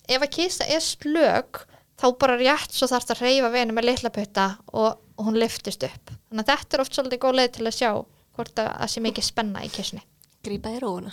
ef 0.10 0.24
að 0.24 0.34
kissa 0.36 0.68
er 0.68 0.84
slög 0.84 1.64
þá 2.00 2.08
bara 2.22 2.40
rétt 2.40 2.76
svo 2.76 2.88
þarft 2.92 3.16
að 3.16 3.26
reyfa 3.26 3.52
veginu 3.54 3.76
með 3.76 3.90
litla 3.92 4.14
putta 4.16 4.48
og, 4.72 5.04
og 5.20 5.28
hún 5.28 5.40
liftist 5.40 5.84
upp. 5.88 6.16
Þannig 6.30 6.46
að 6.46 6.54
þetta 6.54 6.78
er 6.78 6.86
oft 6.86 6.96
svolítið 6.96 7.24
góð 7.26 7.38
leið 7.40 7.52
til 7.58 7.68
að 7.68 7.78
sjá 7.80 7.92
hvort 8.40 8.62
að 8.62 8.72
það 8.72 8.92
sé 8.94 9.04
mikið 9.04 9.28
spenna 9.28 9.66
í 9.66 9.70
kissunni 9.74 10.06
Grípa 10.46 10.72
í 10.72 10.80
róuna 10.80 11.12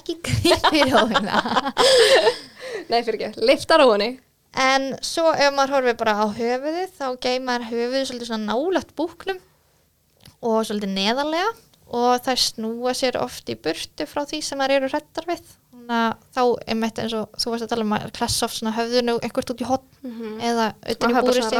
ekki 0.00 0.18
grípi 0.26 0.82
rófina 0.90 1.42
Nei, 2.90 3.00
fyrir 3.06 3.28
ekki, 3.28 3.44
lifta 3.46 3.78
róunni 3.80 4.16
en 4.58 4.92
svo 5.02 5.30
ef 5.34 5.54
maður 5.54 5.76
horfið 5.78 6.00
bara 6.00 6.16
á 6.18 6.26
höfuðið 6.34 6.96
þá 6.98 7.06
geymar 7.22 7.66
höfuðið 7.68 8.08
svolítið 8.08 8.30
svona 8.30 8.50
nálægt 8.50 8.94
búknum 8.98 9.40
og 10.44 10.66
svolítið 10.66 10.94
neðarlega 10.94 11.52
og 11.94 12.22
þær 12.26 12.40
snúa 12.42 12.92
sér 12.98 13.18
oft 13.20 13.50
í 13.52 13.54
burtu 13.60 14.06
frá 14.10 14.24
því 14.26 14.40
sem 14.42 14.58
þær 14.64 14.72
eru 14.78 14.88
hrættar 14.90 15.28
við. 15.28 15.42
Þannig 15.74 15.94
að 16.00 16.12
þá 16.34 16.42
einmitt 16.72 16.98
eins 17.02 17.14
og 17.18 17.34
þú 17.38 17.50
varst 17.52 17.64
að 17.66 17.70
tala 17.74 17.84
um 17.84 17.92
að 17.96 18.04
klessa 18.16 18.46
oft 18.46 18.56
svona 18.56 18.72
höfðinu 18.78 19.14
einhvert 19.20 19.50
út 19.52 19.60
í 19.62 19.66
hotn 19.68 19.90
Mhm. 20.04 20.38
eða 20.40 20.66
utan 20.94 21.10
í 21.10 21.14
búri 21.26 21.42
sitt 21.44 21.52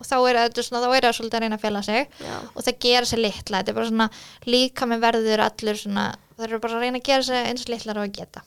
og 0.00 0.78
þá 0.80 0.86
er 0.96 1.02
það 1.04 1.10
er 1.10 1.18
svolítið 1.18 1.36
að 1.38 1.44
reyna 1.44 1.56
að 1.58 1.64
fela 1.66 1.82
sig. 1.82 2.08
Já. 2.20 2.36
og 2.56 2.62
það 2.64 2.78
gera 2.86 3.06
sér 3.10 3.20
litla, 3.24 3.58
þetta 3.60 3.68
er 3.68 3.74
bara 3.80 3.90
svona 3.90 4.08
líka 4.46 4.88
með 4.88 5.00
verður 5.04 5.44
allur 5.44 5.76
svona 5.82 6.06
það 6.38 6.46
eru 6.48 6.58
bara 6.64 6.74
að 6.74 6.80
reyna 6.86 6.98
að 6.98 7.08
gera 7.10 7.22
sér 7.28 7.46
eins 7.50 7.68
litlar 7.68 8.00
á 8.00 8.02
að 8.06 8.12
geta. 8.16 8.42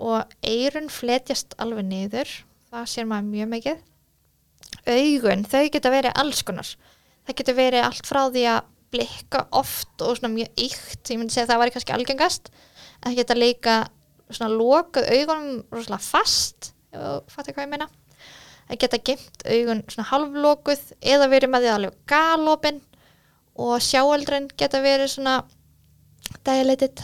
Og 0.00 0.24
eirun 0.42 0.88
fletjast 0.90 1.54
alveg 1.58 1.84
niður. 1.86 2.28
Það 2.72 2.88
sér 2.90 3.06
maður 3.06 3.30
mjög 3.30 3.48
mikið. 3.54 3.78
Augun, 4.90 5.44
þau 5.48 5.68
geta 5.70 5.90
verið 5.94 6.12
alls 6.20 6.42
konar. 6.42 6.66
Það 7.24 7.36
getur 7.38 7.54
verið 7.56 7.84
allt 7.86 8.04
frá 8.08 8.24
því 8.34 8.42
að 8.50 8.62
blikka 8.94 9.44
oft 9.58 10.06
og 10.06 10.16
svona 10.18 10.32
mjög 10.32 10.64
ykt 10.68 11.12
ég 11.12 11.20
myndi 11.20 11.34
segja 11.34 11.48
að 11.48 11.52
það 11.52 11.62
væri 11.64 11.74
kannski 11.74 11.96
algengast 11.96 12.50
en 12.54 13.10
það 13.10 13.18
geta 13.20 13.36
líka 13.38 13.76
svona 14.30 14.54
lokað 14.54 15.10
augunum 15.12 15.60
rosalega 15.74 16.06
fast 16.06 16.70
ef 16.94 17.00
þú 17.02 17.34
fattir 17.34 17.56
hvað 17.56 17.66
ég 17.66 17.72
meina. 17.74 17.88
Það 18.64 18.80
geta 18.84 19.00
gemt 19.10 19.44
augun 19.54 19.82
svona 19.92 20.08
halvlokuð 20.08 20.84
eða 21.14 21.28
verið 21.32 21.52
með 21.52 21.66
því 21.66 21.72
alveg 21.74 21.98
galopin 22.10 22.80
og 23.60 23.74
sjáaldrin 23.84 24.48
geta 24.58 24.80
verið 24.84 25.12
svona 25.12 25.34
dilated. 26.46 27.02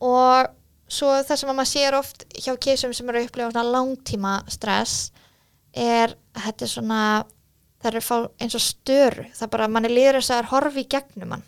Og 0.00 0.48
svo 0.90 1.12
það 1.20 1.42
sem 1.42 1.52
að 1.52 1.58
maður 1.58 1.72
sér 1.74 1.98
oft 1.98 2.24
hjá 2.34 2.54
kísum 2.62 2.94
sem 2.96 3.10
eru 3.10 3.20
að 3.20 3.28
upplifa 3.28 3.50
svona 3.52 3.74
langtíma 3.74 4.38
stress 4.50 5.10
er 5.76 6.16
að 6.34 6.46
þetta 6.46 6.66
er 6.66 6.72
svona 6.72 7.02
það 7.80 7.90
eru 7.90 8.02
fá 8.04 8.16
eins 8.42 8.56
og 8.56 8.64
störu. 8.64 9.24
Það 9.34 9.46
er 9.46 9.52
bara 9.54 9.66
að 9.66 9.74
manni 9.76 9.90
líður 9.92 10.20
þess 10.20 10.30
að 10.30 10.36
það 10.36 10.42
er 10.42 10.50
horfi 10.52 10.84
í 10.84 10.90
gegnum 10.94 11.34
mann 11.34 11.46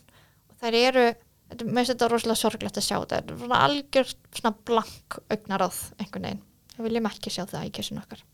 og 0.51 0.59
þær 0.63 0.79
eru 0.81 1.07
mér 1.53 1.83
finnst 1.83 1.93
þetta 1.93 2.09
rosalega 2.09 2.41
sorglegt 2.41 2.81
að 2.81 2.87
sjá 2.87 2.97
þetta. 2.97 3.21
Er 3.21 3.41
svona 3.43 3.63
algjör 3.67 4.13
svona 4.33 4.55
blank 4.71 5.19
augnaráð 5.29 5.81
einhvern 5.99 6.29
veginn, 6.29 6.45
við 6.77 6.87
viljum 6.89 7.09
ekki 7.11 7.33
sjá 7.35 7.43
það 7.45 7.67
í 7.69 7.73
kissun 7.77 8.01
okkar. 8.01 8.25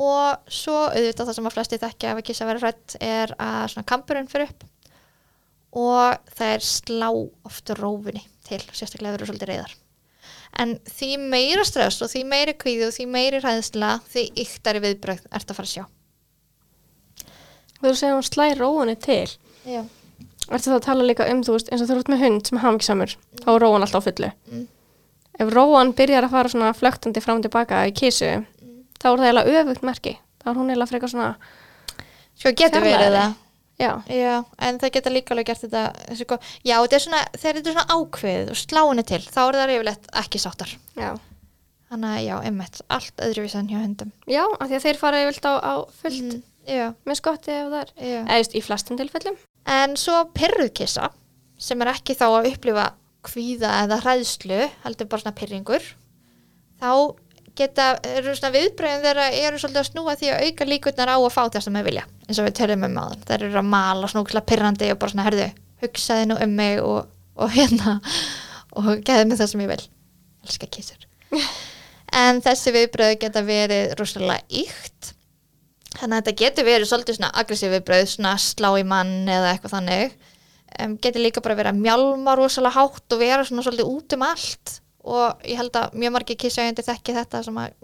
Og 0.00 0.52
svo 0.54 0.76
auðvitað 0.86 1.26
það 1.26 1.36
sem 1.36 1.50
að 1.50 1.56
flesti 1.56 1.80
þekkja 1.82 2.12
ef 2.12 2.20
að 2.20 2.26
kissa 2.28 2.46
verið 2.46 2.66
hrætt 2.66 2.96
er 3.02 3.34
að 3.42 3.64
svona 3.72 3.88
kampurinn 3.90 4.30
fyrir 4.30 4.52
upp 4.52 4.68
og 5.80 6.32
það 6.34 6.54
er 6.54 6.66
slá 6.66 7.08
ofta 7.10 7.76
rófinni 7.78 8.22
til, 8.46 8.62
sérstaklega 8.70 9.14
verður 9.16 9.30
svolítið 9.32 9.50
reyðar 9.50 9.74
en 10.58 10.74
því 10.88 11.10
meira 11.30 11.64
stress 11.66 12.02
og 12.02 12.10
því 12.10 12.24
meiri 12.30 12.54
kvíði 12.58 12.88
og 12.88 12.94
því 12.96 13.06
meiri 13.10 13.40
hræðsla 13.42 13.92
því 14.10 14.24
yktari 14.44 14.82
viðbröð 14.82 15.22
ert 15.30 15.52
að 15.52 15.58
fara 15.58 15.68
að 15.68 15.74
sjá 15.74 15.84
Þú 17.80 17.94
segir 17.96 18.14
hún 18.16 18.26
slæri 18.26 18.58
róunni 18.60 18.96
til. 19.00 19.28
Já. 19.64 19.82
Ertu 20.50 20.66
það 20.70 20.76
að 20.80 20.84
tala 20.88 21.04
líka 21.06 21.26
um, 21.30 21.40
þú 21.46 21.54
veist, 21.56 21.68
eins 21.72 21.82
og 21.84 21.88
þú 21.90 21.98
ert 22.00 22.08
með 22.10 22.22
hund 22.24 22.46
sem 22.48 22.58
er 22.58 22.64
hafmyggsamur, 22.64 23.12
þá 23.44 23.48
er 23.54 23.60
róan 23.62 23.84
alltaf 23.86 24.04
fullu. 24.08 24.30
Mm. 24.50 24.64
Ef 25.40 25.52
róan 25.54 25.92
byrjar 25.96 26.26
að 26.26 26.34
fara 26.34 26.50
svona 26.52 26.72
flögtandi 26.76 27.22
fram 27.24 27.38
og 27.40 27.46
tilbaka 27.46 27.84
í 27.88 27.92
kísu, 27.96 28.32
Mm. 28.60 28.82
þá 29.00 29.06
er 29.12 29.16
það 29.20 29.28
eiginlega 29.28 29.60
öfugt 29.62 29.82
merki. 29.86 30.18
Þá 30.42 30.48
er 30.50 30.58
hún 30.58 30.70
eiginlega 30.72 30.90
frekar 30.90 31.08
svona, 31.12 31.30
Sko 32.40 32.52
getur 32.56 32.80
verið 32.84 33.14
það 33.16 33.32
já, 33.80 33.90
Já, 34.08 34.44
en 34.58 34.78
það 34.80 34.92
geta 34.92 35.10
líka 35.12 35.32
alveg 35.34 35.46
gert 35.46 35.60
þetta 35.64 35.82
þessi, 36.10 36.26
go- 36.28 36.38
Já, 36.64 36.76
þetta 36.82 36.96
er 36.98 37.04
svona, 37.04 37.20
þegar 37.36 37.56
þetta 37.60 37.70
er 37.70 37.76
svona 37.76 37.96
ákveðið 37.96 38.50
og 38.50 38.56
sláinu 38.60 39.04
til, 39.08 39.20
þá 39.24 39.40
er 39.48 39.58
það 39.60 39.72
yfirleitt 39.76 40.06
ekki 40.22 40.38
sáttar 40.40 40.74
já. 40.96 41.10
Þannig 41.90 42.10
að 42.16 42.24
já, 42.26 42.36
emmitt, 42.50 42.80
allt 42.88 43.16
öðruvísi 43.26 43.58
en 43.60 43.68
hjá 43.68 43.80
hundum 43.82 44.12
Já, 44.30 44.44
af 44.60 44.68
því 44.68 44.76
að 44.78 44.84
þeir 44.86 45.00
fara 45.00 45.22
yfirleitt 45.24 45.48
á, 45.48 45.54
á 45.60 45.74
fullt 46.02 46.22
mm, 46.22 46.42
Já, 46.68 46.90
með 47.08 47.18
skotti 47.20 47.54
ef 47.54 47.70
það 47.70 47.80
er, 47.80 47.94
eða 48.10 48.38
just 48.42 48.56
í 48.56 48.62
flestum 48.64 48.98
tilfellum. 49.00 49.38
En 49.70 49.96
svo 50.00 50.22
pyrruðkissa 50.36 51.10
sem 51.60 51.80
er 51.84 51.92
ekki 51.94 52.16
þá 52.16 52.26
að 52.28 52.50
upplifa 52.52 52.86
kvíða 53.26 53.72
eða 53.84 54.00
hræðslu, 54.04 54.60
heldur 54.84 55.08
bara 55.10 55.22
svona 55.24 55.36
pyrringur 55.36 55.88
þá 56.80 56.92
geta, 57.58 57.88
eru 58.08 58.34
svona 58.36 58.54
viðbröðin 58.54 59.04
þeirra 59.04 59.26
eru 59.36 59.60
svolítið 59.60 59.82
að 59.82 59.88
snúa 59.90 60.14
því 60.16 60.30
að 60.32 60.44
auka 60.46 60.68
líkurnar 60.68 61.12
á 61.12 61.16
að 61.18 61.34
fá 61.34 61.42
það 61.42 61.64
sem 61.66 61.78
þeir 61.78 61.88
vilja, 61.90 62.04
eins 62.26 62.40
og 62.40 62.48
við 62.48 62.56
tölum 62.60 62.86
um 62.88 63.00
áðan. 63.02 63.24
Þeir 63.28 63.46
eru 63.48 63.60
að 63.60 63.70
mala 63.74 64.10
snúkla 64.12 64.44
pyrrandi 64.48 64.90
og 64.94 65.00
bara 65.02 65.14
svona 65.14 65.26
herðu, 65.28 65.48
hugsaði 65.84 66.30
nú 66.30 66.38
um 66.40 66.56
mig 66.56 66.80
og, 66.84 67.10
og 67.36 67.52
hérna 67.56 67.98
og 68.78 68.90
geði 69.04 69.28
mig 69.28 69.40
það 69.40 69.52
sem 69.52 69.64
ég 69.64 69.72
vil. 69.74 69.82
Elska 70.46 70.70
kissur 70.72 71.08
en 72.22 72.40
þessi 72.42 72.72
viðbröð 72.74 73.16
geta 73.20 73.42
verið 73.44 73.92
rosalega 74.00 74.62
ykt 74.62 75.12
þannig 75.96 76.16
að 76.16 76.20
þetta 76.20 76.36
getur 76.42 76.68
verið 76.68 76.90
svolítið 76.90 77.18
svona 77.18 77.32
aggressív 77.42 77.74
viðbröð, 77.74 78.04
svona 78.12 78.34
slá 78.40 78.70
í 78.78 78.86
mann 78.86 79.28
eða 79.28 79.54
eitthvað 79.54 79.76
þannig. 79.76 80.16
Um, 80.78 80.96
getur 81.02 81.24
líka 81.24 81.42
bara 81.42 81.58
verið 81.58 81.74
að 81.74 81.84
mjálma 81.84 82.36
rosalega 82.38 82.76
hátt 82.78 83.14
og 83.16 83.22
vera 83.22 83.46
svona 83.46 83.64
svolítið 83.66 83.90
út 83.90 84.16
um 84.16 84.26
allt. 84.28 84.74
Og 85.10 85.46
ég 85.48 85.58
held 85.58 85.78
að 85.80 85.96
mjög 85.98 86.14
margir 86.14 86.38
kissauðindi 86.38 86.84
þekki 86.86 87.16
þetta 87.16 87.44
sem 87.46 87.62
að 87.62 87.78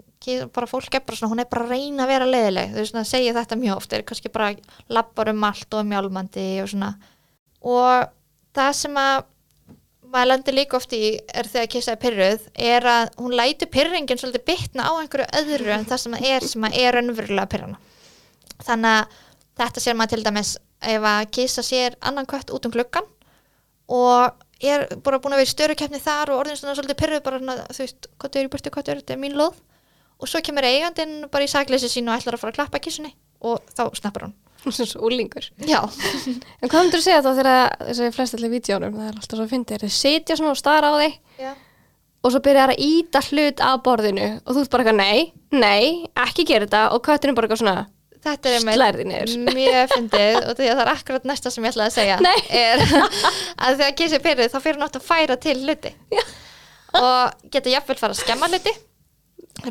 bara 0.53 0.67
fólk 0.67 0.95
er 0.97 1.03
bara 1.05 1.17
svona, 1.17 1.31
hún 1.31 1.41
er 1.43 1.47
bara 1.49 1.65
að 1.67 1.73
reyna 1.75 2.03
að 2.03 2.11
vera 2.11 2.27
leiðileg 2.27 2.73
þau 2.73 2.87
svona 2.89 3.03
segja 3.07 3.35
þetta 3.37 3.57
mjög 3.61 3.77
oft, 3.77 3.93
er 3.93 4.03
kannski 4.03 4.31
bara 4.33 4.49
lappar 4.91 5.31
um 5.31 5.45
allt 5.47 5.73
og 5.73 5.81
er 5.81 5.89
mjálmandi 5.91 6.45
og 6.63 6.71
svona. 6.71 6.89
Og 7.63 8.09
það 8.57 8.71
sem 8.81 8.97
að 8.99 9.27
maður 10.07 10.29
lendir 10.31 10.55
líka 10.55 10.77
oft 10.77 10.93
í 10.95 11.01
er 11.35 11.49
þegar 11.51 11.71
kissaði 11.73 12.01
pyrruð 12.03 12.47
er 12.69 12.87
að 12.87 13.09
hún 13.19 13.35
lætur 13.35 13.71
pyrringin 13.71 14.19
svolítið 14.19 14.45
bitna 14.47 14.87
á 14.87 14.91
einhverju 14.97 15.27
öðru 15.41 15.73
en 15.75 15.87
það 15.89 16.03
sem 16.03 16.17
það 16.17 16.27
er 16.31 16.47
sem 16.51 16.67
að 16.67 16.77
er 16.81 16.97
raunverulega 16.97 17.51
pyrrana 17.51 17.81
þannig 18.67 18.97
að 18.97 19.21
þetta 19.57 19.83
sér 19.83 19.97
maður 19.97 20.15
til 20.15 20.25
dæmis 20.27 20.55
ef 20.87 21.07
að 21.09 21.21
kissa 21.33 21.63
sér 21.65 21.95
annan 22.05 22.27
kött 22.29 22.51
út 22.53 22.67
um 22.67 22.73
gluggan 22.73 23.07
og 23.87 24.43
er 24.61 24.87
bara 25.05 25.19
búin 25.21 25.35
að 25.35 25.43
vera 25.43 25.49
í 25.49 25.53
störukeppni 25.53 26.01
þar 26.01 26.33
og 26.33 26.41
orðin 26.41 26.59
svona 26.59 26.75
svolítið 26.77 26.99
pyrruð 27.01 27.23
bara 27.25 27.39
svona, 27.41 27.55
þú 27.71 27.83
veist, 27.83 28.09
hvað 28.17 28.37
er 28.39 28.47
í 28.47 28.51
burtu, 28.53 28.73
hvað 28.73 28.91
er 28.91 29.01
þetta 29.01 29.19
mín 29.21 29.37
lóð 29.37 29.59
og 30.17 30.29
svo 30.29 30.41
kemur 30.45 30.65
eigandinn 30.65 31.27
bara 31.33 31.45
í 31.45 31.51
sakleysi 31.51 31.89
sín 31.91 32.09
og 32.09 32.17
ætlar 32.17 32.37
að 32.37 32.43
fara 32.43 32.55
að 32.55 32.59
klappa 32.61 32.81
kissunni 32.81 33.13
og 33.45 33.61
þá 33.77 33.83
snappar 33.97 34.27
hann. 34.27 34.35
Úlingur. 35.05 35.45
En 36.61 36.71
hvað 36.71 36.87
myndir 36.87 36.99
þú 36.99 37.03
segja 37.05 37.21
þá 37.21 37.29
þegar 37.37 37.75
þess 37.85 37.99
að 38.01 38.07
ég 38.07 38.15
flest 38.15 38.37
allir 38.37 38.53
vídjónum, 38.55 38.97
það 38.97 39.09
er 39.11 39.19
alltaf 39.19 39.37
svo 39.37 39.45
að 39.45 39.53
fyndi, 39.53 39.77
þeir 39.83 39.93
sitja 39.93 40.37
svona 40.39 40.55
og 40.55 40.59
stara 40.59 40.89
á 40.89 40.95
þig 40.97 41.19
já. 41.43 41.51
og 42.25 42.33
svo 42.33 42.41
byrjar 42.47 42.73
að 42.73 42.81
íta 42.87 43.21
hlut 43.29 43.63
af 43.67 43.83
borðinu 43.85 44.31
og 44.41 44.57
þú 44.57 44.63
ert 44.63 44.73
bara 44.73 44.87
eitthvað 44.87 44.99
nei, 44.99 45.19
nei, 45.53 46.09
ekki 46.25 46.47
gera 46.49 46.65
þetta. 46.65 46.81
Og 46.97 47.05
kötturinn 47.05 47.37
bara 47.37 47.47
eitthvað 47.47 47.61
svona 47.61 47.77
Þetta 48.27 48.53
er 48.53 48.65
niður. 49.07 49.33
mjög 49.55 49.93
fyndið 49.93 50.37
og 50.41 50.57
því 50.57 50.67
að 50.67 50.73
það 50.73 50.83
er 50.83 50.91
akkurat 50.93 51.27
næsta 51.29 51.51
sem 51.53 51.67
ég 51.67 51.73
ætlaði 51.75 51.91
að 51.91 51.95
segja 51.97 52.17
Nei. 52.25 52.39
er 52.49 52.83
að 53.63 53.79
þegar 53.79 53.95
kissið 54.01 54.25
pyrrið 54.25 54.51
þá 54.53 54.59
fyrir 54.65 54.81
nátt 54.81 54.99
að 54.99 55.07
færa 55.07 55.37
til 55.47 55.57
hluti 55.63 55.93
Já. 56.11 56.23
og 56.99 57.47
geta 57.53 57.71
jafnvel 57.71 57.99
fara 58.01 58.17
að 58.17 58.21
skemma 58.23 58.49
hluti 58.51 58.73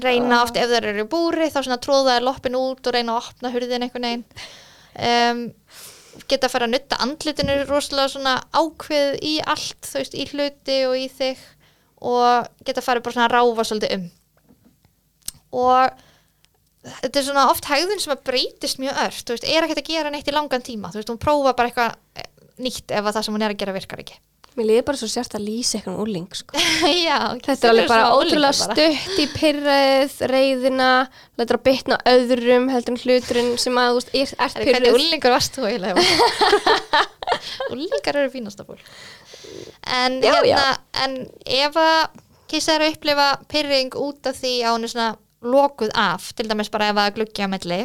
reyna 0.03 0.41
oft 0.43 0.57
ef 0.59 0.71
þeir 0.71 0.89
eru 0.91 1.05
í 1.05 1.11
búri 1.11 1.51
þá 1.53 1.61
svona 1.61 1.81
tróða 1.83 2.17
loppin 2.25 2.57
út 2.59 2.89
og 2.89 2.97
reyna 2.97 3.15
að 3.15 3.29
opna 3.31 3.53
hurðin 3.55 3.87
einhvern 3.87 4.09
veginn 4.09 4.25
um, 5.07 5.45
geta 6.27 6.49
fara 6.51 6.67
að 6.67 6.75
nutta 6.75 6.99
andlitinu 7.05 7.59
rosalega 7.69 8.09
svona 8.15 8.35
ákveð 8.57 9.19
í 9.23 9.37
allt 9.45 9.87
þú 9.87 10.01
veist, 10.01 10.17
í 10.17 10.25
hluti 10.33 10.79
og 10.89 10.97
í 10.99 11.07
þig 11.13 11.45
og 12.07 12.49
geta 12.67 12.83
fara 12.85 13.05
bara 13.05 13.17
svona 13.17 13.29
að 13.29 13.37
ráfa 13.37 13.69
svolítið 13.69 13.97
um 13.99 14.09
og 15.57 16.06
þetta 17.03 17.21
er 17.21 17.27
svona 17.27 17.49
oft 17.51 17.67
hægðun 17.71 18.03
sem 18.03 18.15
að 18.15 18.25
breytist 18.29 18.81
mjög 18.83 19.03
ört, 19.07 19.25
þú 19.27 19.37
veist, 19.37 19.49
er 19.51 19.67
ekkert 19.67 19.83
að 19.83 19.91
gera 19.91 20.15
neitt 20.15 20.31
í 20.31 20.35
langan 20.37 20.65
tíma, 20.67 20.93
þú 20.93 21.01
veist, 21.03 21.13
hún 21.13 21.23
prófa 21.23 21.53
bara 21.59 21.71
eitthvað 21.73 22.23
eh, 22.23 22.31
nýtt 22.63 22.95
ef 22.95 23.05
að 23.05 23.13
það 23.19 23.29
sem 23.29 23.37
hún 23.37 23.47
er 23.47 23.55
að 23.55 23.63
gera 23.63 23.77
virkar 23.77 24.03
ekki. 24.05 24.19
Mér 24.57 24.71
liði 24.71 24.85
bara 24.89 24.97
svo 24.97 25.07
sérst 25.13 25.35
að 25.37 25.43
lýsa 25.45 25.77
eitthvað 25.77 25.99
úling 26.01 26.29
sko. 26.33 26.57
Já, 27.07 27.19
Þetta 27.45 27.67
er 27.67 27.73
alveg 27.75 27.91
bara 27.91 28.07
ótrúlega 28.17 28.57
stutt 28.57 29.19
í 29.21 29.27
pyrrið, 29.35 30.15
reyðina, 30.33 30.87
lætur 31.37 31.59
að 31.59 31.67
bitna 31.67 31.99
á 32.01 32.09
öðrum 32.15 32.71
heldur 32.73 32.95
en 32.95 33.03
hluturinn 33.03 33.51
sem 33.61 33.77
að 33.83 33.99
veist, 33.99 34.15
er, 34.17 34.33
ert 34.47 34.57
Hvernig 34.63 34.97
úlingur 34.97 35.35
varst 35.37 35.59
þú 35.59 35.69
eiginlega? 35.69 36.07
Úlingar 37.69 38.17
eru 38.23 38.33
fínasta 38.33 38.65
fólk. 38.65 38.81
En, 39.93 40.23
Já, 40.25 40.39
hérna, 40.41 40.73
en 41.05 41.19
ef 41.45 41.77
að 41.83 42.01
kissa 42.49 42.79
er 42.79 42.87
að 42.87 42.97
upplifa 42.97 43.29
pyrring 43.53 43.93
út 44.01 44.33
af 44.33 44.41
því 44.41 44.57
hún 44.65 44.89
er 44.89 44.95
svona 44.95 45.11
lokuð 45.47 45.95
af, 45.95 46.33
til 46.37 46.49
dæmis 46.51 46.73
bara 46.73 46.91
ef 46.93 47.01
að 47.03 47.15
gluggi 47.19 47.47
á 47.47 47.49
milli 47.51 47.81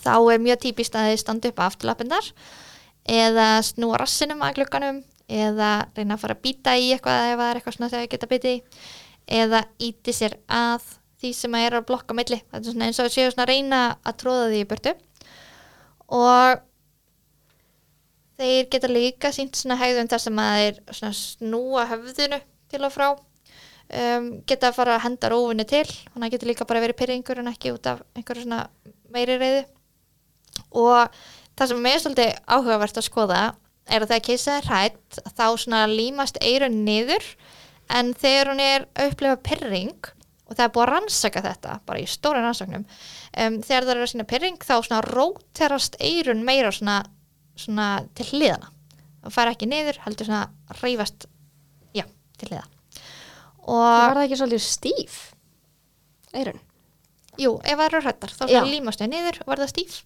þá 0.00 0.14
er 0.32 0.42
mjög 0.42 0.62
típist 0.64 0.96
að 0.96 1.10
þið 1.10 1.22
standa 1.22 1.50
upp 1.50 1.62
afturlappindar 1.66 2.30
eða 3.10 3.48
snúa 3.66 4.00
rassinum 4.00 4.42
að 4.44 4.60
glugganum 4.60 5.02
eða 5.30 5.70
reyna 5.96 6.16
að 6.16 6.22
fara 6.24 6.36
að 6.36 6.42
býta 6.46 6.74
í 6.78 6.90
eitthvað 6.94 7.28
ef 7.32 7.38
það 7.38 7.50
er 7.50 7.60
eitthvað 7.60 7.76
svona 7.76 7.90
þegar 7.92 8.04
það 8.04 8.12
geta 8.14 8.30
býti 8.30 8.54
eða 9.40 9.60
íti 9.86 10.14
sér 10.14 10.36
að 10.50 10.88
því 11.20 11.30
sem 11.36 11.54
að 11.54 11.66
er 11.66 11.76
að 11.78 11.86
blokka 11.90 12.16
á 12.16 12.18
milli. 12.18 12.40
Þetta 12.40 12.60
er 12.64 12.72
svona 12.72 12.88
eins 12.88 13.00
og 13.02 13.12
séu 13.12 13.30
svona 13.30 13.46
að 13.46 13.52
reyna 13.52 13.80
að 14.08 14.18
tróða 14.22 14.48
því 14.50 14.60
í 14.60 14.68
burtu. 14.70 14.94
Og 16.16 16.62
þeir 18.40 18.70
geta 18.72 18.90
líka 18.90 19.32
sínt 19.36 19.58
svona 19.58 19.78
hegðun 19.80 20.10
þar 20.10 20.24
sem 20.24 20.40
að 20.42 20.62
þeir 20.62 21.12
snúa 21.20 21.86
höfðinu 21.90 22.40
til 22.72 22.82
og 22.86 22.94
frá 22.94 23.08
um, 23.90 24.30
geta 24.48 24.70
að 24.70 24.78
fara 24.78 24.96
að 24.96 25.04
henda 25.06 25.30
rófunni 25.32 25.66
til. 25.68 25.86
Þannig 26.12 26.26
að 26.26 26.34
getur 26.36 26.52
líka 26.52 26.68
bara 26.68 26.84
verið 26.84 27.00
pyrringur 27.00 27.42
en 27.42 27.50
ekki 27.52 27.74
út 27.74 27.90
af 27.90 28.04
einhverju 28.14 28.46
svona 28.46 28.62
meiri 29.10 29.38
reyði 29.40 29.64
og 30.76 31.18
það 31.58 31.70
sem 31.70 31.78
er 31.78 31.84
mér 31.86 32.02
svolítið 32.02 32.32
áhugavert 32.46 33.00
að 33.00 33.06
skoða 33.06 33.40
er 33.90 34.04
að 34.04 34.12
þegar 34.12 34.26
kissa 34.28 34.56
er 34.58 34.68
hrætt 34.70 35.20
þá 35.34 35.46
svona 35.58 35.82
límast 35.90 36.38
eirun 36.44 36.82
niður. 36.86 37.24
En 37.90 38.12
þegar 38.14 38.52
hún 38.52 38.62
er 38.62 38.86
upplefa 39.02 39.40
pyrring 39.42 40.10
og 40.50 40.58
það 40.58 40.64
er 40.66 40.72
búið 40.74 40.84
að 40.84 40.90
rannsaka 40.90 41.42
þetta 41.44 41.76
bara 41.86 42.02
í 42.02 42.08
stóra 42.10 42.42
rannsaknum 42.42 42.84
um, 42.84 43.56
þegar 43.62 43.86
það 43.86 43.92
er 43.94 44.02
að 44.02 44.12
sína 44.12 44.26
pyrring 44.30 44.58
þá 44.58 44.74
svona 44.78 45.00
róterast 45.06 45.98
eirun 46.02 46.44
meira 46.46 46.72
svona, 46.74 46.98
svona 47.58 47.88
til 48.18 48.26
hliðana 48.32 48.72
það 49.20 49.36
fara 49.36 49.54
ekki 49.54 49.70
niður, 49.70 50.00
heldur 50.06 50.30
svona 50.30 50.80
reyfast 50.80 51.28
já, 51.94 52.06
til 52.40 52.50
hliða 52.50 52.66
og 53.66 53.82
Var 53.84 54.14
það 54.16 54.24
ekki 54.26 54.38
svolítið 54.40 54.64
stíf? 54.66 55.18
Eirun. 56.34 56.60
jú, 57.40 57.56
ef 57.64 57.76
það 57.78 57.86
eru 57.88 58.00
hrættar 58.04 58.32
þá 58.36 58.42
Já. 58.46 58.60
svona 58.60 58.70
límast 58.74 59.00
þau 59.00 59.08
niður 59.10 59.40
og 59.42 59.50
verða 59.54 59.68
stíf 59.70 60.00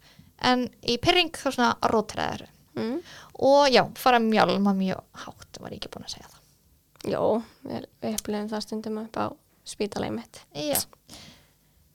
en 0.45 0.67
í 0.83 0.97
pyrring 1.03 1.31
þá 1.37 1.49
svona 1.53 1.73
róteraðar 1.93 2.47
Mm. 2.75 2.97
og 3.39 3.69
já, 3.71 3.85
fara 3.95 4.19
mjálma 4.19 4.73
mjög 4.75 4.99
hátt 5.15 5.59
var 5.63 5.71
ég 5.71 5.79
ekki 5.79 5.93
búin 5.95 6.09
að 6.09 6.17
segja 6.17 6.27
það 6.27 7.13
Jó, 7.13 7.43
við, 7.63 7.85
við 8.03 8.17
upplifum 8.19 8.49
það 8.51 8.63
stundum 8.65 8.99
upp 8.99 9.15
á 9.15 9.27
spítalegi 9.65 10.11
mitt. 10.17 10.41
Já. 10.57 10.81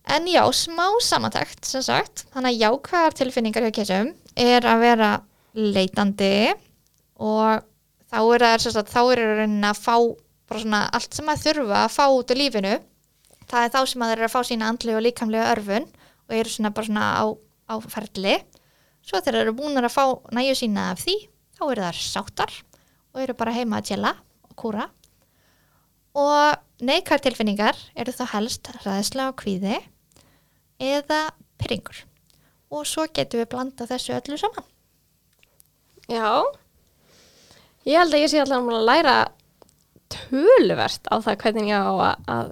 En 0.07 0.25
já, 0.25 0.39
smá 0.55 0.85
samantækt 1.03 1.65
sem 1.67 1.81
sagt, 1.83 2.23
þannig 2.31 2.55
að 2.55 2.61
jákvæðar 2.63 3.17
tilfinningar 3.19 3.65
hjá 3.67 3.73
kessum 3.75 4.13
er 4.37 4.61
að 4.71 4.79
vera 4.85 5.09
leitandi 5.53 6.53
og 7.19 7.59
þá 8.07 8.19
er 8.37 8.45
það 8.47 8.87
þá 8.93 9.01
er 9.11 9.21
það 9.25 9.69
að 9.73 9.81
fá 9.83 9.95
bara 10.49 10.63
svona 10.63 10.85
allt 10.97 11.15
sem 11.15 11.29
að 11.29 11.43
þurfa 11.45 11.83
að 11.85 11.93
fá 11.95 12.05
út 12.09 12.33
úr 12.33 12.41
lífinu 12.41 12.75
það 13.49 13.65
er 13.65 13.73
þá 13.73 13.79
sem 13.89 14.03
að 14.03 14.11
þeir 14.11 14.19
eru 14.19 14.27
að 14.27 14.33
fá 14.33 14.41
sína 14.45 14.69
andlega 14.69 14.99
og 14.99 15.05
líkamlega 15.05 15.51
örfun 15.55 15.89
og 16.29 16.37
eru 16.37 16.53
svona 16.53 16.71
bara 16.75 16.89
svona 16.89 17.07
á, 17.17 17.25
á 17.69 17.75
ferli. 17.89 18.35
Svo 19.05 19.21
þeir 19.25 19.39
eru 19.41 19.55
búin 19.57 19.81
að 19.81 19.93
fá 19.93 20.05
næju 20.35 20.57
sína 20.59 20.89
af 20.93 21.01
því 21.03 21.17
þá 21.57 21.63
eru 21.69 21.85
það 21.87 22.01
sáttar 22.05 22.57
og 23.15 23.21
eru 23.23 23.37
bara 23.37 23.55
heima 23.55 23.79
að 23.79 23.89
tjela 23.89 24.13
og 24.45 24.55
kúra. 24.59 24.89
Og 26.19 26.85
neikvæð 26.85 27.25
tilfinningar 27.25 27.79
eru 27.97 28.13
þá 28.13 28.25
helst 28.35 28.69
ræðsla 28.83 29.31
og 29.31 29.39
kvíði 29.41 29.79
eða 30.79 31.29
pyrringur 31.59 32.05
og 32.69 32.85
svo 32.85 33.07
getum 33.09 33.41
við 33.41 33.49
blanda 33.49 33.87
þessu 33.89 34.13
öllu 34.13 34.37
saman. 34.37 34.65
Já. 36.09 36.45
Ég 37.87 37.97
held 37.97 38.13
að 38.13 38.21
ég 38.21 38.29
sé 38.29 38.41
alltaf 38.41 38.69
að 38.69 38.85
læra 38.85 39.15
töluvert 40.13 41.09
á 41.09 41.15
það 41.21 41.39
hvernig 41.43 41.69
ég 41.71 41.87
á 41.89 41.93
að, 42.29 42.51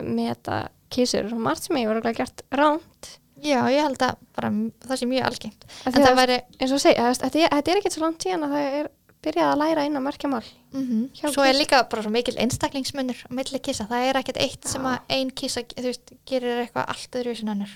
meta 0.00 0.60
kísur 0.90 1.28
og 1.30 1.40
margt 1.42 1.66
sem 1.68 1.76
ég 1.80 1.88
var 1.90 2.00
alveg 2.00 2.16
gert 2.22 2.42
ránt. 2.56 3.16
Já, 3.40 3.62
ég 3.72 3.80
held 3.80 4.02
að 4.04 4.16
bara 4.36 4.50
það 4.84 4.98
sé 5.00 5.06
mjög 5.08 5.26
algengt 5.30 5.62
en 5.86 5.92
það 5.94 6.08
að- 6.10 6.18
væri 6.18 6.38
Eins 6.60 6.72
og 6.76 6.80
segja, 6.82 7.12
þetta 7.16 7.38
er, 7.40 7.54
er 7.60 7.78
ekkert 7.80 7.94
svo 7.96 8.02
langt 8.04 8.24
síðan 8.24 8.44
að 8.44 8.54
það 8.56 8.74
er 8.80 8.88
byrjað 9.24 9.52
að 9.52 9.60
læra 9.60 9.84
inn 9.88 9.96
á 9.96 10.02
merkjamál. 10.04 10.44
mm 10.72 11.00
Hjá 11.16 11.30
svo 11.32 11.44
er 11.44 11.54
líka 11.56 11.82
bara 11.88 12.02
svo 12.02 12.10
mikil 12.12 12.36
einstaklingsmunur 12.36 13.16
á 13.28 13.30
milli 13.32 13.58
kísa, 13.60 13.86
það 13.88 14.08
er 14.10 14.18
ekkert 14.20 14.40
eitt 14.40 14.64
sem 14.68 14.82
að 14.82 14.98
ein 15.08 15.30
kísa, 15.30 15.62
þú 15.64 15.86
veist, 15.88 16.12
gerir 16.26 16.64
eitthvað 16.66 16.88
allt 16.92 17.16
öðru 17.20 17.36
sem 17.36 17.48
önnur 17.48 17.72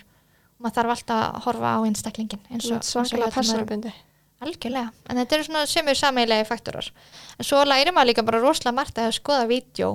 og 0.55 0.61
maður 0.65 0.77
þarf 0.79 0.93
alltaf 0.97 1.23
að 1.35 1.43
horfa 1.45 1.73
á 1.77 1.81
einstaklingin 1.85 2.41
eins 2.51 2.69
og, 2.71 2.77
eins 2.81 2.97
og 2.97 3.05
í 3.05 3.21
öðrum. 3.21 3.35
personabundi. 3.35 3.93
Algjörlega, 4.45 4.91
en 5.09 5.21
þetta 5.21 5.37
eru 5.37 5.47
svona 5.47 5.65
semur 5.71 5.97
sameilegi 5.99 6.47
faktorar. 6.49 6.91
En 7.39 7.47
svo 7.49 7.63
lærir 7.65 7.95
maður 7.95 8.11
líka 8.13 8.25
bara 8.27 8.43
rosalega 8.43 8.77
margt 8.77 9.01
að 9.01 9.15
skoða 9.17 9.49
vídeo 9.49 9.95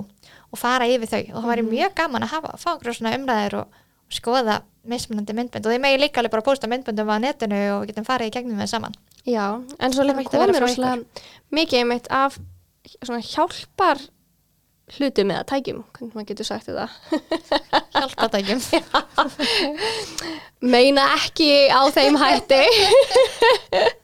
og 0.50 0.58
fara 0.58 0.88
yfir 0.90 1.10
þau 1.10 1.22
og 1.22 1.38
það 1.38 1.50
væri 1.52 1.66
mjög 1.68 1.96
gaman 2.00 2.26
að 2.26 2.34
hafa, 2.34 2.56
fá 2.58 2.70
okkur 2.74 2.96
svona 2.96 3.14
umræðir 3.18 3.58
og, 3.60 3.80
og 4.10 4.16
skoða 4.16 4.60
mismunandi 4.90 5.36
myndbönd 5.36 5.66
og 5.66 5.74
þeir 5.74 5.82
megi 5.84 6.00
líka 6.00 6.22
alveg 6.22 6.34
bara 6.34 6.46
posta 6.46 6.70
myndböndum 6.70 7.12
á 7.12 7.16
netinu 7.22 7.60
og 7.76 7.84
getum 7.90 8.06
farið 8.08 8.32
í 8.32 8.34
gegnum 8.38 8.62
það 8.62 8.72
saman. 8.74 8.96
Já, 9.28 9.44
en 9.78 9.94
svo 9.94 10.06
líka 10.08 10.32
komir 10.32 10.64
rosalega 10.64 11.26
mikið 11.54 11.84
einmitt 11.84 12.10
af 12.10 12.40
svona 13.04 13.20
hjálpar 13.22 14.02
hlutum 14.96 15.30
eða 15.30 15.46
tækjum, 15.46 15.84
hvernig 15.94 16.16
maður 16.16 16.28
getur 16.32 16.48
sagt 16.48 16.66
þetta. 16.66 16.88
Hjálpatækjum. 17.94 18.60
meina 20.72 21.06
ekki 21.20 21.68
á 21.70 21.82
þeim 21.94 22.18
hætti 22.18 22.62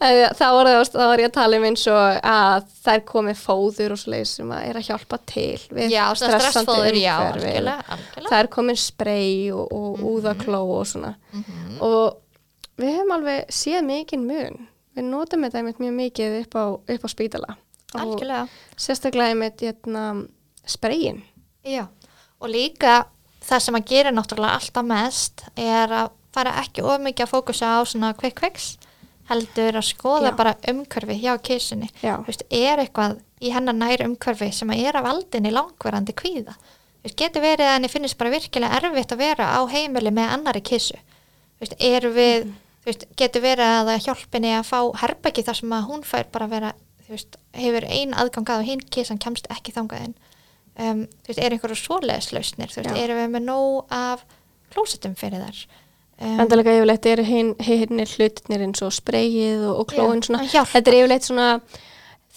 þá 0.00 0.46
var, 0.54 0.68
var 0.94 1.22
ég 1.22 1.28
að 1.28 1.34
tala 1.34 1.58
um 1.58 1.66
eins 1.66 1.84
og 1.90 2.18
að 2.30 2.66
þær 2.84 3.04
komi 3.08 3.34
fóður 3.38 3.94
og 3.94 4.00
svoleiðis 4.00 4.34
sem 4.38 4.52
að 4.54 4.66
er 4.68 4.80
að 4.80 4.86
hjálpa 4.88 5.18
til 5.28 5.60
við 5.76 5.94
já, 5.94 6.02
já, 7.00 7.16
umhverfi. 7.26 8.34
er 8.38 8.50
komin 8.52 8.80
sprey 8.80 9.50
og, 9.54 9.66
og 9.74 10.04
úðakló 10.12 10.62
og 10.78 10.84
svona. 10.88 11.14
Mhm. 11.32 11.78
og 11.86 12.20
við 12.80 12.94
hefum 12.96 13.16
alveg 13.18 13.50
séð 13.52 13.82
mikinn 13.88 14.28
mun. 14.28 14.66
Við 14.96 15.06
notum 15.06 15.44
þetta 15.46 15.60
einmitt 15.60 15.82
mjög 15.82 15.96
mikið 15.98 16.36
upp 16.42 16.56
á, 16.58 16.64
upp 16.94 17.04
á 17.06 17.08
spítala. 17.10 17.56
Og 17.94 18.00
Algjörlega. 18.00 18.46
sérstaklega 18.78 19.34
einmitt 19.34 19.62
hérna, 19.64 20.04
sprayin 20.66 21.24
Já, 21.66 21.88
og 22.40 22.48
líka 22.48 23.04
það 23.44 23.64
sem 23.64 23.78
að 23.78 23.88
gera 23.90 24.12
náttúrulega 24.14 24.58
alltaf 24.60 24.86
mest 24.86 25.44
er 25.58 25.92
að 25.92 26.12
fara 26.34 26.54
ekki 26.62 26.84
of 26.86 27.00
mikið 27.02 27.26
að 27.26 27.32
fókusa 27.32 27.72
á 27.74 27.78
svona 27.82 28.12
quick 28.16 28.40
fix 28.40 28.76
heldur 29.30 29.78
að 29.80 29.86
skoða 29.88 30.32
Já. 30.32 30.36
bara 30.36 30.54
umhverfi 30.72 31.16
hjá 31.22 31.32
kísunni. 31.46 31.88
Veist, 32.26 32.44
er 32.50 32.82
eitthvað 32.82 33.20
í 33.40 33.52
hennar 33.54 33.76
nær 33.78 34.04
umhverfi 34.04 34.50
sem 34.54 34.72
er 34.76 34.98
af 35.00 35.08
aldinni 35.08 35.52
langverandi 35.54 36.14
kvíða. 36.18 36.56
Þú 37.00 37.08
veist, 37.08 37.18
getur 37.22 37.44
verið 37.46 37.66
að 37.68 37.76
henni 37.78 37.92
finnist 37.92 38.18
bara 38.20 38.34
virkilega 38.34 38.80
erfitt 38.80 39.14
að 39.14 39.22
vera 39.24 39.52
á 39.56 39.60
heimili 39.70 40.12
með 40.12 40.34
annari 40.36 40.60
kísu. 40.60 40.98
Eru 41.78 42.10
við, 42.16 42.50
þú 42.82 42.90
veist, 42.90 43.06
getur 43.16 43.44
verið 43.44 43.68
að 43.68 43.92
það 43.92 44.04
hjálpinni 44.08 44.54
að 44.58 44.68
fá 44.68 44.80
herbæki 45.04 45.46
þar 45.46 45.60
sem 45.60 45.76
að 45.76 45.86
hún 45.88 46.04
fær 46.04 46.28
bara 46.32 46.48
að 46.48 46.56
vera, 46.56 46.74
hefur 47.56 47.86
ein 47.90 48.12
aðgangað 48.14 48.62
og 48.62 48.68
hinn 48.68 48.84
kísan 48.92 49.18
kemst 49.22 49.48
ekki 49.50 49.72
þangað 49.74 50.10
inn 50.10 50.18
um, 50.78 51.04
er 51.30 51.54
einhverju 51.54 51.78
svoleiðslausnir, 51.78 52.74
erum 52.94 53.20
við 53.20 53.32
með 53.34 53.46
nóg 53.46 53.94
af 53.94 54.24
klósetum 54.72 55.16
fyrir 55.18 55.42
þar 55.42 55.62
um, 56.20 56.40
Endalega 56.40 56.74
yfirleitt 56.78 57.06
eru 57.06 57.24
hinn 57.24 57.54
hinnir 57.58 58.08
hlutnir 58.16 58.60
eins 58.66 58.82
og 58.82 58.92
spreyið 58.92 59.64
og, 59.70 59.78
og 59.80 59.86
klóin 59.94 60.22
svona, 60.22 60.44
þetta 60.46 60.90
er 60.92 60.98
yfirleitt 61.00 61.28
svona 61.28 61.60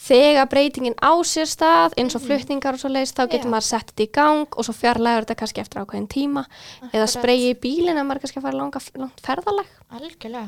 þegar 0.03 0.49
breytingin 0.51 0.95
á 0.99 1.11
sér 1.23 1.47
stað 1.47 1.93
eins 2.01 2.15
og 2.17 2.23
flutningar 2.25 2.75
og 2.75 2.81
svo 2.81 2.89
leiðist 2.91 3.15
þá 3.15 3.23
getur. 3.31 3.47
Já. 3.47 3.51
maður 3.53 3.67
sett 3.69 3.91
þetta 3.93 4.03
í 4.03 4.09
gang 4.17 4.57
og 4.59 4.65
svo 4.67 4.73
fjarlægur 4.75 5.23
þetta 5.27 5.37
kannski 5.39 5.61
eftir 5.63 5.83
ákveðin 5.83 6.09
tíma 6.11 6.43
eða 6.89 7.05
Akkurat. 7.05 7.13
spreyið 7.13 7.45
í 7.53 7.59
bílinn 7.63 7.99
að 8.01 8.07
maður 8.09 8.19
er 8.19 8.23
kannski 8.25 8.41
að 8.41 8.47
fara 8.49 8.59
langa, 8.59 8.81
langt 8.99 9.23
ferðalag 9.23 9.69
algjörlega 9.95 10.47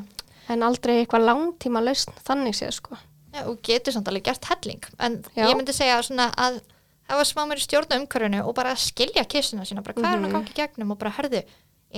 en 0.55 0.63
aldrei 0.67 0.95
eitthvað 1.01 1.27
langtíma 1.29 1.81
lausn 1.81 2.13
þannig 2.27 2.53
séð 2.59 2.73
sko. 2.81 2.97
Já, 3.35 3.45
og 3.49 3.61
getur 3.65 3.95
samt 3.95 4.07
alveg 4.11 4.27
gert 4.27 4.45
helling 4.51 4.83
en 4.99 5.21
Já. 5.35 5.45
ég 5.47 5.55
myndi 5.59 5.73
segja 5.75 6.01
svona 6.03 6.27
að 6.35 6.59
það 7.05 7.19
var 7.21 7.29
smá 7.31 7.41
mér 7.47 7.61
í 7.61 7.65
stjórna 7.65 7.97
umhverfinu 8.01 8.43
og 8.45 8.53
bara 8.57 8.75
skilja 8.75 9.23
kissuna 9.29 9.63
sína, 9.67 9.83
bara 9.85 9.93
hvað 9.97 10.11
er 10.11 10.17
hún 10.19 10.25
að 10.25 10.31
Mhm. 10.31 10.35
gangi 10.41 10.53
gegnum 10.59 10.91
og 10.91 10.99
bara 10.99 11.11
hörðu, 11.17 11.41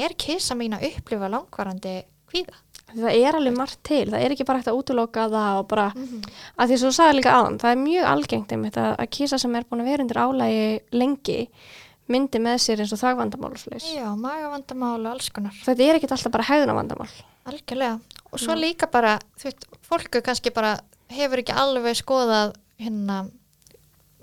er 0.06 0.14
kissa 0.18 0.56
mín 0.56 0.76
að 0.78 0.88
upplifa 0.91 1.30
langvarandi 1.34 2.04
kvíða? 2.32 2.56
það 2.88 3.12
er 3.20 3.36
alveg 3.36 3.56
margt 3.58 3.80
til, 3.84 4.06
það 4.08 4.22
er 4.24 4.32
ekki 4.32 4.45
bara 4.48 4.60
hægt 4.62 4.70
að 4.72 4.78
útloka 4.80 5.26
það 5.30 5.58
og 5.60 5.66
bara, 5.68 5.88
Mhm. 5.95 6.22
að 6.58 6.70
því 6.72 6.78
svo 6.80 6.91
sagði 6.95 7.18
líka 7.20 7.34
aðan, 7.36 7.58
það 7.60 7.72
er 7.72 7.82
mjög 7.84 8.06
algengt 8.14 8.52
einmitt 8.56 8.78
að, 8.80 8.93
að 8.98 9.10
kísa 9.12 9.39
sem 9.39 9.56
er 9.56 9.64
búin 9.68 9.82
að 9.84 9.89
vera 9.91 10.04
undir 10.04 10.22
álægi 10.24 10.82
lengi 10.93 11.48
myndi 12.08 12.39
með 12.39 12.58
sér 12.64 12.80
eins 12.80 12.93
og 12.95 13.00
þagvandamál 13.02 13.52
og 13.52 13.60
svoleiðis. 13.60 13.89
Já, 13.98 14.08
magavandamál 14.16 15.02
og 15.06 15.12
alls 15.12 15.30
konar 15.30 15.52
þetta 15.52 15.84
er 15.84 15.95
ekkit 16.00 16.12
alltaf 16.16 16.32
bara 16.32 16.43
hegðunavandamál 16.48 17.10
algjörlega, 17.45 18.00
og 18.32 18.39
svo 18.39 18.56
líka 18.56 18.88
bara 18.89 19.20
þú 19.38 19.43
veist, 19.43 19.66
fólku 19.84 20.22
kannski 20.24 20.54
bara 20.54 20.80
hefur 21.10 21.38
ekki 21.43 21.54
alveg 21.54 21.95
skoðað 22.00 22.56
hérna 22.80 23.30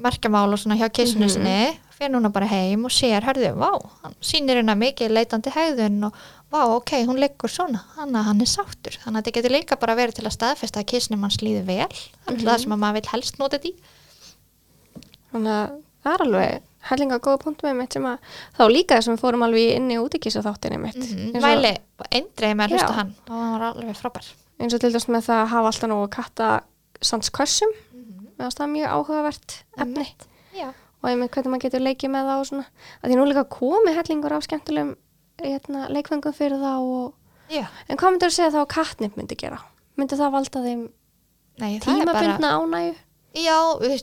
merkjamál 0.01 0.51
og 0.53 0.59
svona 0.59 0.77
hjá 0.81 0.89
kissinu 0.91 1.27
Mhm. 1.27 1.31
sinni 1.31 1.79
fyrir 2.05 2.15
núna 2.15 2.31
bara 2.33 2.47
heim 2.51 2.85
og 2.87 2.93
sér, 2.95 3.25
hörðu, 3.27 3.51
vá 3.59 3.71
hann 4.05 4.15
sýnir 4.23 4.61
hérna 4.61 4.77
mikið 4.79 5.11
leitandi 5.17 5.51
hegðun 5.55 6.05
og 6.11 6.15
vá, 6.55 6.61
ok, 6.77 6.93
hún 7.09 7.19
liggur 7.19 7.51
svona. 7.51 7.81
Hann, 7.97 8.15
hann 8.15 8.41
er 8.41 8.47
sáttur, 8.47 8.95
þannig 9.03 9.19
að 9.19 9.25
þetta 9.25 9.35
getur 9.41 9.55
líka 9.57 9.77
bara 9.81 9.97
verið 9.99 10.21
til 10.21 10.27
að 10.29 10.37
staðfesta 10.37 10.81
að 10.85 10.87
kissinu 10.93 11.19
manns 11.19 11.41
líði 11.43 11.65
vel. 11.67 11.89
Það 11.89 12.31
er 12.31 12.37
Mhm. 12.39 12.47
það 12.47 12.61
sem 12.63 12.73
að 12.77 12.79
maður 12.85 13.01
vil 13.01 13.11
helst 13.15 13.39
nota 13.41 13.59
þetta 13.59 13.69
í. 13.69 13.75
Þannig 15.33 15.51
að 15.55 15.75
það 16.05 16.15
er 16.15 16.25
alveg 16.27 16.63
hellinga 16.85 17.19
góða 17.25 17.41
punktum 17.43 17.71
með 17.71 17.77
mitt 17.81 17.93
sem 17.97 18.05
að 18.05 18.19
þá 18.59 18.63
líka 18.71 18.99
þessum 18.99 19.17
við 19.17 19.23
fórum 19.25 19.45
alveg 19.47 19.65
í 19.65 19.75
inni 19.79 19.97
og 19.99 20.07
útikísa 20.11 20.43
þáttinni 20.45 20.79
mitt 20.83 21.01
mm 21.01 21.33
og, 21.35 21.43
væli, 21.43 21.73
eindreið 22.13 22.55
með 22.61 22.65
að 22.67 22.75
hlusta 22.77 22.93
hann 22.99 23.15
og 23.25 23.35
hann. 23.35 23.53
Var 23.59 23.67
alveg 23.73 23.97
frábær. 23.99 24.29
Eins 24.61 24.75
og 24.77 24.81
til 24.85 24.93
dæs 24.95 25.09
með 25.11 25.25
það 25.27 25.41
að 25.43 25.49
hafa 25.55 25.71
alltaf 25.73 25.91
nógu 25.91 26.09
katta 26.15 26.51
sandskössum 27.01 27.73
Mhm. 27.95 28.29
með 28.39 28.55
það 28.61 28.71
mjög 28.77 28.89
áhugavert 28.95 29.57
efni. 29.79 30.07
Já, 30.55 30.69
og 31.05 31.11
einmitt 31.13 31.35
hvernig 31.37 31.53
maður 31.53 31.67
getur 31.69 31.85
leikið 31.85 32.11
með 32.15 32.29
það 32.31 32.41
og 32.41 32.49
svona 32.49 32.67
að 33.05 33.11
því 33.13 33.19
nú 33.21 33.29
líka 33.29 33.45
komi 33.53 33.93
hellingur 33.99 34.33
af 34.39 34.47
skemmtilegum 34.49 34.95
hérna, 35.45 35.87
leikfengum 35.93 36.33
fyrir 36.35 36.57
það 36.63 36.89
og... 36.97 37.15
en 37.53 37.99
hvað 38.01 38.15
myndir 38.15 38.31
þú 38.33 38.37
segja 38.39 38.53
þá 38.55 38.61
að 38.65 38.71
katnip 38.75 39.17
myndi 39.21 39.37
gera? 39.37 39.59
myndi 40.01 40.17
það 40.19 40.33
valda 40.35 40.63
þeim 40.65 40.85
nei, 41.61 41.75
er 41.77 41.85
bara 41.85 42.23
tímabundna 42.25 42.55
ánægu? 42.59 42.95
Já, 43.35 43.57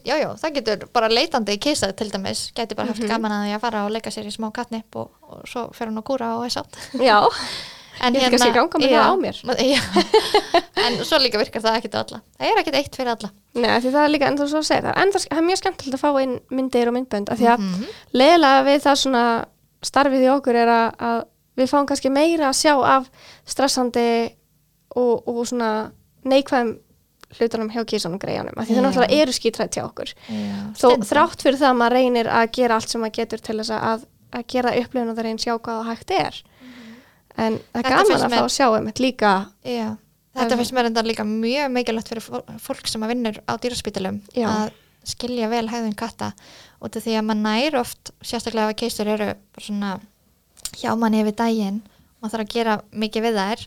já, 0.04 0.16
já, 0.20 0.28
það 0.41 0.54
getur 0.58 0.82
bara 0.91 1.08
leitandi 1.08 1.54
í 1.56 1.60
kisa 1.64 1.88
til 1.95 2.10
dæmis, 2.12 2.49
gæti 2.56 2.76
bara 2.76 2.91
haft 2.91 2.99
Mhm. 2.99 3.08
gaman 3.14 3.32
að 3.32 3.45
því 3.47 3.54
að 3.56 3.62
fara 3.64 3.84
og 3.88 3.91
leika 3.95 4.12
sér 4.12 4.28
í 4.28 4.32
smá 4.36 4.49
katnip 4.52 4.95
og, 4.99 5.10
og 5.24 5.45
svo 5.47 5.70
fer 5.74 5.88
hún 5.88 6.02
að 6.02 6.04
kúra 6.10 6.34
og 6.38 6.43
er 6.45 6.52
sátt 6.52 6.76
Já, 6.99 7.16
en 8.02 8.16
Ég 8.18 8.24
ætla 8.26 8.32
kannski 8.34 8.49
að 8.49 8.58
ganga 8.58 8.82
með 8.82 8.93
það 8.95 9.08
á 9.08 9.16
mér. 9.22 9.41
En 10.86 10.95
svo 11.06 11.20
líka 11.22 11.38
virkar 11.41 11.62
það 11.62 11.78
ekkit 11.80 11.95
á 11.95 11.99
alla. 12.02 12.20
Það 12.39 12.47
er 12.52 12.60
ekkit 12.62 12.78
eitt 12.80 12.95
fyrir 12.97 13.12
alla. 13.14 13.30
Nei, 13.62 13.70
því 13.84 13.91
það 13.93 14.04
er 14.08 14.12
líka 14.16 14.30
enda 14.32 14.47
svo 14.49 14.62
að 14.62 14.68
segja 14.70 14.84
það. 14.88 14.95
En 15.04 15.12
það 15.14 15.26
er 15.38 15.45
mjög 15.45 15.60
skemmtilegt 15.62 15.97
að 15.97 16.02
fá 16.02 16.22
inn 16.24 16.36
myndir 16.58 16.89
og 16.89 16.95
myndbönd 16.97 17.30
af 17.34 17.38
því 17.41 17.49
að 17.54 17.66
Mhm. 17.66 17.84
leiðilega 18.22 18.64
við 18.70 18.80
það 18.88 18.99
svona 19.04 19.24
starfið 19.91 20.26
í 20.26 20.30
okkur 20.36 20.56
er 20.64 20.72
að, 20.74 20.88
að 21.12 21.20
við 21.62 21.70
fáum 21.74 21.88
kannski 21.91 22.10
meira 22.14 22.49
að 22.49 22.58
sjá 22.62 22.74
af 22.95 23.10
stressandi 23.45 24.08
og, 24.95 25.28
og 25.28 25.41
svona 25.47 25.72
neikvæðum 26.26 26.72
hlutunum 27.38 27.70
hjá 27.72 27.84
kísunum 27.88 28.20
greiðanum 28.20 28.58
af 28.60 28.68
því 28.68 28.76
það 28.76 28.84
náttúrulega 28.88 29.20
eru 29.24 29.32
skítrætt 29.36 29.76
hjá 29.78 29.86
okkur. 29.86 30.10
Þó 30.76 30.88
þrátt 31.08 31.43
fyrir 31.45 31.60
það 31.62 31.70
að 31.72 31.78
maður 31.80 31.95
reynir 31.95 32.28
að 32.28 32.49
gera 32.58 32.76
allt 32.76 32.89
sem 32.91 33.02
maður 33.02 33.16
getur 33.22 33.39
til 33.45 33.58
þess 33.62 33.72
að, 33.78 34.04
að 34.36 34.47
gera 34.52 34.74
upplifun 34.82 35.12
og 35.14 35.16
það 35.20 35.28
reyn 35.30 35.39
sjá 35.39 35.54
hvað 35.56 35.78
það 35.80 35.89
hægt 35.93 36.12
er 36.18 36.41
en 37.38 37.58
það 37.58 37.58
er. 37.58 37.62
Þetta 37.74 37.90
gaman 37.96 38.26
að 38.26 38.36
fá 38.36 38.44
að 38.44 38.56
sjá 38.56 38.68
um 38.78 38.92
líka 39.00 39.32
Já, 39.66 39.88
þetta 40.36 40.58
finnst 40.60 40.74
mér 40.78 40.86
enda 40.92 41.04
líka 41.04 41.24
mjög 41.28 41.72
mikilvægt 41.72 42.10
fyrir 42.12 42.24
fó- 42.26 42.44
fólk 42.60 42.88
sem 42.88 43.02
að 43.04 43.14
vinnur 43.14 43.40
á 43.48 43.54
dýraspítalum 43.62 44.22
Já. 44.36 44.48
að 44.48 44.72
skilja 45.04 45.50
vel 45.50 45.68
hægðun 45.68 45.96
katta 45.98 46.34
út 46.82 46.96
af 46.96 47.04
því 47.04 47.16
að 47.20 47.26
maður 47.26 47.42
nær 47.48 47.80
oft 47.82 48.12
sérstaklega 48.22 48.70
ef 48.70 48.76
að 48.76 48.80
keisur 48.84 49.08
eru 49.08 49.34
svona 49.60 50.00
hjá 50.78 50.92
manni 50.98 51.22
yfir 51.24 51.36
daginn 51.36 51.82
maður 52.22 52.36
þarf 52.38 52.46
að 52.46 52.54
gera 52.54 52.76
mikið 52.94 53.26
við 53.28 53.40
þær 53.42 53.66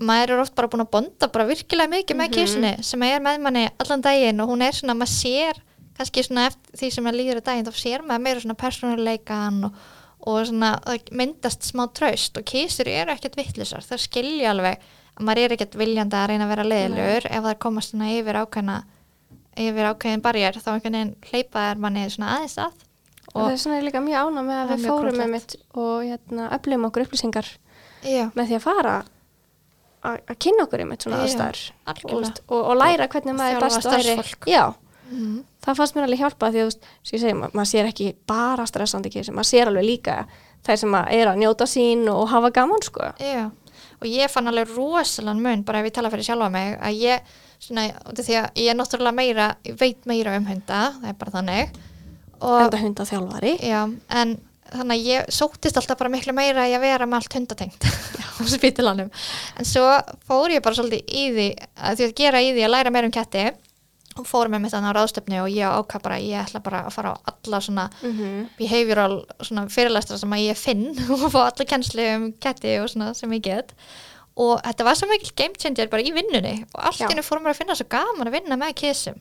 maður 0.00 0.30
er 0.34 0.40
oft 0.42 0.54
bara 0.56 0.68
búin 0.72 0.82
að 0.86 0.90
bonda 0.90 1.28
bara 1.28 1.46
virkilega 1.46 1.90
mikið 1.92 2.16
með 2.16 2.28
Mhm. 2.28 2.34
kísunni 2.36 2.72
sem 2.84 3.02
er 3.02 3.20
með 3.20 3.40
manni 3.44 3.68
allan 3.78 4.00
daginn 4.02 4.40
og 4.40 4.48
hún 4.48 4.62
er 4.62 4.72
svona, 4.72 4.94
maður 4.96 5.12
sér 5.22 5.60
kannski 5.98 6.24
svona 6.24 6.46
eftir 6.48 6.78
því 6.80 6.92
sem 6.92 7.04
maður 7.04 7.18
líður 7.20 7.40
á 7.40 7.46
daginn 7.48 7.66
þá 7.66 7.74
sér 7.76 8.00
maður 8.02 8.22
meira 8.24 8.40
svona 8.40 8.56
persónuleikan 8.56 9.64
og, 9.64 9.72
og 10.22 10.40
svona 10.48 10.72
það 10.84 11.12
myndast 11.18 11.66
smá 11.66 11.86
traust 11.94 12.38
og 12.38 12.46
kísur 12.48 12.88
eru 12.90 13.14
ekkert 13.14 13.38
vittlisar 13.38 13.84
það 13.86 14.04
skilja 14.04 14.52
alveg 14.52 14.82
að 15.12 15.26
maður 15.26 15.44
er 15.44 15.54
ekkert 15.56 15.76
viljandi 15.80 16.18
að 16.18 16.28
reyna 16.30 16.46
að 16.46 16.52
vera 16.54 16.66
leðilur 16.68 17.28
ef 17.28 17.46
það 17.46 17.58
komast 17.64 17.92
svona 17.92 18.12
yfir 18.14 18.38
ákveðna 18.42 18.78
yfir 19.60 19.90
ákveðin 19.90 20.24
barjér 20.24 20.58
þá 20.60 20.70
einhvern 20.74 20.96
veginn 20.96 21.14
hleypa 21.28 21.66
er 21.70 21.82
manni 21.82 22.06
svona 22.12 22.36
aðeins 22.38 22.58
að. 22.62 22.86
Og 23.32 23.40
það 23.40 23.52
er 23.52 23.60
svona 23.62 23.80
líka 23.84 24.00
mjög 24.04 24.28
ána 24.28 24.44
með 24.46 24.60
að 24.60 24.70
er 24.72 24.80
við 24.80 24.86
fórum 24.88 25.18
með 25.20 25.32
mitt 25.32 25.56
og 25.72 25.92
hérna, 26.06 26.48
öflum 26.56 26.86
okkur 26.88 27.04
upplýsingar 27.06 27.50
já, 28.04 28.24
með 28.36 28.48
því 28.48 28.56
að 28.58 28.64
fara 28.64 28.94
að 30.02 30.32
kynna 30.42 30.66
okkur 30.66 30.82
einmitt 30.82 31.04
svona 31.04 31.20
Já, 31.20 31.26
aðstæður. 31.28 31.60
og, 31.86 32.24
og, 32.48 32.58
og 32.58 32.78
læra 32.80 33.06
hvernig 33.12 33.36
maður 33.38 33.58
Þjálfa 33.58 33.68
best 33.68 33.88
væri 33.88 34.06
starfsfólk. 34.16 34.48
Mm. 35.12 35.38
það 35.64 35.78
fannst 35.80 35.96
mér 35.96 36.08
alveg 36.08 36.22
hjálpa 36.24 36.50
því 36.52 36.64
að 36.64 36.70
ég 36.72 37.22
segi, 37.22 37.34
ma 37.38 37.50
maður 37.52 37.70
sér 37.72 37.90
ekki 37.90 38.08
bara 38.28 38.66
stressandi 38.68 39.12
kísir, 39.12 39.36
maður 39.36 39.50
sér 39.52 39.72
alveg 39.72 39.88
líka 39.88 40.16
þær 40.66 40.82
sem 40.82 40.98
að 40.98 41.14
er 41.18 41.32
að 41.32 41.40
njóta 41.42 41.68
sín 41.70 42.04
og 42.12 42.28
hafa 42.30 42.52
gaman 42.54 42.84
sko. 42.86 43.08
Já, 43.22 43.48
og 43.98 44.06
ég 44.10 44.30
fann 44.30 44.50
alveg 44.50 44.70
rosalega 44.76 45.38
mun 45.38 45.64
bara 45.66 45.82
ef 45.82 45.90
ég 45.90 45.96
tala 45.96 46.12
fyrir 46.12 46.28
sjálfa 46.28 46.50
mig 46.54 46.76
að 46.78 47.00
ég, 47.02 47.32
svona, 47.62 47.88
því 48.14 48.38
að 48.40 48.62
ég 48.62 48.70
er 48.70 48.78
náttúrulega 48.78 49.18
meira, 49.18 49.48
ég 49.66 49.78
veit 49.80 50.06
meira 50.10 50.36
um 50.38 50.46
hunda, 50.48 50.84
það 51.00 51.10
er 51.10 51.18
bara 51.18 51.36
þannig 51.38 51.82
og, 52.42 52.56
enda 52.64 52.80
hunda 52.82 53.06
þjálfari 53.08 53.56
já, 53.62 53.82
en 54.18 54.36
þannig 54.72 54.94
að 54.94 55.08
ég 55.10 55.32
sóttist 55.34 55.78
alltaf 55.78 55.98
bara 56.00 56.12
miklu 56.12 56.34
meira 56.36 56.64
að 56.64 56.82
vera 56.82 57.08
með 57.08 57.20
allt 57.20 57.36
hundatengt 57.36 57.88
á 58.38 58.42
spítilanum 58.48 59.10
en 59.12 59.68
svo 59.68 59.84
fór 60.28 60.54
ég 60.54 60.64
bara 60.64 60.78
svolítið 60.78 61.12
í 61.12 61.26
því 61.34 61.48
að 61.76 61.98
því 61.98 62.08
að 62.08 62.16
gera 62.22 62.42
í 62.42 62.50
því 62.54 62.64
að 62.66 62.74
læra 62.76 62.94
meira 62.94 63.10
um 63.10 63.14
ketti 63.14 63.44
og 64.18 64.28
fór 64.28 64.50
með 64.52 64.64
mitt 64.64 64.74
þannig 64.74 64.92
á 64.92 64.96
ráðstöfnu 64.98 65.40
og 65.42 65.50
ég 65.52 65.74
ákvað 65.78 66.04
bara, 66.04 66.20
ég 66.20 66.40
ætla 66.42 66.62
bara 66.64 66.84
að 66.86 66.94
fara 66.96 67.14
á 67.14 67.16
alla 67.32 67.60
svona 67.60 67.88
mm 68.02 68.12
-hmm. 68.12 68.46
behavioral 68.58 69.24
svona 69.40 69.66
fyrirlæstra 69.68 70.18
sem 70.18 70.32
að 70.32 70.44
ég 70.48 70.56
finn 70.56 70.86
og 71.12 71.28
fá 71.32 71.40
alla 71.48 71.64
kennslu 71.64 72.06
um 72.16 72.32
ketti 72.32 72.78
og 72.78 72.88
svona 72.90 73.14
sem 73.14 73.32
ég 73.32 73.42
get. 73.42 73.74
Og 74.36 74.60
þetta 74.64 74.84
var 74.84 74.94
svo 74.94 75.08
mikil 75.08 75.32
game 75.36 75.54
changer 75.58 75.88
bara 75.88 76.02
í 76.02 76.12
vinnunni 76.12 76.64
og 76.74 76.80
allt 76.86 77.00
hennu 77.00 77.22
fór 77.22 77.40
mér 77.40 77.52
að 77.52 77.60
finna 77.60 77.74
svo 77.74 77.86
gaman 77.88 78.28
að 78.28 78.32
vinna 78.32 78.56
með 78.56 78.74
kísum 78.74 79.20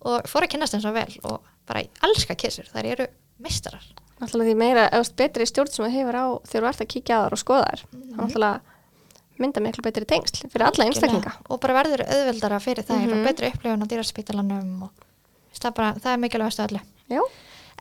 og 0.00 0.28
fór 0.28 0.44
að 0.44 0.52
kynast 0.52 0.72
þeim 0.72 0.82
svo 0.82 0.92
vel 0.92 1.12
og 1.24 1.40
bara 1.66 1.80
ég 1.80 1.90
elska 2.02 2.34
kísur, 2.34 2.64
þær 2.72 2.84
eru 2.84 3.06
mistarar 3.38 3.84
náttúrulega 4.20 4.50
því 4.50 4.56
meira, 4.56 4.88
eða 4.88 5.12
betri 5.16 5.46
stjórn 5.46 5.72
sem 5.72 5.84
þú 5.84 5.90
hefur 5.92 6.16
á 6.16 6.26
þegar 6.48 6.62
þú 6.62 6.68
ert 6.68 6.80
að 6.80 6.92
kíkja 6.94 7.18
á 7.20 7.22
þar 7.24 7.36
og 7.36 7.42
skoða 7.42 7.66
þar 7.68 7.84
mm 7.92 8.16
náttúrulega 8.16 8.75
mynda 9.38 9.60
miklu 9.60 9.82
betri 9.84 10.04
tengsl 10.08 10.48
fyrir 10.48 10.66
alla 10.68 10.84
einstaklinga 10.86 11.32
og 11.50 11.60
bara 11.60 11.74
verður 11.82 12.04
auðveldara 12.06 12.60
fyrir 12.64 12.84
þær 12.88 13.02
Mhm. 13.06 13.18
og 13.18 13.24
betri 13.28 13.50
upplifun 13.52 13.82
á 13.82 13.86
dýraspítalanum 13.90 14.82
og 14.82 14.90
það, 15.54 15.74
bara, 15.74 15.92
það 15.94 16.12
er 16.12 16.22
mikilvægast 16.24 16.64
öllu 16.66 16.80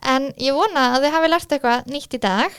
En 0.05 0.25
ég 0.37 0.53
vona 0.53 0.81
að 0.95 1.05
þið 1.05 1.11
hafi 1.15 1.27
lært 1.31 1.53
eitthvað 1.55 1.85
nýtt 1.87 2.13
í 2.13 2.19
dag. 2.19 2.51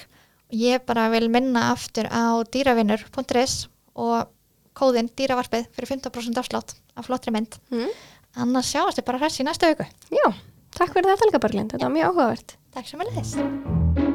Ég 0.53 0.81
bara 0.87 1.09
vil 1.13 1.29
minna 1.29 1.71
aftur 1.75 2.09
á 2.09 2.43
dýravinnur.is 2.51 3.69
og 3.95 4.27
kóðinn 4.75 5.11
dýravarpið 5.15 5.67
fyrir 5.77 5.89
15% 6.01 6.39
afslátt 6.41 6.75
af 6.97 7.07
flottri 7.07 7.31
mynd. 7.33 7.59
mm. 7.71 7.89
Annars 8.37 8.73
sjáast 8.73 8.99
þið 8.99 9.05
bara 9.05 9.19
hress 9.19 9.41
í 9.41 9.45
næstu 9.45 9.69
auku. 9.69 9.85
Já 10.11 10.33
takk 10.77 10.93
fyrir 10.93 11.09
þetta 11.13 11.25
Helga 11.25 11.39
Berglind, 11.39 11.71
þetta 11.73 11.89
var 11.89 11.95
mjög 11.97 12.11
áhugavert 12.13 12.57
Takk 12.75 12.87
sem 12.89 13.01
að 13.01 13.13
leiðis. 13.13 14.06